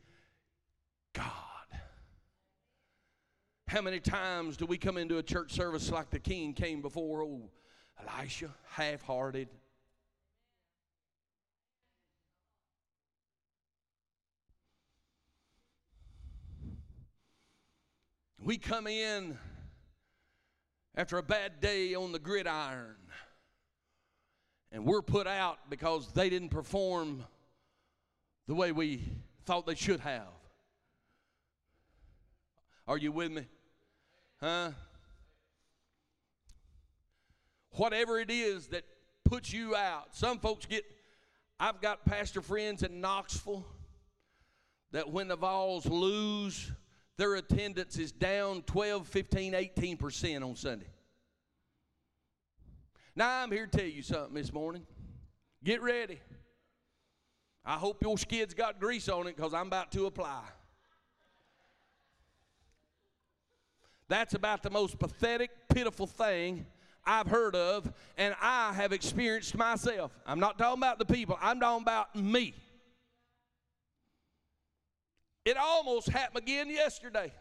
God. 1.13 1.58
How 3.69 3.83
many 3.83 4.01
times 4.01 4.57
do 4.57 4.65
we 4.65 4.79
come 4.79 4.97
into 4.97 5.19
a 5.19 5.23
church 5.23 5.53
service 5.53 5.91
like 5.91 6.09
the 6.09 6.19
king 6.19 6.55
came 6.55 6.81
before 6.81 7.29
Elisha, 8.01 8.49
half 8.71 9.03
hearted? 9.03 9.47
We 18.43 18.57
come 18.57 18.87
in 18.87 19.37
after 20.97 21.19
a 21.19 21.23
bad 21.23 21.61
day 21.61 21.95
on 21.95 22.13
the 22.13 22.19
gridiron 22.19 22.97
and 24.73 24.87
we're 24.87 25.03
put 25.03 25.27
out 25.27 25.59
because 25.69 26.11
they 26.15 26.31
didn't 26.31 26.49
perform 26.49 27.23
the 28.47 28.55
way 28.55 28.73
we 28.73 29.03
thought 29.45 29.67
they 29.67 29.75
should 29.75 30.01
have. 30.01 30.33
Are 32.87 32.97
you 32.97 33.13
with 33.13 33.31
me? 33.31 33.45
Huh? 34.41 34.71
Whatever 37.73 38.19
it 38.19 38.31
is 38.31 38.69
that 38.69 38.85
puts 39.25 39.53
you 39.53 39.77
out. 39.77 40.15
Some 40.15 40.39
folks 40.39 40.67
get, 40.67 40.85
I've 41.61 41.81
got 41.81 42.05
pastor 42.05 42.41
friends 42.41 42.83
in 42.83 43.01
Knoxville 43.01 43.67
that 44.93 45.11
when 45.11 45.29
the 45.29 45.37
Vols 45.37 45.87
lose, 45.87 46.73
their 47.17 47.35
attendance 47.35 47.99
is 47.99 48.13
down 48.13 48.63
12, 48.63 49.07
15, 49.07 49.53
18% 49.53 50.43
on 50.43 50.57
Sunday. 50.57 50.87
Now, 53.15 53.43
I'm 53.43 53.51
here 53.51 53.67
to 53.67 53.79
tell 53.79 53.87
you 53.87 54.03
something 54.03 54.35
this 54.35 54.53
morning. 54.53 54.87
Get 55.65 55.83
ready. 55.83 56.21
I 57.65 57.75
hope 57.75 58.03
your 58.03 58.17
skid's 58.17 58.55
got 58.55 58.79
grease 58.79 59.09
on 59.09 59.27
it 59.27 59.37
because 59.37 59.53
I'm 59.53 59.67
about 59.67 59.91
to 59.93 60.07
apply. 60.07 60.43
That's 64.09 64.35
about 64.35 64.63
the 64.63 64.71
most 64.71 64.99
pathetic, 64.99 65.51
pitiful 65.69 66.07
thing 66.07 66.67
I've 67.05 67.27
heard 67.27 67.55
of 67.55 67.93
and 68.17 68.35
I 68.41 68.73
have 68.73 68.93
experienced 68.93 69.57
myself. 69.57 70.13
I'm 70.27 70.41
not 70.41 70.59
talking 70.59 70.81
about 70.81 70.99
the 70.99 71.05
people, 71.05 71.39
I'm 71.41 71.61
talking 71.61 71.83
about 71.83 72.15
me. 72.17 72.55
It 75.45 75.57
almost 75.57 76.09
happened 76.11 76.45
again 76.45 76.69
yesterday. 76.69 77.33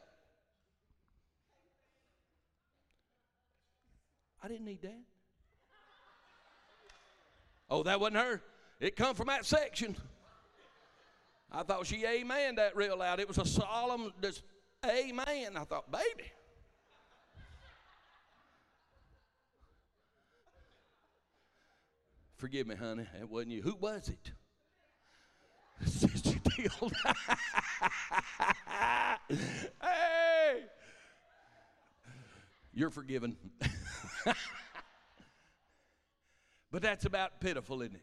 I 4.42 4.48
didn't 4.48 4.66
need 4.66 4.82
that. 4.84 5.02
Oh, 7.70 7.84
that 7.84 8.00
wasn't 8.00 8.18
her. 8.18 8.42
It 8.80 8.96
come 8.96 9.14
from 9.14 9.28
that 9.28 9.46
section. 9.46 9.96
I 11.52 11.64
thought 11.64 11.86
she 11.86 12.06
amen 12.06 12.56
that 12.56 12.76
real 12.76 12.98
loud. 12.98 13.20
It 13.20 13.28
was 13.28 13.38
a 13.38 13.46
solemn 13.46 14.14
just 14.22 14.44
amen. 14.86 15.58
I 15.58 15.64
thought, 15.66 15.92
baby. 15.92 16.32
Forgive 22.38 22.68
me, 22.68 22.76
honey. 22.76 23.08
It 23.20 23.30
wasn't 23.30 23.52
you. 23.52 23.62
Who 23.62 23.76
was 23.76 24.10
it? 24.10 24.32
Sister 25.86 26.40
Deal. 26.56 26.92
hey! 29.82 30.64
You're 32.74 32.90
forgiven. 32.92 33.38
but 36.72 36.82
that's 36.82 37.06
about 37.06 37.40
pitiful, 37.40 37.82
isn't 37.82 37.96
it? 37.96 38.02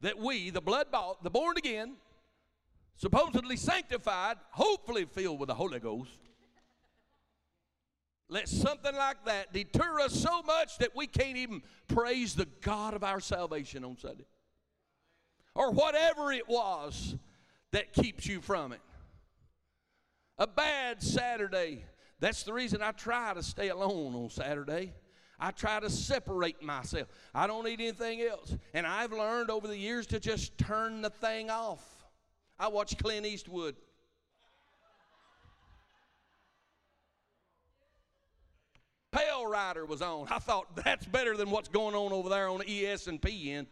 that 0.00 0.18
we, 0.18 0.50
the 0.50 0.60
blood 0.60 0.90
bought, 0.90 1.22
the 1.24 1.30
born 1.30 1.56
again, 1.56 1.96
supposedly 2.96 3.56
sanctified, 3.56 4.36
hopefully 4.50 5.04
filled 5.04 5.40
with 5.40 5.48
the 5.48 5.54
Holy 5.54 5.80
Ghost, 5.80 6.27
let 8.28 8.48
something 8.48 8.94
like 8.94 9.24
that 9.24 9.52
deter 9.52 10.00
us 10.00 10.12
so 10.12 10.42
much 10.42 10.78
that 10.78 10.94
we 10.94 11.06
can't 11.06 11.36
even 11.36 11.62
praise 11.88 12.34
the 12.34 12.46
God 12.60 12.94
of 12.94 13.02
our 13.02 13.20
salvation 13.20 13.84
on 13.84 13.96
Sunday. 13.96 14.26
Or 15.54 15.72
whatever 15.72 16.30
it 16.32 16.48
was 16.48 17.16
that 17.72 17.92
keeps 17.92 18.26
you 18.26 18.40
from 18.40 18.72
it. 18.72 18.80
A 20.38 20.46
bad 20.46 21.02
Saturday. 21.02 21.84
That's 22.20 22.42
the 22.42 22.52
reason 22.52 22.82
I 22.82 22.92
try 22.92 23.32
to 23.34 23.42
stay 23.42 23.68
alone 23.68 24.14
on 24.14 24.28
Saturday. 24.30 24.92
I 25.40 25.50
try 25.52 25.80
to 25.80 25.88
separate 25.88 26.62
myself. 26.62 27.08
I 27.34 27.46
don't 27.46 27.64
need 27.64 27.80
anything 27.80 28.20
else. 28.22 28.56
And 28.74 28.86
I've 28.86 29.12
learned 29.12 29.50
over 29.50 29.68
the 29.68 29.76
years 29.76 30.06
to 30.08 30.20
just 30.20 30.58
turn 30.58 31.00
the 31.00 31.10
thing 31.10 31.48
off. 31.48 31.84
I 32.58 32.68
watch 32.68 32.98
Clint 32.98 33.24
Eastwood. 33.24 33.76
Pale 39.38 39.46
Rider 39.46 39.86
was 39.86 40.02
on. 40.02 40.26
I 40.30 40.38
thought 40.38 40.66
that's 40.84 41.06
better 41.06 41.36
than 41.36 41.50
what's 41.50 41.68
going 41.68 41.94
on 41.94 42.12
over 42.12 42.28
there 42.28 42.48
on 42.48 42.62
ES 42.66 43.06
and 43.06 43.20
PN. 43.20 43.66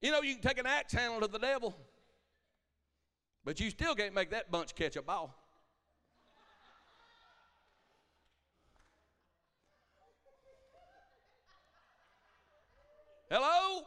You 0.00 0.12
know, 0.12 0.22
you 0.22 0.34
can 0.34 0.42
take 0.42 0.58
an 0.58 0.66
axe 0.66 0.92
handle 0.92 1.20
to 1.20 1.28
the 1.28 1.38
devil, 1.38 1.76
but 3.44 3.58
you 3.58 3.70
still 3.70 3.94
can't 3.94 4.14
make 4.14 4.30
that 4.30 4.50
bunch 4.50 4.74
catch 4.74 4.96
a 4.96 5.02
ball. 5.02 5.34
Hello? 13.30 13.84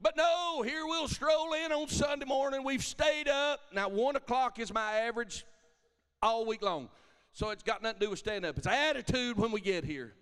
But 0.00 0.16
no, 0.16 0.62
here 0.62 0.86
we'll 0.86 1.08
stroll 1.08 1.52
in 1.52 1.70
on 1.72 1.88
Sunday 1.88 2.24
morning. 2.24 2.64
We've 2.64 2.84
stayed 2.84 3.28
up. 3.28 3.60
Now, 3.72 3.88
one 3.88 4.16
o'clock 4.16 4.58
is 4.58 4.72
my 4.72 4.92
average 5.00 5.44
all 6.22 6.46
week 6.46 6.62
long. 6.62 6.88
So 7.32 7.50
it's 7.50 7.62
got 7.62 7.82
nothing 7.82 8.00
to 8.00 8.06
do 8.06 8.10
with 8.10 8.18
staying 8.18 8.44
up. 8.44 8.58
It's 8.58 8.66
attitude 8.66 9.36
when 9.36 9.52
we 9.52 9.60
get 9.60 9.84
here. 9.84 10.14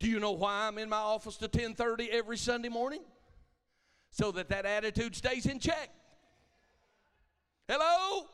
Do 0.00 0.08
you 0.08 0.20
know 0.20 0.32
why 0.32 0.66
I'm 0.66 0.78
in 0.78 0.88
my 0.88 0.98
office 0.98 1.36
to 1.38 1.48
10:30 1.48 2.10
every 2.10 2.36
Sunday 2.36 2.68
morning? 2.68 3.02
So 4.10 4.30
that 4.32 4.48
that 4.48 4.66
attitude 4.66 5.16
stays 5.16 5.46
in 5.46 5.58
check. 5.58 5.90
Hello? 7.68 8.28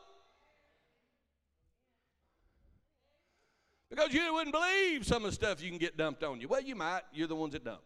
Because 3.89 4.13
you 4.13 4.33
wouldn't 4.33 4.53
believe 4.53 5.05
some 5.05 5.25
of 5.25 5.31
the 5.31 5.35
stuff 5.35 5.61
you 5.61 5.69
can 5.69 5.77
get 5.77 5.97
dumped 5.97 6.23
on 6.23 6.39
you. 6.39 6.47
Well, 6.47 6.61
you 6.61 6.75
might. 6.75 7.01
You're 7.13 7.27
the 7.27 7.35
ones 7.35 7.53
that 7.53 7.65
dump. 7.65 7.81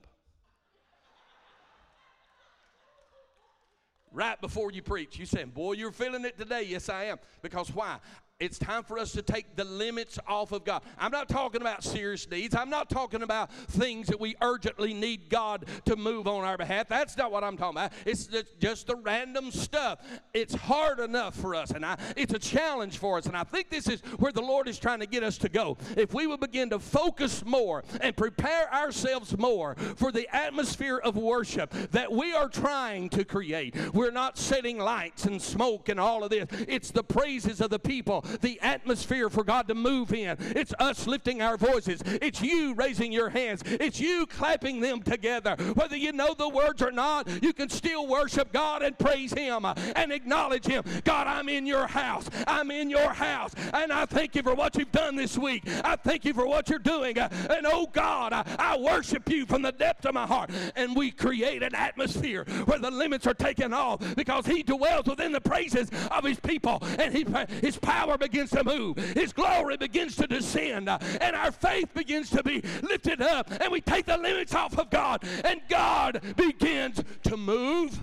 Right 4.16 4.40
before 4.40 4.72
you 4.72 4.82
preach. 4.82 5.20
You 5.20 5.26
saying, 5.26 5.50
Boy, 5.50 5.74
you're 5.74 5.92
feeling 5.92 6.26
it 6.26 6.38
today. 6.38 6.64
Yes, 6.64 6.90
I 6.90 7.06
am. 7.06 7.18
Because 7.42 7.70
why? 7.74 7.98
It's 8.42 8.60
time 8.60 8.84
for 8.84 9.00
us 9.00 9.14
to 9.14 9.22
take 9.22 9.56
the 9.56 9.64
limits 9.64 10.20
off 10.28 10.52
of 10.52 10.66
God. 10.66 10.84
I'm 11.00 11.12
not 11.12 11.30
talking 11.30 11.62
about 11.62 11.86
serious 11.86 12.30
needs. 12.30 12.54
I'm 12.54 12.70
not 12.70 12.90
talking 12.90 13.22
about 13.22 13.50
things 13.54 14.08
that 14.08 14.20
we 14.20 14.36
urgently 14.42 14.94
need 14.94 15.30
God 15.30 15.64
to 15.86 15.96
move 15.96 16.28
on 16.28 16.44
our 16.44 16.58
behalf. 16.58 16.90
That's 16.90 17.16
not 17.16 17.32
what 17.32 17.46
I'm 17.46 17.56
talking 17.56 17.78
about. 17.78 17.94
It's 18.06 18.28
just 18.60 18.88
the 18.88 18.98
random 18.98 19.52
stuff. 19.52 20.00
It's 20.34 20.54
hard 20.54 21.00
enough 21.00 21.36
for 21.36 21.56
us, 21.56 21.72
and 21.72 21.86
I, 21.86 21.98
it's 22.18 22.34
a 22.34 22.40
challenge 22.40 22.98
for 22.98 23.18
us. 23.18 23.26
And 23.26 23.38
I 23.38 23.46
think 23.46 23.70
this 23.70 23.88
is 23.88 24.02
where 24.18 24.34
the 24.34 24.42
Lord 24.42 24.68
is 24.68 24.78
trying 24.78 25.00
to 25.00 25.08
get 25.08 25.24
us 25.24 25.38
to 25.38 25.48
go. 25.48 25.78
If 25.96 26.14
we 26.14 26.28
would 26.28 26.42
begin 26.42 26.70
to 26.72 26.80
focus 26.80 27.46
more 27.46 27.86
and 28.02 28.18
prepare 28.18 28.74
ourselves 28.74 29.38
more 29.38 29.76
for 29.96 30.12
the 30.12 30.28
atmosphere 30.36 30.98
of 30.98 31.16
worship 31.16 31.72
that 31.92 32.12
we 32.12 32.34
are 32.34 32.50
trying 32.50 33.08
to 33.10 33.24
create, 33.24 33.94
we're 33.94 34.12
not 34.12 34.38
setting 34.38 34.78
lights 34.78 35.24
and 35.24 35.42
smoke 35.42 35.88
and 35.88 36.02
all 36.02 36.26
of 36.26 36.32
this. 36.32 36.48
It's 36.68 36.92
the 36.92 37.04
praises 37.04 37.62
of 37.62 37.70
the 37.70 37.80
people 37.80 38.25
the 38.42 38.60
atmosphere 38.62 39.30
for 39.30 39.44
God 39.44 39.68
to 39.68 39.76
move 39.76 40.14
in. 40.14 40.38
It's 40.40 40.74
us 40.80 41.08
lifting 41.08 41.42
our 41.42 41.58
voices. 41.58 42.02
It's 42.06 42.42
you 42.42 42.74
raising 42.74 43.12
your 43.12 43.30
hands. 43.30 43.62
It's 43.66 44.00
you 44.00 44.26
clapping 44.26 44.80
them 44.80 45.02
together. 45.02 45.56
Whether 45.74 45.98
you 45.98 46.12
know 46.12 46.34
the 46.34 46.50
words 46.50 46.82
or 46.82 46.92
not, 46.92 47.28
you 47.44 47.54
can 47.54 47.70
still 47.70 48.08
worship 48.08 48.52
God 48.52 48.82
and 48.82 48.98
praise 48.98 49.34
Him 49.34 49.66
and 49.66 50.12
acknowledge 50.12 50.66
Him. 50.66 50.84
God, 51.04 51.28
I'm 51.28 51.50
in 51.50 51.66
your 51.66 51.88
house. 51.88 52.30
I'm 52.48 52.72
in 52.72 52.90
your 52.90 53.10
house. 53.10 53.54
And 53.74 53.92
I 53.92 54.06
thank 54.06 54.36
you 54.36 54.44
for 54.44 54.56
what 54.56 54.76
you've 54.76 54.92
done 54.92 55.16
this 55.16 55.38
week. 55.38 55.64
I 55.84 55.96
thank 55.96 56.26
you 56.26 56.34
for 56.34 56.48
what 56.48 56.70
you're 56.70 56.80
doing. 56.80 57.18
And 57.18 57.66
oh 57.66 57.88
God, 57.92 58.34
I, 58.34 58.44
I 58.60 58.78
worship 58.78 59.30
you 59.30 59.46
from 59.46 59.62
the 59.62 59.72
depth 59.72 60.06
of 60.06 60.14
my 60.14 60.26
heart. 60.26 60.50
And 60.76 60.96
we 60.96 61.12
create 61.12 61.64
an 61.64 61.76
atmosphere 61.76 62.46
where 62.66 62.80
the 62.80 62.92
limits 62.92 63.28
are 63.28 63.34
taken 63.34 63.74
off 63.74 64.16
because 64.16 64.46
He 64.46 64.64
dwells 64.64 65.06
within 65.06 65.32
the 65.32 65.42
praises 65.42 65.90
of 66.12 66.24
His 66.24 66.40
people. 66.40 66.80
And 67.00 67.14
he, 67.14 67.26
His 67.62 67.78
power 67.78 68.15
begins 68.18 68.52
to 68.52 68.64
move, 68.64 68.98
His 68.98 69.34
glory 69.34 69.78
begins 69.78 70.16
to 70.18 70.28
descend, 70.28 70.90
uh, 70.90 71.00
and 71.22 71.36
our 71.36 71.52
faith 71.52 71.94
begins 71.94 72.30
to 72.32 72.44
be 72.44 72.62
lifted 72.82 73.22
up, 73.22 73.52
and 73.62 73.72
we 73.72 73.82
take 73.82 74.06
the 74.06 74.18
limits 74.18 74.54
off 74.54 74.78
of 74.78 74.90
God, 74.90 75.24
and 75.44 75.62
God 75.70 76.22
begins 76.36 77.04
to 77.24 77.38
move. 77.38 78.00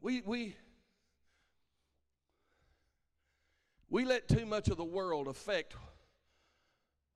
We, 0.00 0.22
we, 0.24 0.56
we 3.90 4.04
let 4.04 4.28
too 4.28 4.46
much 4.46 4.68
of 4.68 4.76
the 4.76 4.84
world 4.84 5.28
affect 5.28 5.74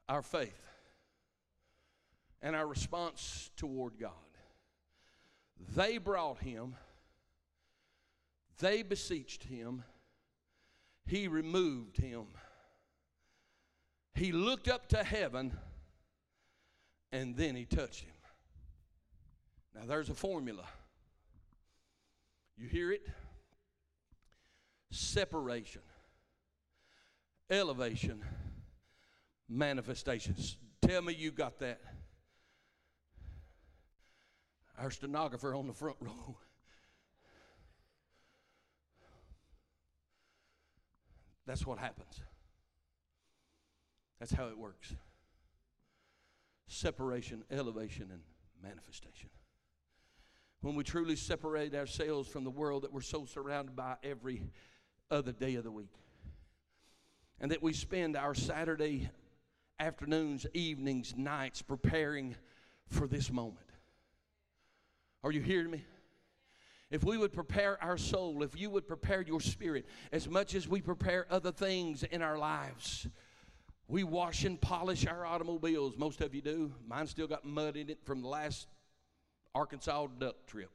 our 0.09 0.21
faith 0.21 0.61
and 2.43 2.55
our 2.55 2.67
response 2.67 3.51
toward 3.57 3.99
God. 3.99 4.11
They 5.59 5.99
brought 5.99 6.39
him, 6.41 6.77
they 8.59 8.83
beseeched 8.83 9.45
him, 9.45 9.85
he 11.07 11.29
removed 11.29 11.97
him. 11.97 12.27
He 14.15 14.33
looked 14.33 14.69
up 14.69 14.89
to 14.91 15.03
heaven 15.03 15.57
and 17.11 17.37
then 17.37 17.57
he 17.57 17.65
touched 17.65 18.05
him. 18.05 18.15
Now 19.75 19.83
there's 19.87 20.11
a 20.11 20.15
formula. 20.15 20.65
You 22.57 22.69
hear 22.69 22.93
it? 22.93 23.09
Separation, 24.91 25.83
elevation, 27.51 28.23
manifestations. 29.49 30.59
Tell 30.83 31.01
me 31.01 31.15
you 31.15 31.31
got 31.31 31.59
that 31.61 31.81
our 34.83 34.91
stenographer 34.91 35.55
on 35.55 35.69
the 35.69 35.73
front 35.73 35.97
row. 36.01 36.37
That's 41.47 41.65
what 41.65 41.79
happens. 41.79 42.21
That's 44.19 44.33
how 44.33 44.49
it 44.49 44.59
works 44.59 44.95
separation, 46.69 47.45
elevation, 47.51 48.09
and 48.11 48.23
manifestation. 48.63 49.29
When 50.63 50.75
we 50.75 50.85
truly 50.85 51.17
separate 51.17 51.75
ourselves 51.75 52.29
from 52.29 52.45
the 52.45 52.51
world 52.51 52.85
that 52.85 52.93
we're 52.93 53.03
so 53.03 53.27
surrounded 53.27 53.77
by 53.77 53.97
every 54.03 54.43
other 55.11 55.33
day 55.33 55.57
of 55.57 55.65
the 55.65 55.71
week, 55.71 55.93
and 57.41 57.51
that 57.51 57.63
we 57.63 57.75
spend 57.75 58.17
our 58.17 58.35
Saturday 58.35 59.11
afternoons, 59.79 60.47
evenings, 60.55 61.15
nights 61.15 61.61
preparing 61.61 62.37
for 62.87 63.07
this 63.07 63.31
moment. 63.31 63.72
Are 65.25 65.33
you 65.33 65.41
hearing 65.41 65.71
me? 65.71 65.85
If 66.91 67.05
we 67.05 67.17
would 67.17 67.33
prepare 67.33 67.83
our 67.83 67.97
soul, 67.97 68.43
if 68.43 68.59
you 68.59 68.69
would 68.69 68.87
prepare 68.87 69.23
your 69.23 69.41
spirit 69.41 69.87
as 70.13 70.29
much 70.29 70.55
as 70.55 70.69
we 70.69 70.83
prepare 70.83 71.27
other 71.31 71.51
things 71.51 72.03
in 72.03 72.21
our 72.21 72.37
lives, 72.37 73.09
we 73.89 74.05
wash 74.05 74.45
and 74.45 74.61
polish 74.61 75.07
our 75.07 75.25
automobiles. 75.25 75.97
Most 75.97 76.21
of 76.21 76.35
you 76.35 76.43
do. 76.43 76.73
Mine 76.87 77.07
still 77.07 77.27
got 77.27 77.45
mud 77.45 77.77
in 77.77 77.89
it 77.89 77.99
from 78.05 78.21
the 78.21 78.29
last 78.29 78.67
Arkansas 79.55 80.07
duck 80.19 80.37
trip. 80.47 80.71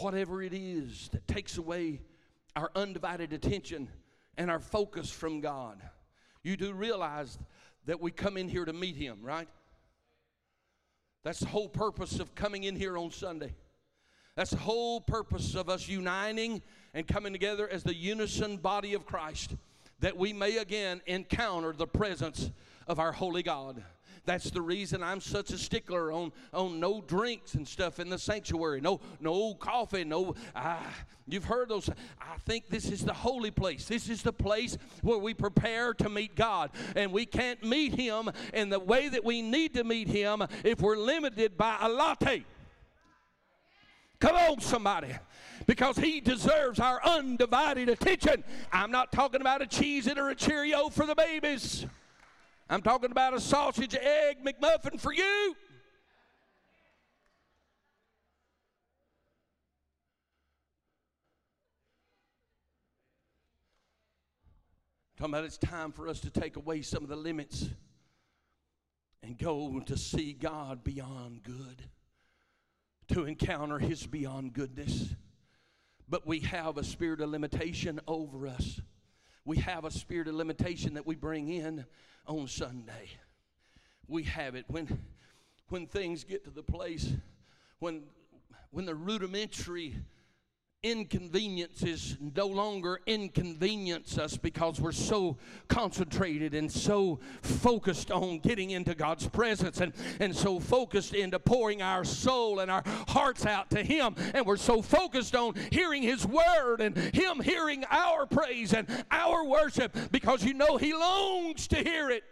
Whatever 0.00 0.42
it 0.42 0.54
is 0.54 1.08
that 1.12 1.26
takes 1.26 1.58
away 1.58 2.00
our 2.54 2.70
undivided 2.76 3.32
attention 3.32 3.88
and 4.36 4.50
our 4.50 4.60
focus 4.60 5.10
from 5.10 5.40
God, 5.40 5.82
you 6.42 6.56
do 6.56 6.72
realize 6.72 7.38
that 7.88 8.02
we 8.02 8.10
come 8.10 8.36
in 8.36 8.50
here 8.50 8.66
to 8.66 8.72
meet 8.74 8.96
Him, 8.96 9.20
right? 9.22 9.48
That's 11.24 11.40
the 11.40 11.46
whole 11.46 11.70
purpose 11.70 12.20
of 12.20 12.34
coming 12.34 12.64
in 12.64 12.76
here 12.76 12.98
on 12.98 13.10
Sunday. 13.10 13.54
That's 14.36 14.50
the 14.50 14.58
whole 14.58 15.00
purpose 15.00 15.54
of 15.54 15.70
us 15.70 15.88
uniting 15.88 16.60
and 16.92 17.08
coming 17.08 17.32
together 17.32 17.66
as 17.66 17.82
the 17.82 17.94
unison 17.94 18.58
body 18.58 18.92
of 18.92 19.06
Christ. 19.06 19.56
that 20.00 20.16
we 20.16 20.32
may 20.32 20.58
again 20.58 21.00
encounter 21.06 21.72
the 21.72 21.86
presence 21.86 22.50
of 22.86 23.00
our 23.00 23.10
holy 23.10 23.42
God. 23.42 23.82
That's 24.28 24.50
the 24.50 24.60
reason 24.60 25.02
I'm 25.02 25.22
such 25.22 25.52
a 25.52 25.56
stickler 25.56 26.12
on, 26.12 26.32
on 26.52 26.78
no 26.78 27.00
drinks 27.00 27.54
and 27.54 27.66
stuff 27.66 27.98
in 27.98 28.10
the 28.10 28.18
sanctuary. 28.18 28.78
No, 28.78 29.00
no 29.20 29.54
coffee, 29.54 30.04
no. 30.04 30.34
Ah, 30.54 30.86
you've 31.26 31.46
heard 31.46 31.70
those. 31.70 31.88
I 31.88 32.36
think 32.44 32.68
this 32.68 32.90
is 32.90 33.02
the 33.06 33.14
holy 33.14 33.50
place. 33.50 33.86
This 33.86 34.10
is 34.10 34.20
the 34.20 34.34
place 34.34 34.76
where 35.00 35.16
we 35.16 35.32
prepare 35.32 35.94
to 35.94 36.10
meet 36.10 36.36
God. 36.36 36.72
And 36.94 37.10
we 37.10 37.24
can't 37.24 37.64
meet 37.64 37.94
Him 37.94 38.30
in 38.52 38.68
the 38.68 38.78
way 38.78 39.08
that 39.08 39.24
we 39.24 39.40
need 39.40 39.72
to 39.72 39.82
meet 39.82 40.08
Him 40.08 40.42
if 40.62 40.82
we're 40.82 40.98
limited 40.98 41.56
by 41.56 41.78
a 41.80 41.88
latte. 41.88 42.44
Come 44.20 44.36
on, 44.36 44.60
somebody. 44.60 45.14
Because 45.66 45.96
he 45.96 46.20
deserves 46.20 46.80
our 46.80 47.02
undivided 47.02 47.88
attention. 47.88 48.44
I'm 48.70 48.90
not 48.90 49.10
talking 49.10 49.40
about 49.40 49.62
a 49.62 49.66
Cheez 49.66 50.06
It 50.06 50.18
or 50.18 50.28
a 50.28 50.34
Cheerio 50.34 50.90
for 50.90 51.06
the 51.06 51.14
babies. 51.14 51.86
I'm 52.70 52.82
talking 52.82 53.10
about 53.10 53.32
a 53.32 53.40
sausage 53.40 53.94
egg 53.94 54.44
McMuffin 54.44 55.00
for 55.00 55.12
you. 55.12 55.56
Talking 65.16 65.34
about 65.34 65.44
it's 65.44 65.56
time 65.56 65.92
for 65.92 66.08
us 66.08 66.20
to 66.20 66.30
take 66.30 66.56
away 66.56 66.82
some 66.82 67.02
of 67.02 67.08
the 67.08 67.16
limits 67.16 67.68
and 69.22 69.36
go 69.36 69.80
to 69.86 69.96
see 69.96 70.32
God 70.32 70.84
beyond 70.84 71.42
good, 71.42 71.82
to 73.08 73.24
encounter 73.24 73.78
His 73.78 74.06
beyond 74.06 74.52
goodness. 74.52 75.08
But 76.08 76.26
we 76.26 76.40
have 76.40 76.76
a 76.76 76.84
spirit 76.84 77.20
of 77.20 77.30
limitation 77.30 77.98
over 78.06 78.46
us. 78.46 78.80
We 79.48 79.56
have 79.60 79.86
a 79.86 79.90
spirit 79.90 80.28
of 80.28 80.34
limitation 80.34 80.92
that 80.92 81.06
we 81.06 81.14
bring 81.14 81.48
in 81.48 81.86
on 82.26 82.48
Sunday. 82.48 83.08
We 84.06 84.24
have 84.24 84.54
it 84.54 84.66
when 84.68 85.00
when 85.70 85.86
things 85.86 86.22
get 86.22 86.44
to 86.44 86.50
the 86.50 86.62
place 86.62 87.14
when 87.78 88.02
when 88.72 88.84
the 88.84 88.94
rudimentary 88.94 89.94
inconveniences 90.84 92.16
no 92.36 92.46
longer 92.46 93.00
inconvenience 93.06 94.16
us 94.16 94.36
because 94.36 94.80
we're 94.80 94.92
so 94.92 95.36
concentrated 95.66 96.54
and 96.54 96.70
so 96.70 97.18
focused 97.42 98.12
on 98.12 98.38
getting 98.38 98.70
into 98.70 98.94
God's 98.94 99.26
presence 99.26 99.80
and, 99.80 99.92
and 100.20 100.34
so 100.34 100.60
focused 100.60 101.14
into 101.14 101.40
pouring 101.40 101.82
our 101.82 102.04
soul 102.04 102.60
and 102.60 102.70
our 102.70 102.84
hearts 103.08 103.44
out 103.44 103.70
to 103.70 103.82
Him. 103.82 104.14
And 104.34 104.46
we're 104.46 104.56
so 104.56 104.80
focused 104.80 105.34
on 105.34 105.54
hearing 105.72 106.02
His 106.04 106.24
word 106.24 106.80
and 106.80 106.96
Him 106.96 107.40
hearing 107.40 107.84
our 107.90 108.26
praise 108.26 108.72
and 108.72 108.86
our 109.10 109.44
worship 109.44 109.96
because 110.12 110.44
you 110.44 110.54
know 110.54 110.76
He 110.76 110.94
longs 110.94 111.66
to 111.68 111.76
hear 111.76 112.08
it. 112.08 112.22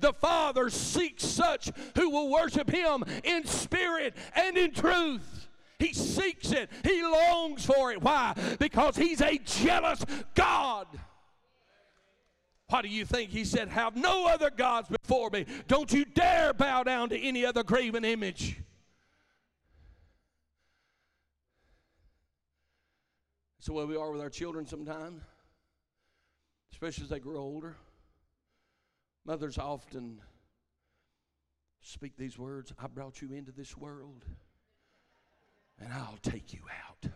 The 0.00 0.12
Father 0.12 0.70
seeks 0.70 1.24
such 1.24 1.70
who 1.94 2.10
will 2.10 2.30
worship 2.30 2.68
Him 2.68 3.04
in 3.22 3.46
spirit 3.46 4.16
and 4.34 4.58
in 4.58 4.72
truth. 4.72 5.45
He 5.78 5.92
seeks 5.92 6.52
it, 6.52 6.70
he 6.84 7.02
longs 7.02 7.66
for 7.66 7.92
it. 7.92 8.00
Why? 8.00 8.34
Because 8.58 8.96
he's 8.96 9.20
a 9.20 9.38
jealous 9.38 10.04
God. 10.34 10.86
What 12.68 12.82
do 12.82 12.88
you 12.88 13.04
think? 13.04 13.30
He 13.30 13.44
said, 13.44 13.68
Have 13.68 13.94
no 13.94 14.26
other 14.26 14.50
gods 14.50 14.88
before 14.88 15.30
me. 15.30 15.46
Don't 15.68 15.92
you 15.92 16.04
dare 16.04 16.52
bow 16.52 16.82
down 16.82 17.10
to 17.10 17.18
any 17.18 17.44
other 17.44 17.62
graven 17.62 18.04
image. 18.04 18.60
So, 23.60 23.72
where 23.72 23.86
we 23.86 23.96
are 23.96 24.10
with 24.10 24.20
our 24.20 24.30
children 24.30 24.66
sometimes, 24.66 25.22
especially 26.72 27.04
as 27.04 27.10
they 27.10 27.18
grow 27.18 27.40
older. 27.40 27.76
Mothers 29.24 29.58
often 29.58 30.20
speak 31.80 32.16
these 32.16 32.38
words 32.38 32.72
I 32.78 32.86
brought 32.86 33.20
you 33.20 33.32
into 33.32 33.50
this 33.50 33.76
world 33.76 34.24
and 35.80 35.92
I'll 35.92 36.18
take 36.22 36.52
you 36.52 36.60
out. 36.86 37.10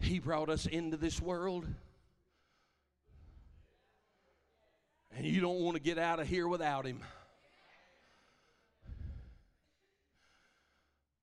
He 0.00 0.18
brought 0.18 0.48
us 0.48 0.66
into 0.66 0.96
this 0.96 1.20
world. 1.20 1.66
And 5.16 5.26
you 5.26 5.40
don't 5.40 5.60
want 5.60 5.76
to 5.76 5.82
get 5.82 5.98
out 5.98 6.20
of 6.20 6.26
here 6.26 6.48
without 6.48 6.86
Him. 6.86 7.00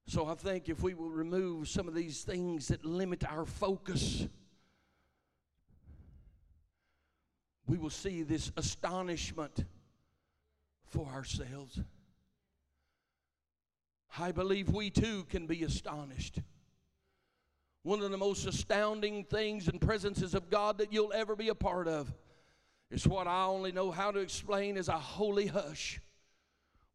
So 0.07 0.25
I 0.25 0.33
think 0.33 0.69
if 0.69 0.81
we 0.81 0.95
will 0.95 1.09
remove 1.09 1.67
some 1.67 1.87
of 1.87 1.93
these 1.93 2.23
things 2.23 2.69
that 2.69 2.83
limit 2.83 3.23
our 3.29 3.45
focus, 3.45 4.27
we 7.67 7.77
will 7.77 7.91
see 7.91 8.23
this 8.23 8.51
astonishment 8.57 9.65
for 10.87 11.05
ourselves. 11.07 11.79
I 14.17 14.31
believe 14.31 14.69
we 14.69 14.89
too 14.89 15.25
can 15.29 15.45
be 15.45 15.63
astonished. 15.63 16.39
One 17.83 18.01
of 18.01 18.11
the 18.11 18.17
most 18.17 18.45
astounding 18.45 19.23
things 19.23 19.67
and 19.67 19.79
presences 19.79 20.33
of 20.33 20.49
God 20.49 20.79
that 20.79 20.91
you'll 20.91 21.13
ever 21.13 21.35
be 21.35 21.49
a 21.49 21.55
part 21.55 21.87
of 21.87 22.13
is 22.91 23.07
what 23.07 23.27
I 23.27 23.45
only 23.45 23.71
know 23.71 23.91
how 23.91 24.11
to 24.11 24.19
explain 24.19 24.77
as 24.77 24.89
a 24.89 24.97
holy 24.97 25.47
hush. 25.47 26.01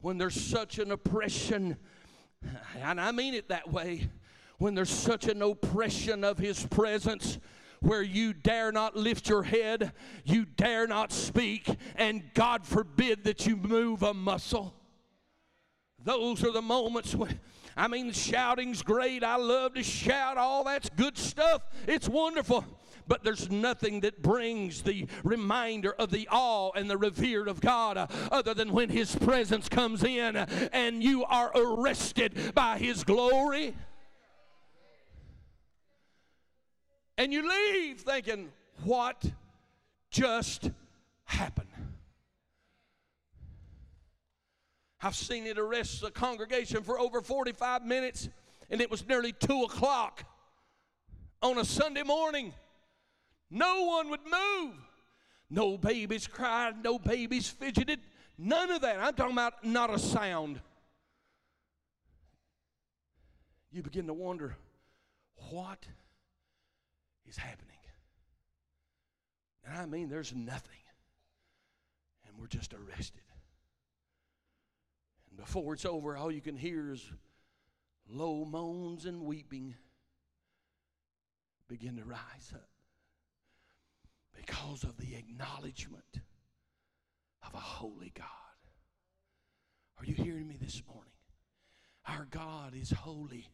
When 0.00 0.18
there's 0.18 0.38
such 0.38 0.78
an 0.78 0.90
oppression, 0.90 1.76
and 2.82 3.00
I 3.00 3.12
mean 3.12 3.34
it 3.34 3.48
that 3.48 3.70
way, 3.70 4.10
when 4.58 4.74
there's 4.74 4.90
such 4.90 5.26
an 5.26 5.40
oppression 5.40 6.24
of 6.24 6.38
His 6.38 6.66
presence 6.66 7.38
where 7.80 8.02
you 8.02 8.32
dare 8.32 8.72
not 8.72 8.96
lift 8.96 9.28
your 9.28 9.42
head, 9.42 9.92
you 10.24 10.44
dare 10.44 10.86
not 10.86 11.12
speak, 11.12 11.68
and 11.96 12.22
God 12.34 12.66
forbid 12.66 13.24
that 13.24 13.46
you 13.46 13.56
move 13.56 14.02
a 14.02 14.14
muscle. 14.14 14.74
Those 16.04 16.44
are 16.44 16.52
the 16.52 16.62
moments 16.62 17.14
when, 17.14 17.40
I 17.76 17.88
mean, 17.88 18.12
shouting's 18.12 18.82
great. 18.82 19.24
I 19.24 19.36
love 19.36 19.74
to 19.74 19.82
shout. 19.82 20.36
All 20.36 20.64
that's 20.64 20.90
good 20.90 21.16
stuff. 21.16 21.62
It's 21.88 22.08
wonderful. 22.08 22.64
But 23.06 23.22
there's 23.22 23.50
nothing 23.50 24.00
that 24.00 24.22
brings 24.22 24.82
the 24.82 25.06
reminder 25.24 25.92
of 25.92 26.10
the 26.10 26.28
awe 26.30 26.70
and 26.74 26.88
the 26.88 26.96
revere 26.96 27.46
of 27.46 27.60
God 27.60 27.98
uh, 27.98 28.06
other 28.30 28.54
than 28.54 28.72
when 28.72 28.88
His 28.88 29.14
presence 29.14 29.68
comes 29.68 30.02
in 30.04 30.36
uh, 30.36 30.46
and 30.72 31.02
you 31.02 31.24
are 31.24 31.50
arrested 31.54 32.54
by 32.54 32.78
His 32.78 33.04
glory. 33.04 33.74
And 37.18 37.32
you 37.32 37.48
leave 37.48 38.00
thinking, 38.00 38.52
what 38.84 39.22
just 40.10 40.70
happened? 41.24 41.68
I've 45.04 45.14
seen 45.14 45.46
it 45.46 45.58
arrest 45.58 46.02
a 46.02 46.10
congregation 46.10 46.82
for 46.82 46.98
over 46.98 47.20
45 47.20 47.84
minutes, 47.84 48.30
and 48.70 48.80
it 48.80 48.90
was 48.90 49.06
nearly 49.06 49.32
2 49.32 49.64
o'clock 49.64 50.24
on 51.42 51.58
a 51.58 51.64
Sunday 51.64 52.02
morning. 52.02 52.54
No 53.50 53.84
one 53.84 54.08
would 54.08 54.24
move. 54.24 54.76
No 55.50 55.76
babies 55.76 56.26
cried, 56.26 56.82
no 56.82 56.98
babies 56.98 57.46
fidgeted, 57.46 58.00
none 58.38 58.70
of 58.70 58.80
that. 58.80 58.98
I'm 58.98 59.12
talking 59.12 59.34
about 59.34 59.62
not 59.62 59.92
a 59.92 59.98
sound. 59.98 60.58
You 63.70 63.82
begin 63.82 64.06
to 64.06 64.14
wonder 64.14 64.56
what 65.50 65.86
is 67.26 67.36
happening. 67.36 67.76
And 69.66 69.76
I 69.76 69.84
mean, 69.84 70.08
there's 70.08 70.34
nothing. 70.34 70.70
And 72.26 72.40
we're 72.40 72.46
just 72.46 72.72
arrested. 72.72 73.20
And 75.34 75.44
before 75.44 75.74
it's 75.74 75.84
over, 75.84 76.16
all 76.16 76.30
you 76.30 76.40
can 76.40 76.56
hear 76.56 76.92
is 76.92 77.04
low 78.08 78.44
moans 78.44 79.04
and 79.04 79.22
weeping 79.22 79.74
begin 81.68 81.96
to 81.96 82.04
rise 82.04 82.52
up 82.52 82.68
because 84.32 84.84
of 84.84 84.96
the 84.98 85.16
acknowledgement 85.16 86.20
of 87.44 87.52
a 87.52 87.58
holy 87.58 88.12
God. 88.16 88.26
Are 89.98 90.04
you 90.04 90.14
hearing 90.14 90.46
me 90.46 90.56
this 90.60 90.80
morning? 90.86 91.12
Our 92.06 92.28
God 92.30 92.74
is 92.80 92.90
holy 92.90 93.48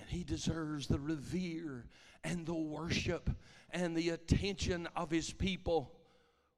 and 0.00 0.08
he 0.08 0.24
deserves 0.24 0.88
the 0.88 0.98
revere 0.98 1.86
and 2.24 2.46
the 2.46 2.54
worship 2.54 3.30
and 3.70 3.96
the 3.96 4.08
attention 4.08 4.88
of 4.96 5.10
his 5.10 5.32
people 5.32 5.92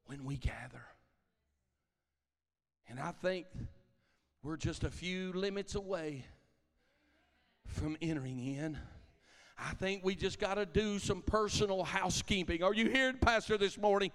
when 0.05 0.23
we 0.23 0.37
gather. 0.37 0.85
And 2.89 2.99
I 2.99 3.11
think 3.11 3.45
we're 4.43 4.57
just 4.57 4.83
a 4.83 4.91
few 4.91 5.31
limits 5.31 5.75
away 5.75 6.25
from 7.65 7.95
entering 8.01 8.45
in. 8.45 8.77
I 9.57 9.73
think 9.75 10.03
we 10.03 10.15
just 10.15 10.37
got 10.37 10.55
to 10.55 10.65
do 10.65 10.99
some 10.99 11.21
personal 11.21 11.83
housekeeping. 11.83 12.61
Are 12.61 12.73
you 12.73 12.89
here, 12.89 13.13
Pastor, 13.13 13.57
this 13.57 13.77
morning? 13.77 14.11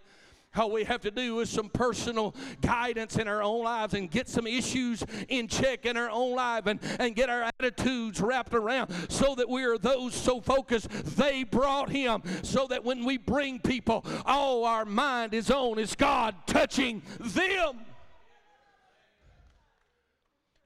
All 0.54 0.70
we 0.70 0.84
have 0.84 1.00
to 1.02 1.10
do 1.10 1.40
is 1.40 1.48
some 1.48 1.70
personal 1.70 2.34
guidance 2.60 3.16
in 3.16 3.26
our 3.26 3.42
own 3.42 3.64
lives 3.64 3.94
and 3.94 4.10
get 4.10 4.28
some 4.28 4.46
issues 4.46 5.02
in 5.28 5.48
check 5.48 5.86
in 5.86 5.96
our 5.96 6.10
own 6.10 6.34
life 6.34 6.66
and, 6.66 6.80
and 6.98 7.14
get 7.16 7.30
our 7.30 7.50
attitudes 7.58 8.20
wrapped 8.20 8.54
around 8.54 8.90
so 9.08 9.34
that 9.34 9.48
we 9.48 9.64
are 9.64 9.78
those 9.78 10.14
so 10.14 10.40
focused 10.40 10.90
they 11.16 11.42
brought 11.44 11.88
him. 11.88 12.22
So 12.42 12.66
that 12.68 12.84
when 12.84 13.06
we 13.06 13.16
bring 13.16 13.60
people, 13.60 14.04
all 14.26 14.66
our 14.66 14.84
mind 14.84 15.32
is 15.32 15.50
on 15.50 15.78
is 15.78 15.94
God 15.94 16.34
touching 16.46 17.02
them. 17.18 17.78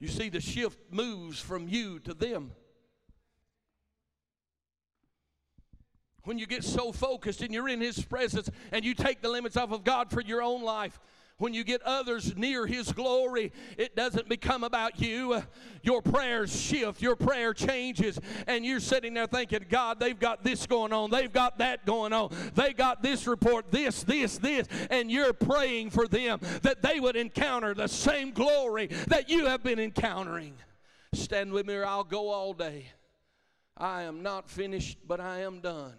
You 0.03 0.09
see, 0.09 0.27
the 0.27 0.41
shift 0.41 0.77
moves 0.91 1.39
from 1.39 1.69
you 1.69 1.97
to 1.99 2.13
them. 2.13 2.51
when 6.25 6.37
you 6.37 6.45
get 6.45 6.63
so 6.63 6.91
focused 6.91 7.41
and 7.41 7.53
you're 7.53 7.69
in 7.69 7.79
His 7.79 8.01
presence 8.03 8.49
and 8.71 8.83
you 8.83 8.93
take 8.93 9.21
the 9.21 9.29
limits 9.29 9.55
off 9.57 9.71
of 9.71 9.83
God 9.85 10.09
for 10.09 10.21
your 10.21 10.41
own 10.41 10.61
life, 10.61 10.99
when 11.43 11.53
you 11.53 11.65
get 11.65 11.81
others 11.81 12.37
near 12.37 12.65
His 12.65 12.93
glory, 12.93 13.51
it 13.77 13.97
doesn't 13.97 14.29
become 14.29 14.63
about 14.63 15.01
you. 15.01 15.43
Your 15.81 16.01
prayers 16.01 16.57
shift, 16.57 17.01
your 17.01 17.17
prayer 17.17 17.53
changes, 17.53 18.17
and 18.47 18.65
you're 18.65 18.79
sitting 18.79 19.13
there 19.13 19.27
thinking, 19.27 19.65
God, 19.69 19.99
they've 19.99 20.17
got 20.17 20.45
this 20.45 20.65
going 20.65 20.93
on, 20.93 21.11
they've 21.11 21.33
got 21.33 21.57
that 21.57 21.85
going 21.85 22.13
on, 22.13 22.33
they 22.55 22.71
got 22.71 23.03
this 23.03 23.27
report, 23.27 23.71
this, 23.71 24.03
this, 24.03 24.37
this, 24.37 24.69
and 24.89 25.11
you're 25.11 25.33
praying 25.33 25.89
for 25.89 26.07
them 26.07 26.39
that 26.61 26.81
they 26.81 27.01
would 27.01 27.17
encounter 27.17 27.73
the 27.73 27.87
same 27.87 28.31
glory 28.31 28.87
that 29.07 29.29
you 29.29 29.45
have 29.47 29.63
been 29.63 29.79
encountering. 29.79 30.53
Stand 31.11 31.51
with 31.51 31.67
me 31.67 31.75
or 31.75 31.85
I'll 31.85 32.05
go 32.05 32.29
all 32.29 32.53
day. 32.53 32.85
I 33.75 34.03
am 34.03 34.23
not 34.23 34.49
finished, 34.49 34.97
but 35.05 35.19
I 35.19 35.39
am 35.41 35.59
done. 35.59 35.95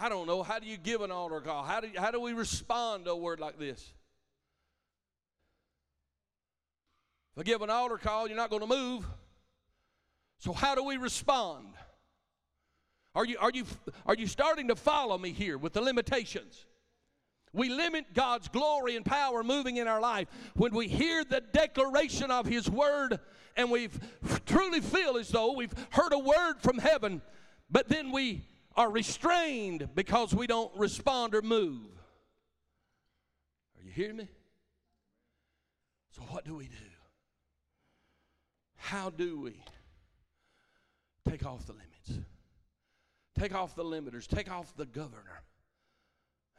I 0.00 0.08
don't 0.08 0.26
know. 0.26 0.42
How 0.42 0.58
do 0.58 0.66
you 0.66 0.76
give 0.76 1.00
an 1.00 1.10
altar 1.10 1.40
call? 1.40 1.64
How 1.64 1.80
do, 1.80 1.88
how 1.96 2.10
do 2.10 2.20
we 2.20 2.32
respond 2.32 3.06
to 3.06 3.12
a 3.12 3.16
word 3.16 3.40
like 3.40 3.58
this? 3.58 3.92
If 7.34 7.40
I 7.40 7.42
give 7.42 7.62
an 7.62 7.70
altar 7.70 7.98
call, 7.98 8.28
you're 8.28 8.36
not 8.36 8.50
going 8.50 8.62
to 8.62 8.68
move. 8.68 9.06
So 10.38 10.52
how 10.52 10.74
do 10.74 10.84
we 10.84 10.96
respond? 10.96 11.66
Are 13.14 13.24
you, 13.24 13.36
are, 13.40 13.50
you, 13.52 13.64
are 14.06 14.14
you 14.14 14.26
starting 14.26 14.68
to 14.68 14.76
follow 14.76 15.18
me 15.18 15.32
here 15.32 15.58
with 15.58 15.72
the 15.72 15.80
limitations? 15.80 16.66
We 17.52 17.70
limit 17.70 18.14
God's 18.14 18.48
glory 18.48 18.94
and 18.94 19.04
power 19.04 19.42
moving 19.42 19.78
in 19.78 19.88
our 19.88 20.00
life 20.00 20.28
when 20.54 20.74
we 20.74 20.86
hear 20.86 21.24
the 21.24 21.40
declaration 21.40 22.30
of 22.30 22.46
His 22.46 22.70
Word 22.70 23.18
and 23.56 23.70
we 23.70 23.88
truly 24.46 24.80
feel 24.80 25.16
as 25.16 25.28
though 25.28 25.52
we've 25.52 25.74
heard 25.90 26.12
a 26.12 26.18
word 26.18 26.60
from 26.60 26.78
heaven, 26.78 27.20
but 27.68 27.88
then 27.88 28.12
we 28.12 28.44
are 28.76 28.90
restrained 28.90 29.88
because 29.94 30.34
we 30.34 30.46
don't 30.46 30.74
respond 30.76 31.34
or 31.34 31.42
move. 31.42 31.90
Are 33.76 33.84
you 33.84 33.90
hearing 33.90 34.16
me? 34.16 34.28
So, 36.10 36.22
what 36.30 36.44
do 36.44 36.54
we 36.54 36.66
do? 36.66 36.74
How 38.76 39.10
do 39.10 39.40
we 39.40 39.62
take 41.28 41.44
off 41.44 41.66
the 41.66 41.72
limits? 41.72 42.26
Take 43.38 43.54
off 43.54 43.76
the 43.76 43.84
limiters, 43.84 44.26
take 44.26 44.50
off 44.50 44.74
the 44.76 44.86
governor, 44.86 45.42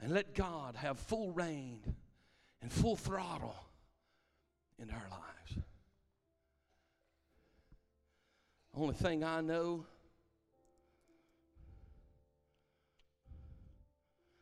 and 0.01 0.13
let 0.13 0.33
God 0.33 0.75
have 0.75 0.97
full 0.97 1.31
reign 1.31 1.81
and 2.61 2.71
full 2.71 2.95
throttle 2.95 3.55
in 4.77 4.89
our 4.89 5.07
lives. 5.09 5.65
Only 8.75 8.93
thing 8.93 9.23
I 9.23 9.41
know 9.41 9.85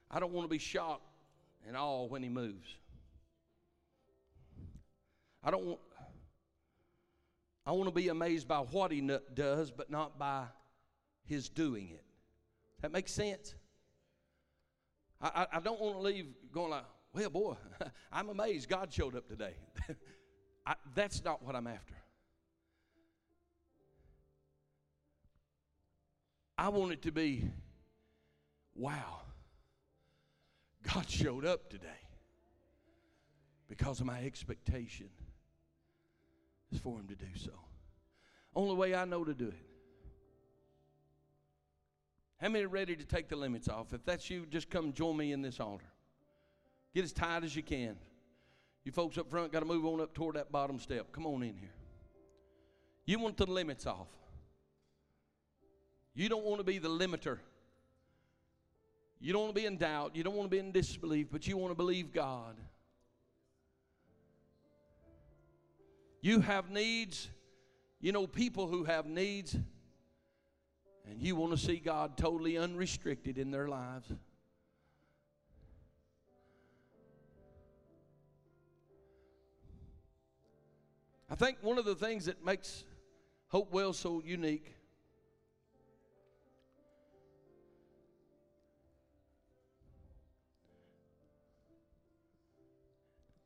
I 0.09 0.19
don't 0.19 0.31
want 0.31 0.45
to 0.45 0.49
be 0.49 0.57
shocked 0.57 1.03
and 1.67 1.75
all 1.75 2.07
when 2.07 2.23
he 2.23 2.29
moves. 2.29 2.67
I 5.43 5.51
don't 5.51 5.65
want 5.65 5.79
I 7.67 7.71
want 7.71 7.89
to 7.89 7.93
be 7.93 8.07
amazed 8.07 8.47
by 8.47 8.59
what 8.59 8.93
he 8.93 9.01
does, 9.33 9.71
but 9.71 9.89
not 9.91 10.17
by 10.17 10.45
his 11.25 11.49
doing 11.49 11.89
it. 11.89 12.03
That 12.81 12.93
makes 12.93 13.11
sense? 13.11 13.55
I, 15.19 15.27
I, 15.51 15.57
I 15.57 15.59
don't 15.59 15.79
want 15.81 15.97
to 15.97 16.01
leave 16.01 16.27
going 16.53 16.71
like, 16.71 16.85
well, 17.13 17.29
boy, 17.29 17.55
I'm 18.11 18.29
amazed 18.29 18.69
God 18.69 18.93
showed 18.93 19.17
up 19.17 19.27
today. 19.27 19.55
I, 20.65 20.75
that's 20.95 21.25
not 21.25 21.43
what 21.43 21.57
I'm 21.57 21.67
after. 21.67 21.93
I 26.57 26.69
want 26.69 26.93
it 26.93 27.01
to 27.01 27.11
be, 27.11 27.51
wow. 28.75 29.21
God 30.93 31.09
showed 31.09 31.45
up 31.45 31.69
today 31.69 31.87
because 33.67 33.99
of 33.99 34.05
my 34.05 34.19
expectation 34.21 35.09
is 36.71 36.79
for 36.79 36.97
Him 36.97 37.07
to 37.07 37.15
do 37.15 37.27
so. 37.35 37.51
Only 38.55 38.75
way 38.75 38.95
I 38.95 39.05
know 39.05 39.23
to 39.23 39.33
do 39.33 39.47
it. 39.47 39.65
How 42.39 42.49
many 42.49 42.65
are 42.65 42.69
ready 42.69 42.95
to 42.95 43.05
take 43.05 43.29
the 43.29 43.35
limits 43.35 43.67
off? 43.67 43.93
If 43.93 44.05
that's 44.05 44.29
you, 44.29 44.45
just 44.49 44.69
come 44.69 44.93
join 44.93 45.17
me 45.17 45.31
in 45.31 45.41
this 45.41 45.59
altar. 45.59 45.85
Get 46.93 47.03
as 47.03 47.11
tight 47.11 47.43
as 47.43 47.55
you 47.55 47.63
can. 47.63 47.97
You 48.83 48.91
folks 48.91 49.17
up 49.17 49.29
front 49.29 49.51
got 49.51 49.59
to 49.59 49.65
move 49.65 49.85
on 49.85 49.99
up 49.99 50.13
toward 50.13 50.35
that 50.35 50.51
bottom 50.51 50.79
step. 50.79 51.11
Come 51.11 51.25
on 51.25 51.43
in 51.43 51.57
here. 51.57 51.73
You 53.05 53.19
want 53.19 53.37
the 53.37 53.45
limits 53.45 53.85
off. 53.85 54.07
You 56.13 56.29
don't 56.29 56.43
want 56.43 56.59
to 56.59 56.63
be 56.63 56.77
the 56.77 56.89
limiter. 56.89 57.39
You 59.19 59.33
don't 59.33 59.43
want 59.43 59.55
to 59.55 59.61
be 59.61 59.65
in 59.65 59.77
doubt. 59.77 60.15
You 60.15 60.23
don't 60.23 60.35
want 60.35 60.49
to 60.49 60.55
be 60.55 60.59
in 60.59 60.71
disbelief, 60.71 61.27
but 61.31 61.47
you 61.47 61.57
want 61.57 61.71
to 61.71 61.75
believe 61.75 62.13
God. 62.13 62.55
You 66.21 66.41
have 66.41 66.69
needs. 66.69 67.29
You 67.99 68.11
know 68.11 68.27
people 68.27 68.67
who 68.67 68.83
have 68.83 69.07
needs, 69.07 69.55
and 71.09 71.19
you 71.19 71.35
want 71.35 71.51
to 71.51 71.57
see 71.57 71.77
God 71.77 72.15
totally 72.15 72.55
unrestricted 72.55 73.39
in 73.39 73.49
their 73.49 73.67
lives. 73.67 74.11
I 81.29 81.35
think 81.35 81.57
one 81.61 81.79
of 81.79 81.85
the 81.85 81.95
things 81.95 82.25
that 82.25 82.45
makes 82.45 82.85
Hopewell 83.47 83.93
so 83.93 84.21
unique 84.23 84.76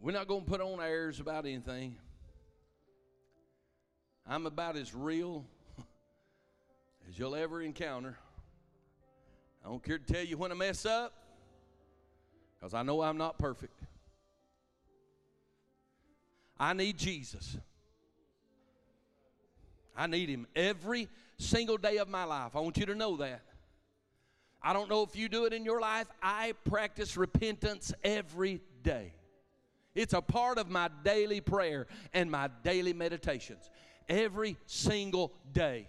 We're 0.01 0.13
not 0.13 0.27
going 0.27 0.43
to 0.43 0.49
put 0.49 0.61
on 0.61 0.79
airs 0.79 1.19
about 1.19 1.45
anything. 1.45 1.95
I'm 4.27 4.47
about 4.47 4.75
as 4.75 4.95
real 4.95 5.45
as 7.07 7.19
you'll 7.19 7.35
ever 7.35 7.61
encounter. 7.61 8.17
I 9.63 9.69
don't 9.69 9.83
care 9.83 9.99
to 9.99 10.13
tell 10.13 10.23
you 10.23 10.37
when 10.37 10.51
I 10.51 10.55
mess 10.55 10.87
up 10.87 11.13
because 12.59 12.73
I 12.73 12.81
know 12.81 13.03
I'm 13.03 13.17
not 13.17 13.37
perfect. 13.37 13.79
I 16.59 16.73
need 16.73 16.97
Jesus. 16.97 17.57
I 19.95 20.07
need 20.07 20.29
Him 20.29 20.47
every 20.55 21.09
single 21.37 21.77
day 21.77 21.97
of 21.97 22.09
my 22.09 22.23
life. 22.23 22.55
I 22.55 22.59
want 22.59 22.75
you 22.77 22.87
to 22.87 22.95
know 22.95 23.17
that. 23.17 23.41
I 24.63 24.73
don't 24.73 24.89
know 24.89 25.03
if 25.03 25.15
you 25.15 25.29
do 25.29 25.45
it 25.45 25.53
in 25.53 25.63
your 25.63 25.79
life. 25.79 26.07
I 26.23 26.53
practice 26.65 27.17
repentance 27.17 27.93
every 28.03 28.61
day. 28.81 29.13
It's 29.93 30.13
a 30.13 30.21
part 30.21 30.57
of 30.57 30.69
my 30.69 30.89
daily 31.03 31.41
prayer 31.41 31.87
and 32.13 32.31
my 32.31 32.49
daily 32.63 32.93
meditations 32.93 33.69
every 34.07 34.57
single 34.65 35.33
day. 35.51 35.87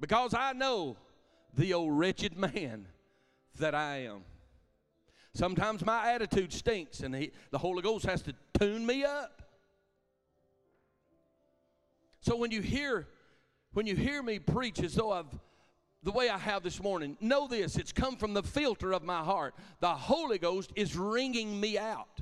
Because 0.00 0.34
I 0.34 0.52
know 0.52 0.96
the 1.54 1.74
old 1.74 1.92
wretched 1.92 2.36
man 2.36 2.88
that 3.58 3.74
I 3.74 4.04
am. 4.04 4.22
Sometimes 5.34 5.84
my 5.84 6.12
attitude 6.12 6.52
stinks, 6.52 7.00
and 7.00 7.14
he, 7.14 7.32
the 7.50 7.58
Holy 7.58 7.82
Ghost 7.82 8.06
has 8.06 8.22
to 8.22 8.34
tune 8.58 8.86
me 8.86 9.04
up. 9.04 9.42
So 12.20 12.36
when 12.36 12.50
you 12.50 12.62
hear 12.62 13.08
when 13.72 13.86
you 13.86 13.96
hear 13.96 14.22
me 14.22 14.38
preach 14.38 14.80
as 14.82 14.94
though 14.94 15.10
I've 15.10 15.26
the 16.04 16.12
way 16.12 16.28
I 16.28 16.38
have 16.38 16.62
this 16.62 16.82
morning. 16.82 17.16
Know 17.20 17.48
this 17.48 17.76
it's 17.76 17.92
come 17.92 18.16
from 18.16 18.34
the 18.34 18.42
filter 18.42 18.92
of 18.92 19.02
my 19.02 19.22
heart. 19.22 19.54
The 19.80 19.94
Holy 19.94 20.38
Ghost 20.38 20.70
is 20.76 20.96
wringing 20.96 21.58
me 21.58 21.78
out. 21.78 22.20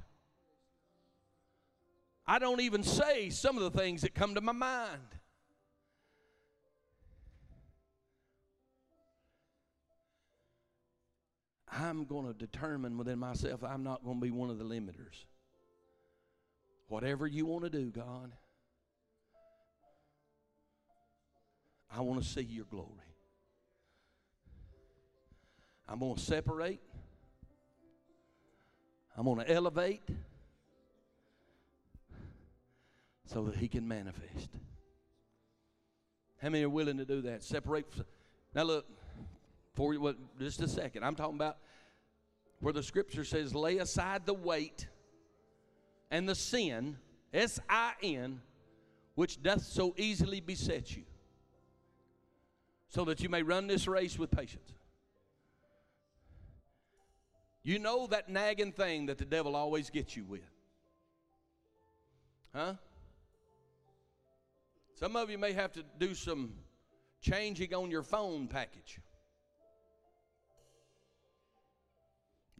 I 2.26 2.38
don't 2.38 2.60
even 2.60 2.84
say 2.84 3.30
some 3.30 3.58
of 3.58 3.64
the 3.64 3.78
things 3.78 4.02
that 4.02 4.14
come 4.14 4.36
to 4.36 4.40
my 4.40 4.52
mind. 4.52 5.00
I'm 11.74 12.04
going 12.04 12.26
to 12.26 12.34
determine 12.34 12.96
within 12.98 13.18
myself 13.18 13.64
I'm 13.64 13.82
not 13.82 14.04
going 14.04 14.20
to 14.20 14.24
be 14.24 14.30
one 14.30 14.50
of 14.50 14.58
the 14.58 14.64
limiters. 14.64 15.24
Whatever 16.88 17.26
you 17.26 17.46
want 17.46 17.64
to 17.64 17.70
do, 17.70 17.90
God. 17.90 18.32
I 21.90 22.00
want 22.02 22.22
to 22.22 22.28
see 22.28 22.42
your 22.42 22.66
glory. 22.66 23.11
I'm 25.92 25.98
going 25.98 26.14
to 26.14 26.20
separate. 26.20 26.80
I'm 29.14 29.26
going 29.26 29.40
to 29.40 29.52
elevate 29.52 30.00
so 33.26 33.42
that 33.44 33.56
he 33.56 33.68
can 33.68 33.86
manifest. 33.86 34.48
How 36.40 36.48
many 36.48 36.64
are 36.64 36.70
willing 36.70 36.96
to 36.96 37.04
do 37.04 37.20
that? 37.20 37.42
Separate. 37.42 37.92
Now, 38.54 38.62
look, 38.62 38.86
for 39.74 39.92
you, 39.92 40.16
just 40.38 40.62
a 40.62 40.68
second. 40.68 41.04
I'm 41.04 41.14
talking 41.14 41.36
about 41.36 41.58
where 42.60 42.72
the 42.72 42.82
scripture 42.82 43.24
says, 43.24 43.54
lay 43.54 43.76
aside 43.76 44.24
the 44.24 44.32
weight 44.32 44.86
and 46.10 46.26
the 46.26 46.34
sin, 46.34 46.96
S 47.34 47.60
I 47.68 47.92
N, 48.02 48.40
which 49.14 49.42
doth 49.42 49.62
so 49.62 49.94
easily 49.98 50.40
beset 50.40 50.96
you, 50.96 51.02
so 52.88 53.04
that 53.04 53.20
you 53.20 53.28
may 53.28 53.42
run 53.42 53.66
this 53.66 53.86
race 53.86 54.18
with 54.18 54.30
patience. 54.30 54.72
You 57.64 57.78
know 57.78 58.06
that 58.08 58.28
nagging 58.28 58.72
thing 58.72 59.06
that 59.06 59.18
the 59.18 59.24
devil 59.24 59.54
always 59.54 59.90
gets 59.90 60.16
you 60.16 60.24
with. 60.24 60.40
Huh? 62.54 62.74
Some 64.98 65.16
of 65.16 65.30
you 65.30 65.38
may 65.38 65.52
have 65.52 65.72
to 65.72 65.84
do 65.98 66.14
some 66.14 66.52
changing 67.20 67.72
on 67.72 67.90
your 67.90 68.02
phone 68.02 68.48
package. 68.48 68.98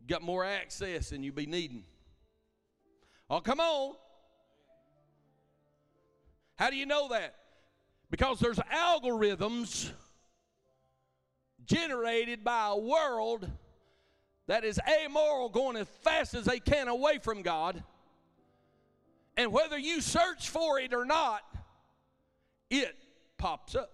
Got 0.06 0.22
more 0.22 0.44
access 0.44 1.10
than 1.10 1.22
you 1.22 1.32
be 1.32 1.46
needing. 1.46 1.84
Oh, 3.28 3.40
come 3.40 3.60
on. 3.60 3.94
How 6.56 6.70
do 6.70 6.76
you 6.76 6.86
know 6.86 7.08
that? 7.08 7.34
Because 8.10 8.38
there's 8.38 8.58
algorithms 8.58 9.90
generated 11.64 12.44
by 12.44 12.68
a 12.68 12.76
world 12.76 13.48
that 14.46 14.64
is 14.64 14.80
amoral 15.04 15.48
going 15.48 15.76
as 15.76 15.86
fast 16.02 16.34
as 16.34 16.44
they 16.44 16.60
can 16.60 16.88
away 16.88 17.18
from 17.18 17.42
God. 17.42 17.82
And 19.36 19.52
whether 19.52 19.78
you 19.78 20.00
search 20.00 20.48
for 20.48 20.78
it 20.78 20.92
or 20.92 21.04
not, 21.04 21.42
it 22.70 22.94
pops 23.38 23.74
up. 23.74 23.90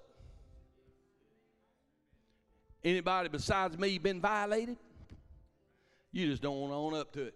Anybody 2.83 3.29
besides 3.29 3.79
me 3.79 3.99
been 3.99 4.21
violated? 4.21 4.77
You 6.13 6.29
just 6.29 6.43
don't 6.43 6.59
want 6.59 6.73
to 6.73 6.77
own 6.77 6.95
up 6.95 7.13
to 7.13 7.23
it. 7.23 7.35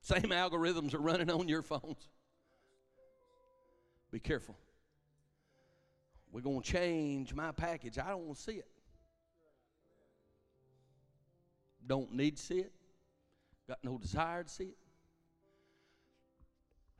Same 0.00 0.30
algorithms 0.30 0.94
are 0.94 0.98
running 0.98 1.30
on 1.30 1.48
your 1.48 1.62
phones. 1.62 2.08
Be 4.10 4.18
careful. 4.18 4.56
We're 6.32 6.40
going 6.40 6.62
to 6.62 6.66
change 6.66 7.34
my 7.34 7.52
package. 7.52 7.98
I 7.98 8.08
don't 8.08 8.24
want 8.24 8.38
to 8.38 8.42
see 8.42 8.52
it. 8.52 8.68
Don't 11.88 12.12
need 12.12 12.36
to 12.36 12.42
see 12.42 12.58
it. 12.58 12.72
Got 13.66 13.78
no 13.82 13.98
desire 13.98 14.44
to 14.44 14.48
see 14.48 14.64
it. 14.64 14.76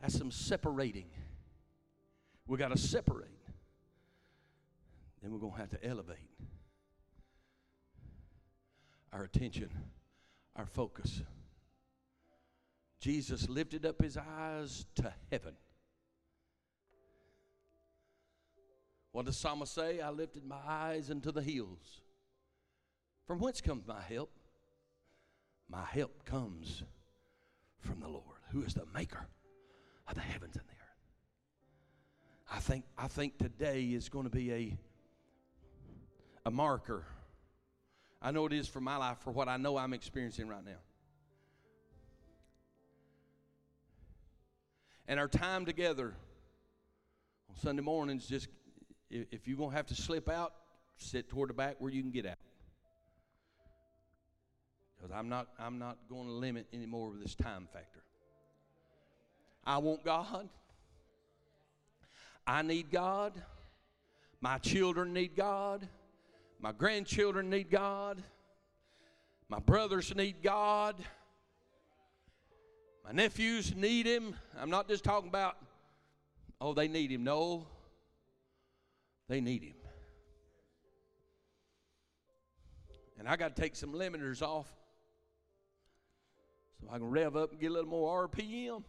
That's 0.00 0.16
some 0.16 0.30
separating. 0.30 1.06
We 2.46 2.56
got 2.56 2.72
to 2.72 2.78
separate. 2.78 3.28
Then 5.22 5.32
we're 5.32 5.38
going 5.38 5.52
to 5.52 5.58
have 5.58 5.70
to 5.70 5.84
elevate 5.84 6.30
our 9.12 9.24
attention, 9.24 9.70
our 10.56 10.66
focus. 10.66 11.22
Jesus 13.00 13.48
lifted 13.48 13.84
up 13.84 14.00
his 14.02 14.16
eyes 14.16 14.86
to 14.96 15.12
heaven. 15.30 15.54
What 19.12 19.26
does 19.26 19.36
Psalmist 19.36 19.74
say? 19.74 20.00
I 20.00 20.10
lifted 20.10 20.44
my 20.44 20.60
eyes 20.66 21.10
into 21.10 21.32
the 21.32 21.42
hills. 21.42 22.00
From 23.26 23.40
whence 23.40 23.60
comes 23.60 23.86
my 23.86 24.00
help? 24.00 24.30
My 25.70 25.84
help 25.84 26.24
comes 26.24 26.82
from 27.80 28.00
the 28.00 28.08
Lord, 28.08 28.24
who 28.50 28.62
is 28.62 28.74
the 28.74 28.86
maker 28.94 29.26
of 30.06 30.14
the 30.14 30.20
heavens 30.20 30.56
and 30.56 30.64
the 30.64 30.72
earth. 30.72 30.78
I 32.50 32.60
think, 32.60 32.84
I 32.96 33.08
think 33.08 33.38
today 33.38 33.82
is 33.84 34.08
going 34.08 34.24
to 34.24 34.30
be 34.30 34.52
a, 34.52 34.78
a 36.46 36.50
marker. 36.50 37.04
I 38.22 38.30
know 38.30 38.46
it 38.46 38.52
is 38.52 38.66
for 38.66 38.80
my 38.80 38.96
life, 38.96 39.18
for 39.18 39.30
what 39.30 39.48
I 39.48 39.58
know 39.58 39.76
I'm 39.76 39.92
experiencing 39.92 40.48
right 40.48 40.64
now. 40.64 40.80
And 45.06 45.20
our 45.20 45.28
time 45.28 45.66
together 45.66 46.14
on 47.48 47.56
Sunday 47.56 47.82
mornings, 47.82 48.26
just 48.26 48.48
if 49.10 49.46
you're 49.48 49.56
going 49.56 49.70
to 49.70 49.76
have 49.76 49.86
to 49.86 49.94
slip 49.94 50.28
out, 50.28 50.52
sit 50.96 51.28
toward 51.28 51.50
the 51.50 51.54
back 51.54 51.76
where 51.78 51.90
you 51.90 52.02
can 52.02 52.10
get 52.10 52.26
out. 52.26 52.36
Because 54.98 55.14
I'm 55.16 55.28
not, 55.28 55.48
I'm 55.58 55.78
not 55.78 55.96
going 56.08 56.26
to 56.26 56.32
limit 56.32 56.66
anymore 56.72 57.10
with 57.10 57.22
this 57.22 57.34
time 57.34 57.68
factor. 57.72 58.02
I 59.64 59.78
want 59.78 60.04
God. 60.04 60.48
I 62.46 62.62
need 62.62 62.90
God. 62.90 63.34
My 64.40 64.58
children 64.58 65.12
need 65.12 65.36
God. 65.36 65.86
My 66.60 66.72
grandchildren 66.72 67.50
need 67.50 67.70
God. 67.70 68.22
My 69.48 69.58
brothers 69.58 70.14
need 70.14 70.42
God. 70.42 70.96
My 73.04 73.12
nephews 73.12 73.74
need 73.74 74.06
Him. 74.06 74.34
I'm 74.58 74.70
not 74.70 74.88
just 74.88 75.04
talking 75.04 75.28
about, 75.28 75.56
oh, 76.60 76.74
they 76.74 76.88
need 76.88 77.10
Him. 77.10 77.24
No, 77.24 77.66
they 79.28 79.40
need 79.40 79.62
Him. 79.62 79.74
And 83.18 83.28
I 83.28 83.36
got 83.36 83.54
to 83.56 83.62
take 83.62 83.76
some 83.76 83.92
limiters 83.92 84.42
off 84.42 84.68
so 86.80 86.88
I 86.90 86.98
can 86.98 87.10
rev 87.10 87.36
up 87.36 87.52
and 87.52 87.60
get 87.60 87.70
a 87.70 87.74
little 87.74 87.90
more 87.90 88.28
RPM 88.28 88.82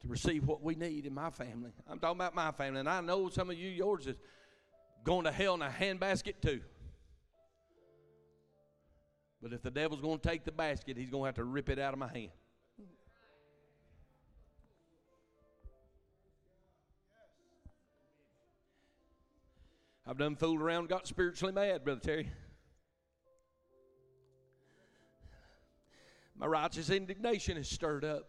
to 0.00 0.08
receive 0.08 0.46
what 0.46 0.62
we 0.62 0.74
need 0.74 1.06
in 1.06 1.14
my 1.14 1.30
family. 1.30 1.70
I'm 1.88 1.98
talking 1.98 2.16
about 2.16 2.34
my 2.34 2.50
family, 2.52 2.80
and 2.80 2.88
I 2.88 3.00
know 3.00 3.28
some 3.28 3.50
of 3.50 3.56
you, 3.56 3.68
yours 3.68 4.06
is 4.06 4.16
going 5.04 5.24
to 5.24 5.32
hell 5.32 5.54
in 5.54 5.62
a 5.62 5.68
handbasket 5.68 6.40
too. 6.42 6.60
But 9.40 9.52
if 9.52 9.62
the 9.62 9.70
devil's 9.70 10.00
going 10.00 10.20
to 10.20 10.28
take 10.28 10.44
the 10.44 10.52
basket, 10.52 10.96
he's 10.96 11.10
going 11.10 11.22
to 11.22 11.26
have 11.26 11.34
to 11.36 11.44
rip 11.44 11.68
it 11.68 11.78
out 11.78 11.92
of 11.92 11.98
my 11.98 12.08
hand. 12.08 12.30
I've 20.06 20.18
done 20.18 20.34
fooled 20.34 20.60
around, 20.60 20.88
got 20.88 21.06
spiritually 21.06 21.52
mad, 21.52 21.84
Brother 21.84 22.00
Terry. 22.00 22.30
My 26.38 26.46
righteous 26.46 26.90
indignation 26.90 27.56
is 27.56 27.68
stirred 27.68 28.04
up. 28.04 28.26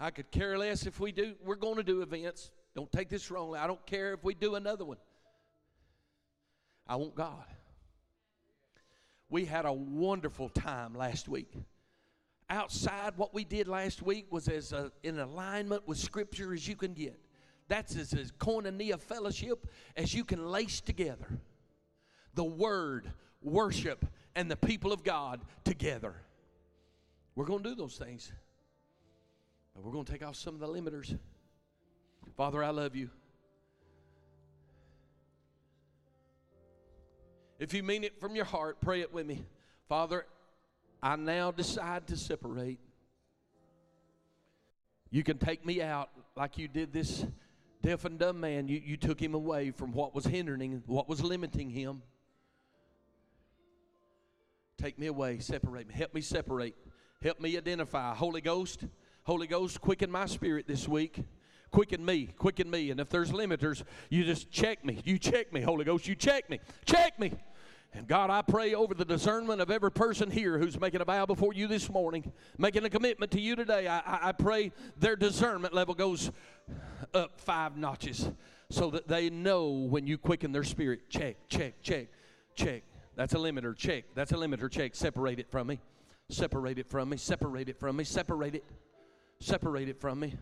I 0.00 0.10
could 0.10 0.30
care 0.30 0.56
less 0.56 0.86
if 0.86 1.00
we 1.00 1.12
do, 1.12 1.34
we're 1.42 1.56
going 1.56 1.76
to 1.76 1.82
do 1.82 2.02
events. 2.02 2.50
Don't 2.74 2.90
take 2.92 3.08
this 3.08 3.30
wrongly. 3.30 3.58
I 3.58 3.66
don't 3.66 3.84
care 3.86 4.14
if 4.14 4.22
we 4.22 4.34
do 4.34 4.54
another 4.54 4.84
one. 4.84 4.98
I 6.86 6.96
want 6.96 7.14
God. 7.14 7.44
We 9.28 9.44
had 9.44 9.66
a 9.66 9.72
wonderful 9.72 10.48
time 10.48 10.94
last 10.94 11.28
week. 11.28 11.52
Outside, 12.48 13.14
what 13.16 13.34
we 13.34 13.44
did 13.44 13.68
last 13.68 14.00
week 14.00 14.26
was 14.30 14.48
as 14.48 14.72
a, 14.72 14.90
in 15.02 15.18
alignment 15.18 15.86
with 15.86 15.98
Scripture 15.98 16.54
as 16.54 16.66
you 16.66 16.76
can 16.76 16.94
get. 16.94 17.18
That's 17.68 17.94
as, 17.96 18.14
as 18.14 18.32
koinonia 18.32 18.98
fellowship 18.98 19.66
as 19.96 20.14
you 20.14 20.24
can 20.24 20.46
lace 20.46 20.80
together. 20.80 21.26
The 22.34 22.44
Word, 22.44 23.12
worship, 23.42 24.06
and 24.38 24.48
the 24.48 24.56
people 24.56 24.92
of 24.92 25.02
God 25.02 25.40
together. 25.64 26.14
We're 27.34 27.44
going 27.44 27.60
to 27.64 27.70
do 27.70 27.74
those 27.74 27.96
things. 27.96 28.30
But 29.74 29.84
we're 29.84 29.90
going 29.90 30.04
to 30.04 30.12
take 30.12 30.24
off 30.24 30.36
some 30.36 30.54
of 30.54 30.60
the 30.60 30.68
limiters. 30.68 31.18
Father, 32.36 32.62
I 32.62 32.70
love 32.70 32.94
you. 32.94 33.10
If 37.58 37.74
you 37.74 37.82
mean 37.82 38.04
it 38.04 38.20
from 38.20 38.36
your 38.36 38.44
heart, 38.44 38.80
pray 38.80 39.00
it 39.00 39.12
with 39.12 39.26
me. 39.26 39.44
Father, 39.88 40.24
I 41.02 41.16
now 41.16 41.50
decide 41.50 42.06
to 42.06 42.16
separate. 42.16 42.78
You 45.10 45.24
can 45.24 45.38
take 45.38 45.66
me 45.66 45.82
out 45.82 46.10
like 46.36 46.58
you 46.58 46.68
did 46.68 46.92
this 46.92 47.26
deaf 47.82 48.04
and 48.04 48.20
dumb 48.20 48.38
man. 48.38 48.68
You, 48.68 48.80
you 48.84 48.96
took 48.96 49.20
him 49.20 49.34
away 49.34 49.72
from 49.72 49.92
what 49.92 50.14
was 50.14 50.26
hindering, 50.26 50.80
what 50.86 51.08
was 51.08 51.24
limiting 51.24 51.70
him. 51.70 52.02
Take 54.78 54.96
me 54.96 55.08
away, 55.08 55.40
separate 55.40 55.88
me. 55.88 55.94
Help 55.94 56.14
me 56.14 56.20
separate. 56.20 56.76
Help 57.20 57.40
me 57.40 57.56
identify. 57.56 58.14
Holy 58.14 58.40
Ghost, 58.40 58.84
Holy 59.24 59.48
Ghost, 59.48 59.80
quicken 59.80 60.08
my 60.08 60.26
spirit 60.26 60.68
this 60.68 60.86
week. 60.86 61.24
Quicken 61.72 62.04
me, 62.04 62.26
quicken 62.38 62.70
me. 62.70 62.90
And 62.92 63.00
if 63.00 63.10
there's 63.10 63.32
limiters, 63.32 63.82
you 64.08 64.24
just 64.24 64.52
check 64.52 64.84
me. 64.84 65.02
You 65.04 65.18
check 65.18 65.52
me, 65.52 65.60
Holy 65.62 65.84
Ghost. 65.84 66.06
You 66.06 66.14
check 66.14 66.48
me. 66.48 66.60
Check 66.86 67.18
me. 67.18 67.32
And 67.92 68.06
God, 68.06 68.30
I 68.30 68.42
pray 68.42 68.74
over 68.74 68.94
the 68.94 69.04
discernment 69.04 69.60
of 69.60 69.70
every 69.70 69.90
person 69.90 70.30
here 70.30 70.58
who's 70.58 70.78
making 70.78 71.00
a 71.00 71.04
vow 71.04 71.26
before 71.26 71.52
you 71.52 71.66
this 71.66 71.90
morning, 71.90 72.32
making 72.56 72.84
a 72.84 72.90
commitment 72.90 73.32
to 73.32 73.40
you 73.40 73.56
today. 73.56 73.88
I, 73.88 73.98
I, 73.98 74.28
I 74.28 74.32
pray 74.32 74.70
their 74.96 75.16
discernment 75.16 75.74
level 75.74 75.94
goes 75.94 76.30
up 77.12 77.40
five 77.40 77.76
notches 77.76 78.30
so 78.70 78.90
that 78.90 79.08
they 79.08 79.28
know 79.28 79.70
when 79.70 80.06
you 80.06 80.18
quicken 80.18 80.52
their 80.52 80.64
spirit. 80.64 81.10
Check, 81.10 81.48
check, 81.48 81.82
check, 81.82 82.08
check. 82.54 82.84
That's 83.18 83.34
a 83.34 83.36
limiter. 83.36 83.76
Check. 83.76 84.04
That's 84.14 84.30
a 84.30 84.36
limiter. 84.36 84.70
Check. 84.70 84.94
Separate 84.94 85.40
it 85.40 85.50
from 85.50 85.66
me. 85.66 85.80
Separate 86.30 86.78
it 86.78 86.86
from 86.86 87.08
me. 87.08 87.16
Separate 87.16 87.68
it 87.68 87.76
from 87.76 87.96
me. 87.96 88.04
Separate 88.04 88.54
it. 88.54 88.64
Separate 89.40 89.88
it 89.88 90.00
from 90.00 90.20
me. 90.20 90.36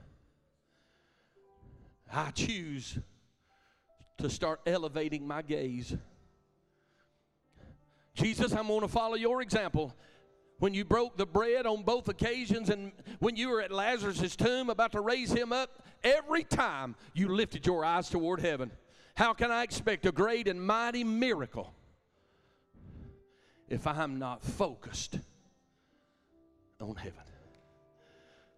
I 2.13 2.33
choose 2.33 2.99
to 4.19 4.29
start 4.29 4.61
elevating 4.67 5.27
my 5.27 5.41
gaze. 5.41 5.97
Jesus, 8.13 8.53
I'm 8.53 8.67
going 8.67 8.83
to 8.83 8.89
follow 8.89 9.15
your 9.15 9.41
example. 9.41 9.95
When 10.59 10.75
you 10.75 10.85
broke 10.85 11.17
the 11.17 11.27
bread 11.27 11.65
on 11.65 11.83
both 11.83 12.09
occasions 12.09 12.69
and 12.69 12.93
when 13.21 13.37
you 13.37 13.49
were 13.49 13.63
at 13.63 13.73
Lazarus' 13.73 14.37
tomb 14.37 14.69
about 14.69 14.93
to 14.93 15.01
raise 15.01 15.33
him 15.33 15.51
up, 15.51 15.83
every 16.05 16.45
time 16.45 16.95
you 17.15 17.29
lifted 17.29 17.65
your 17.65 17.87
eyes 17.87 18.11
toward 18.11 18.41
heaven. 18.41 18.71
How 19.15 19.33
can 19.33 19.51
I 19.51 19.63
expect 19.63 20.05
a 20.05 20.13
great 20.13 20.47
and 20.47 20.61
mighty 20.61 21.05
miracle 21.05 21.73
if 23.69 23.87
I'm 23.87 24.19
not 24.19 24.43
focused 24.43 25.19
on 26.81 26.97
heaven? 26.97 27.23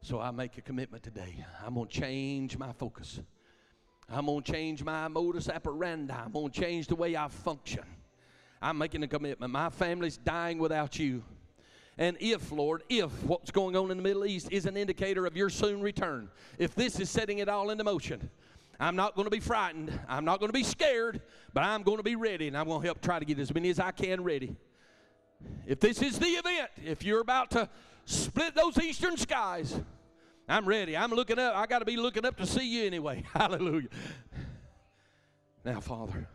So 0.02 0.20
I 0.20 0.30
make 0.30 0.56
a 0.58 0.60
commitment 0.60 1.02
today. 1.02 1.44
I'm 1.64 1.74
going 1.74 1.88
to 1.88 2.00
change 2.00 2.56
my 2.56 2.72
focus. 2.72 3.20
I'm 4.10 4.26
going 4.26 4.42
to 4.42 4.52
change 4.52 4.82
my 4.82 5.08
modus 5.08 5.48
operandi. 5.48 6.14
I'm 6.14 6.32
going 6.32 6.50
to 6.50 6.60
change 6.60 6.86
the 6.86 6.94
way 6.94 7.16
I 7.16 7.28
function. 7.28 7.82
I'm 8.60 8.78
making 8.78 9.02
a 9.02 9.08
commitment. 9.08 9.52
My 9.52 9.70
family's 9.70 10.16
dying 10.16 10.58
without 10.58 10.98
you. 10.98 11.22
And 11.98 12.16
if, 12.20 12.52
Lord, 12.52 12.84
if 12.88 13.10
what's 13.24 13.50
going 13.50 13.76
on 13.76 13.90
in 13.90 13.96
the 13.96 14.02
Middle 14.02 14.24
East 14.24 14.48
is 14.52 14.66
an 14.66 14.76
indicator 14.76 15.26
of 15.26 15.36
your 15.36 15.50
soon 15.50 15.80
return, 15.80 16.30
if 16.56 16.74
this 16.74 17.00
is 17.00 17.10
setting 17.10 17.38
it 17.38 17.48
all 17.48 17.70
into 17.70 17.82
motion, 17.82 18.30
I'm 18.78 18.94
not 18.94 19.16
going 19.16 19.26
to 19.26 19.30
be 19.30 19.40
frightened. 19.40 19.98
I'm 20.08 20.24
not 20.24 20.38
going 20.38 20.48
to 20.48 20.58
be 20.58 20.62
scared, 20.62 21.20
but 21.52 21.64
I'm 21.64 21.82
going 21.82 21.96
to 21.96 22.04
be 22.04 22.14
ready, 22.14 22.46
and 22.46 22.56
I'm 22.56 22.66
going 22.66 22.80
to 22.80 22.86
help 22.86 23.00
try 23.00 23.18
to 23.18 23.24
get 23.24 23.40
as 23.40 23.52
many 23.52 23.68
as 23.68 23.80
I 23.80 23.90
can 23.90 24.22
ready. 24.22 24.56
If 25.66 25.80
this 25.80 26.02
is 26.02 26.18
the 26.18 26.26
event, 26.26 26.70
if 26.84 27.04
you're 27.04 27.20
about 27.20 27.50
to 27.52 27.68
split 28.04 28.54
those 28.54 28.78
eastern 28.78 29.16
skies, 29.16 29.78
I'm 30.48 30.66
ready. 30.66 30.96
I'm 30.96 31.10
looking 31.10 31.38
up. 31.38 31.54
I 31.54 31.66
got 31.66 31.80
to 31.80 31.84
be 31.84 31.96
looking 31.96 32.24
up 32.24 32.36
to 32.38 32.46
see 32.46 32.66
you 32.66 32.86
anyway. 32.86 33.24
Hallelujah. 33.34 33.88
Now, 35.64 35.80
Father, 35.80 36.26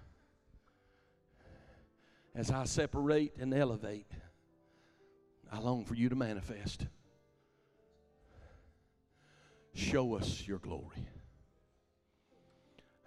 as 2.35 2.51
I 2.51 2.65
separate 2.65 3.33
and 3.39 3.53
elevate, 3.53 4.11
I 5.51 5.59
long 5.59 5.85
for 5.85 5.95
you 5.95 6.09
to 6.09 6.15
manifest. 6.15 6.85
Show 9.73 10.15
us 10.15 10.43
your 10.47 10.59
glory. 10.59 11.07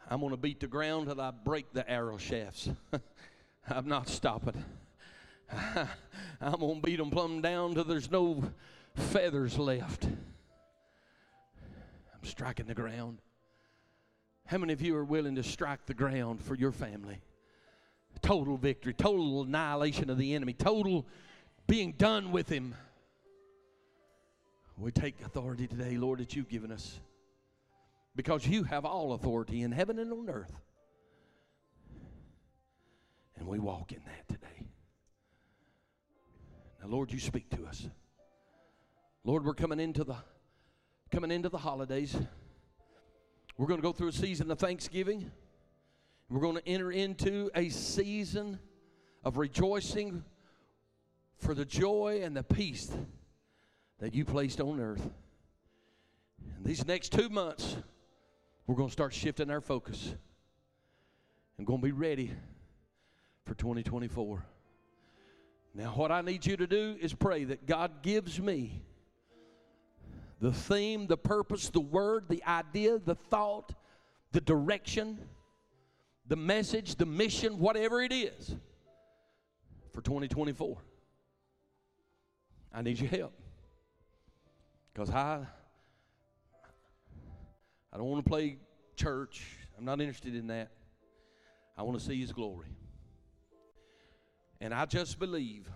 I'm 0.08 0.20
going 0.20 0.30
to 0.30 0.36
beat 0.36 0.60
the 0.60 0.66
ground 0.66 1.06
till 1.06 1.20
I 1.20 1.30
break 1.30 1.72
the 1.72 1.88
arrow 1.88 2.18
shafts. 2.18 2.68
I'm 3.68 3.88
not 3.88 4.08
stopping. 4.08 4.64
I'm 6.40 6.60
going 6.60 6.76
to 6.76 6.86
beat 6.86 6.96
them 6.96 7.10
plumb 7.10 7.40
down 7.40 7.74
till 7.74 7.84
there's 7.84 8.10
no 8.10 8.44
feathers 8.94 9.58
left 9.58 10.06
I'm 12.16 12.24
striking 12.24 12.66
the 12.66 12.74
ground. 12.74 13.18
How 14.46 14.58
many 14.58 14.72
of 14.72 14.80
you 14.80 14.96
are 14.96 15.04
willing 15.04 15.34
to 15.34 15.42
strike 15.42 15.86
the 15.86 15.94
ground 15.94 16.42
for 16.42 16.54
your 16.54 16.72
family? 16.72 17.20
Total 18.22 18.56
victory, 18.56 18.94
total 18.94 19.42
annihilation 19.42 20.08
of 20.08 20.16
the 20.16 20.34
enemy, 20.34 20.54
total 20.54 21.04
being 21.66 21.92
done 21.92 22.32
with 22.32 22.48
him. 22.48 22.74
We 24.78 24.92
take 24.92 25.14
authority 25.24 25.66
today, 25.66 25.96
Lord, 25.96 26.20
that 26.20 26.34
you've 26.34 26.48
given 26.48 26.70
us. 26.72 27.00
Because 28.14 28.46
you 28.46 28.62
have 28.64 28.84
all 28.84 29.12
authority 29.12 29.62
in 29.62 29.72
heaven 29.72 29.98
and 29.98 30.12
on 30.12 30.30
earth. 30.30 30.52
And 33.38 33.46
we 33.46 33.58
walk 33.58 33.92
in 33.92 34.00
that 34.06 34.28
today. 34.28 34.55
Lord, 36.88 37.12
you 37.12 37.18
speak 37.18 37.50
to 37.50 37.66
us. 37.66 37.88
Lord, 39.24 39.44
we're 39.44 39.54
coming 39.54 39.80
into 39.80 40.04
the 40.04 40.16
coming 41.10 41.30
into 41.30 41.48
the 41.48 41.58
holidays. 41.58 42.16
We're 43.58 43.66
going 43.66 43.80
to 43.80 43.82
go 43.82 43.92
through 43.92 44.08
a 44.08 44.12
season 44.12 44.50
of 44.50 44.58
Thanksgiving. 44.58 45.30
We're 46.28 46.40
going 46.40 46.56
to 46.56 46.68
enter 46.68 46.92
into 46.92 47.50
a 47.54 47.68
season 47.70 48.58
of 49.24 49.38
rejoicing 49.38 50.24
for 51.38 51.54
the 51.54 51.64
joy 51.64 52.20
and 52.22 52.36
the 52.36 52.42
peace 52.42 52.90
that 53.98 54.14
you 54.14 54.24
placed 54.24 54.60
on 54.60 54.80
earth. 54.80 55.08
And 56.56 56.64
these 56.64 56.86
next 56.86 57.12
two 57.12 57.28
months, 57.28 57.76
we're 58.66 58.76
going 58.76 58.88
to 58.88 58.92
start 58.92 59.14
shifting 59.14 59.50
our 59.50 59.60
focus 59.60 60.14
and 61.58 61.66
going 61.66 61.80
to 61.80 61.86
be 61.86 61.92
ready 61.92 62.32
for 63.44 63.54
2024. 63.54 64.44
Now, 65.76 65.90
what 65.90 66.10
I 66.10 66.22
need 66.22 66.46
you 66.46 66.56
to 66.56 66.66
do 66.66 66.96
is 66.98 67.12
pray 67.12 67.44
that 67.44 67.66
God 67.66 68.02
gives 68.02 68.40
me 68.40 68.82
the 70.40 70.50
theme, 70.50 71.06
the 71.06 71.18
purpose, 71.18 71.68
the 71.68 71.80
word, 71.80 72.30
the 72.30 72.42
idea, 72.44 72.98
the 72.98 73.14
thought, 73.14 73.74
the 74.32 74.40
direction, 74.40 75.18
the 76.26 76.36
message, 76.36 76.94
the 76.94 77.04
mission, 77.04 77.58
whatever 77.58 78.00
it 78.00 78.10
is 78.10 78.56
for 79.92 80.00
2024. 80.00 80.78
I 82.72 82.80
need 82.80 82.98
your 82.98 83.10
help. 83.10 83.34
Because 84.94 85.10
I 85.10 85.46
I 87.92 87.98
don't 87.98 88.06
want 88.06 88.24
to 88.24 88.30
play 88.30 88.56
church. 88.96 89.44
I'm 89.76 89.84
not 89.84 90.00
interested 90.00 90.34
in 90.34 90.46
that. 90.46 90.70
I 91.76 91.82
want 91.82 91.98
to 91.98 92.04
see 92.04 92.18
his 92.18 92.32
glory. 92.32 92.74
And 94.66 94.74
I 94.74 94.84
just 94.84 95.20
believe 95.20 95.68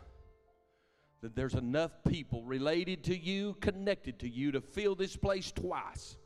that 1.20 1.36
there's 1.36 1.54
enough 1.54 1.92
people 2.08 2.42
related 2.42 3.04
to 3.04 3.16
you, 3.16 3.54
connected 3.60 4.18
to 4.18 4.28
you, 4.28 4.50
to 4.50 4.60
fill 4.60 4.96
this 4.96 5.14
place 5.14 5.52
twice 5.52 6.16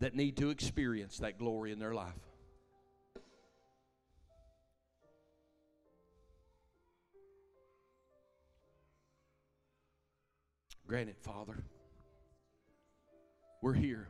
that 0.00 0.16
need 0.16 0.36
to 0.38 0.50
experience 0.50 1.18
that 1.18 1.38
glory 1.38 1.70
in 1.70 1.78
their 1.78 1.94
life. 1.94 2.18
Grant 10.88 11.08
it, 11.08 11.18
Father. 11.22 11.62
We're 13.62 13.74
here. 13.74 14.08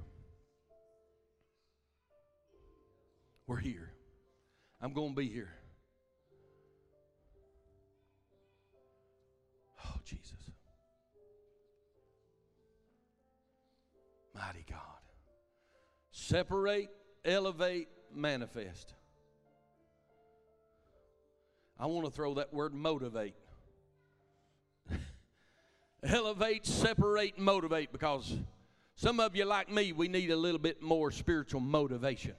We're 3.46 3.58
here. 3.58 3.92
I'm 4.80 4.94
going 4.94 5.10
to 5.10 5.14
be 5.14 5.28
here. 5.28 5.52
Jesus. 10.04 10.32
Mighty 14.34 14.64
God. 14.68 14.80
Separate, 16.10 16.90
elevate, 17.24 17.88
manifest. 18.14 18.94
I 21.78 21.86
want 21.86 22.04
to 22.06 22.10
throw 22.10 22.34
that 22.34 22.52
word 22.52 22.74
motivate. 22.74 23.34
elevate, 26.02 26.66
separate, 26.66 27.38
motivate 27.38 27.92
because 27.92 28.36
some 28.96 29.18
of 29.18 29.34
you, 29.34 29.44
like 29.44 29.70
me, 29.70 29.92
we 29.92 30.08
need 30.08 30.30
a 30.30 30.36
little 30.36 30.60
bit 30.60 30.82
more 30.82 31.10
spiritual 31.10 31.60
motivation. 31.60 32.34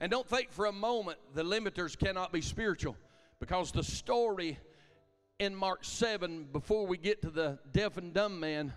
And 0.00 0.10
don't 0.10 0.28
think 0.28 0.52
for 0.52 0.66
a 0.66 0.72
moment 0.72 1.18
the 1.34 1.42
limiters 1.42 1.98
cannot 1.98 2.32
be 2.32 2.40
spiritual 2.40 2.96
because 3.40 3.72
the 3.72 3.82
story 3.82 4.58
in 5.38 5.54
Mark 5.54 5.84
7, 5.84 6.48
before 6.52 6.86
we 6.86 6.96
get 6.96 7.22
to 7.22 7.30
the 7.30 7.58
deaf 7.72 7.96
and 7.96 8.14
dumb 8.14 8.40
man, 8.40 8.72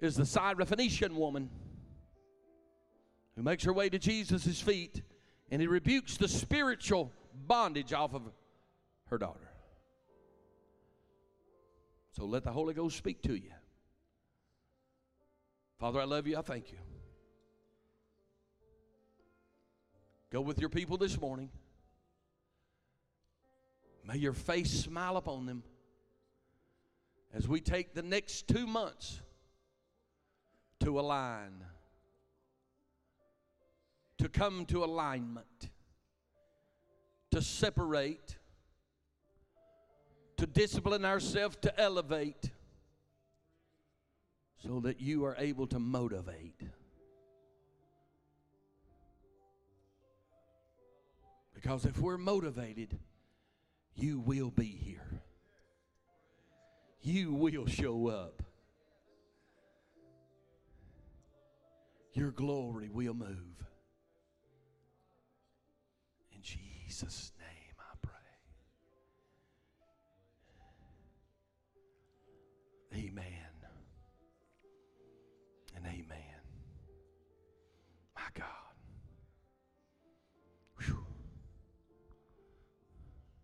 is 0.00 0.16
the 0.16 0.24
Syrophoenician 0.24 1.12
woman 1.12 1.50
who 3.36 3.42
makes 3.42 3.64
her 3.64 3.72
way 3.72 3.88
to 3.88 3.98
Jesus' 3.98 4.60
feet 4.60 5.02
and 5.50 5.60
he 5.60 5.68
rebukes 5.68 6.16
the 6.16 6.28
spiritual 6.28 7.12
bondage 7.46 7.92
off 7.92 8.14
of 8.14 8.22
her 9.06 9.18
daughter. 9.18 9.48
So 12.12 12.24
let 12.24 12.44
the 12.44 12.52
Holy 12.52 12.74
Ghost 12.74 12.96
speak 12.96 13.22
to 13.22 13.34
you. 13.34 13.50
Father, 15.78 16.00
I 16.00 16.04
love 16.04 16.26
you. 16.26 16.38
I 16.38 16.42
thank 16.42 16.70
you. 16.70 16.78
Go 20.30 20.40
with 20.40 20.58
your 20.58 20.70
people 20.70 20.96
this 20.96 21.20
morning. 21.20 21.50
May 24.06 24.18
your 24.18 24.34
face 24.34 24.70
smile 24.70 25.16
upon 25.16 25.46
them 25.46 25.62
as 27.32 27.48
we 27.48 27.60
take 27.60 27.94
the 27.94 28.02
next 28.02 28.46
two 28.46 28.66
months 28.66 29.20
to 30.80 31.00
align, 31.00 31.64
to 34.18 34.28
come 34.28 34.66
to 34.66 34.84
alignment, 34.84 35.70
to 37.30 37.40
separate, 37.40 38.36
to 40.36 40.46
discipline 40.46 41.04
ourselves, 41.04 41.56
to 41.62 41.80
elevate, 41.80 42.50
so 44.66 44.80
that 44.80 45.00
you 45.00 45.24
are 45.24 45.34
able 45.38 45.66
to 45.68 45.78
motivate. 45.78 46.60
Because 51.54 51.86
if 51.86 51.98
we're 51.98 52.18
motivated, 52.18 52.98
you 53.96 54.20
will 54.20 54.50
be 54.50 54.66
here. 54.66 55.22
You 57.02 57.32
will 57.32 57.66
show 57.66 58.08
up. 58.08 58.42
Your 62.14 62.30
glory 62.30 62.88
will 62.90 63.14
move. 63.14 63.66
In 66.32 66.40
Jesus' 66.42 67.32
name 67.38 67.74
I 67.78 67.96
pray. 68.00 68.12
Amen. 73.08 73.33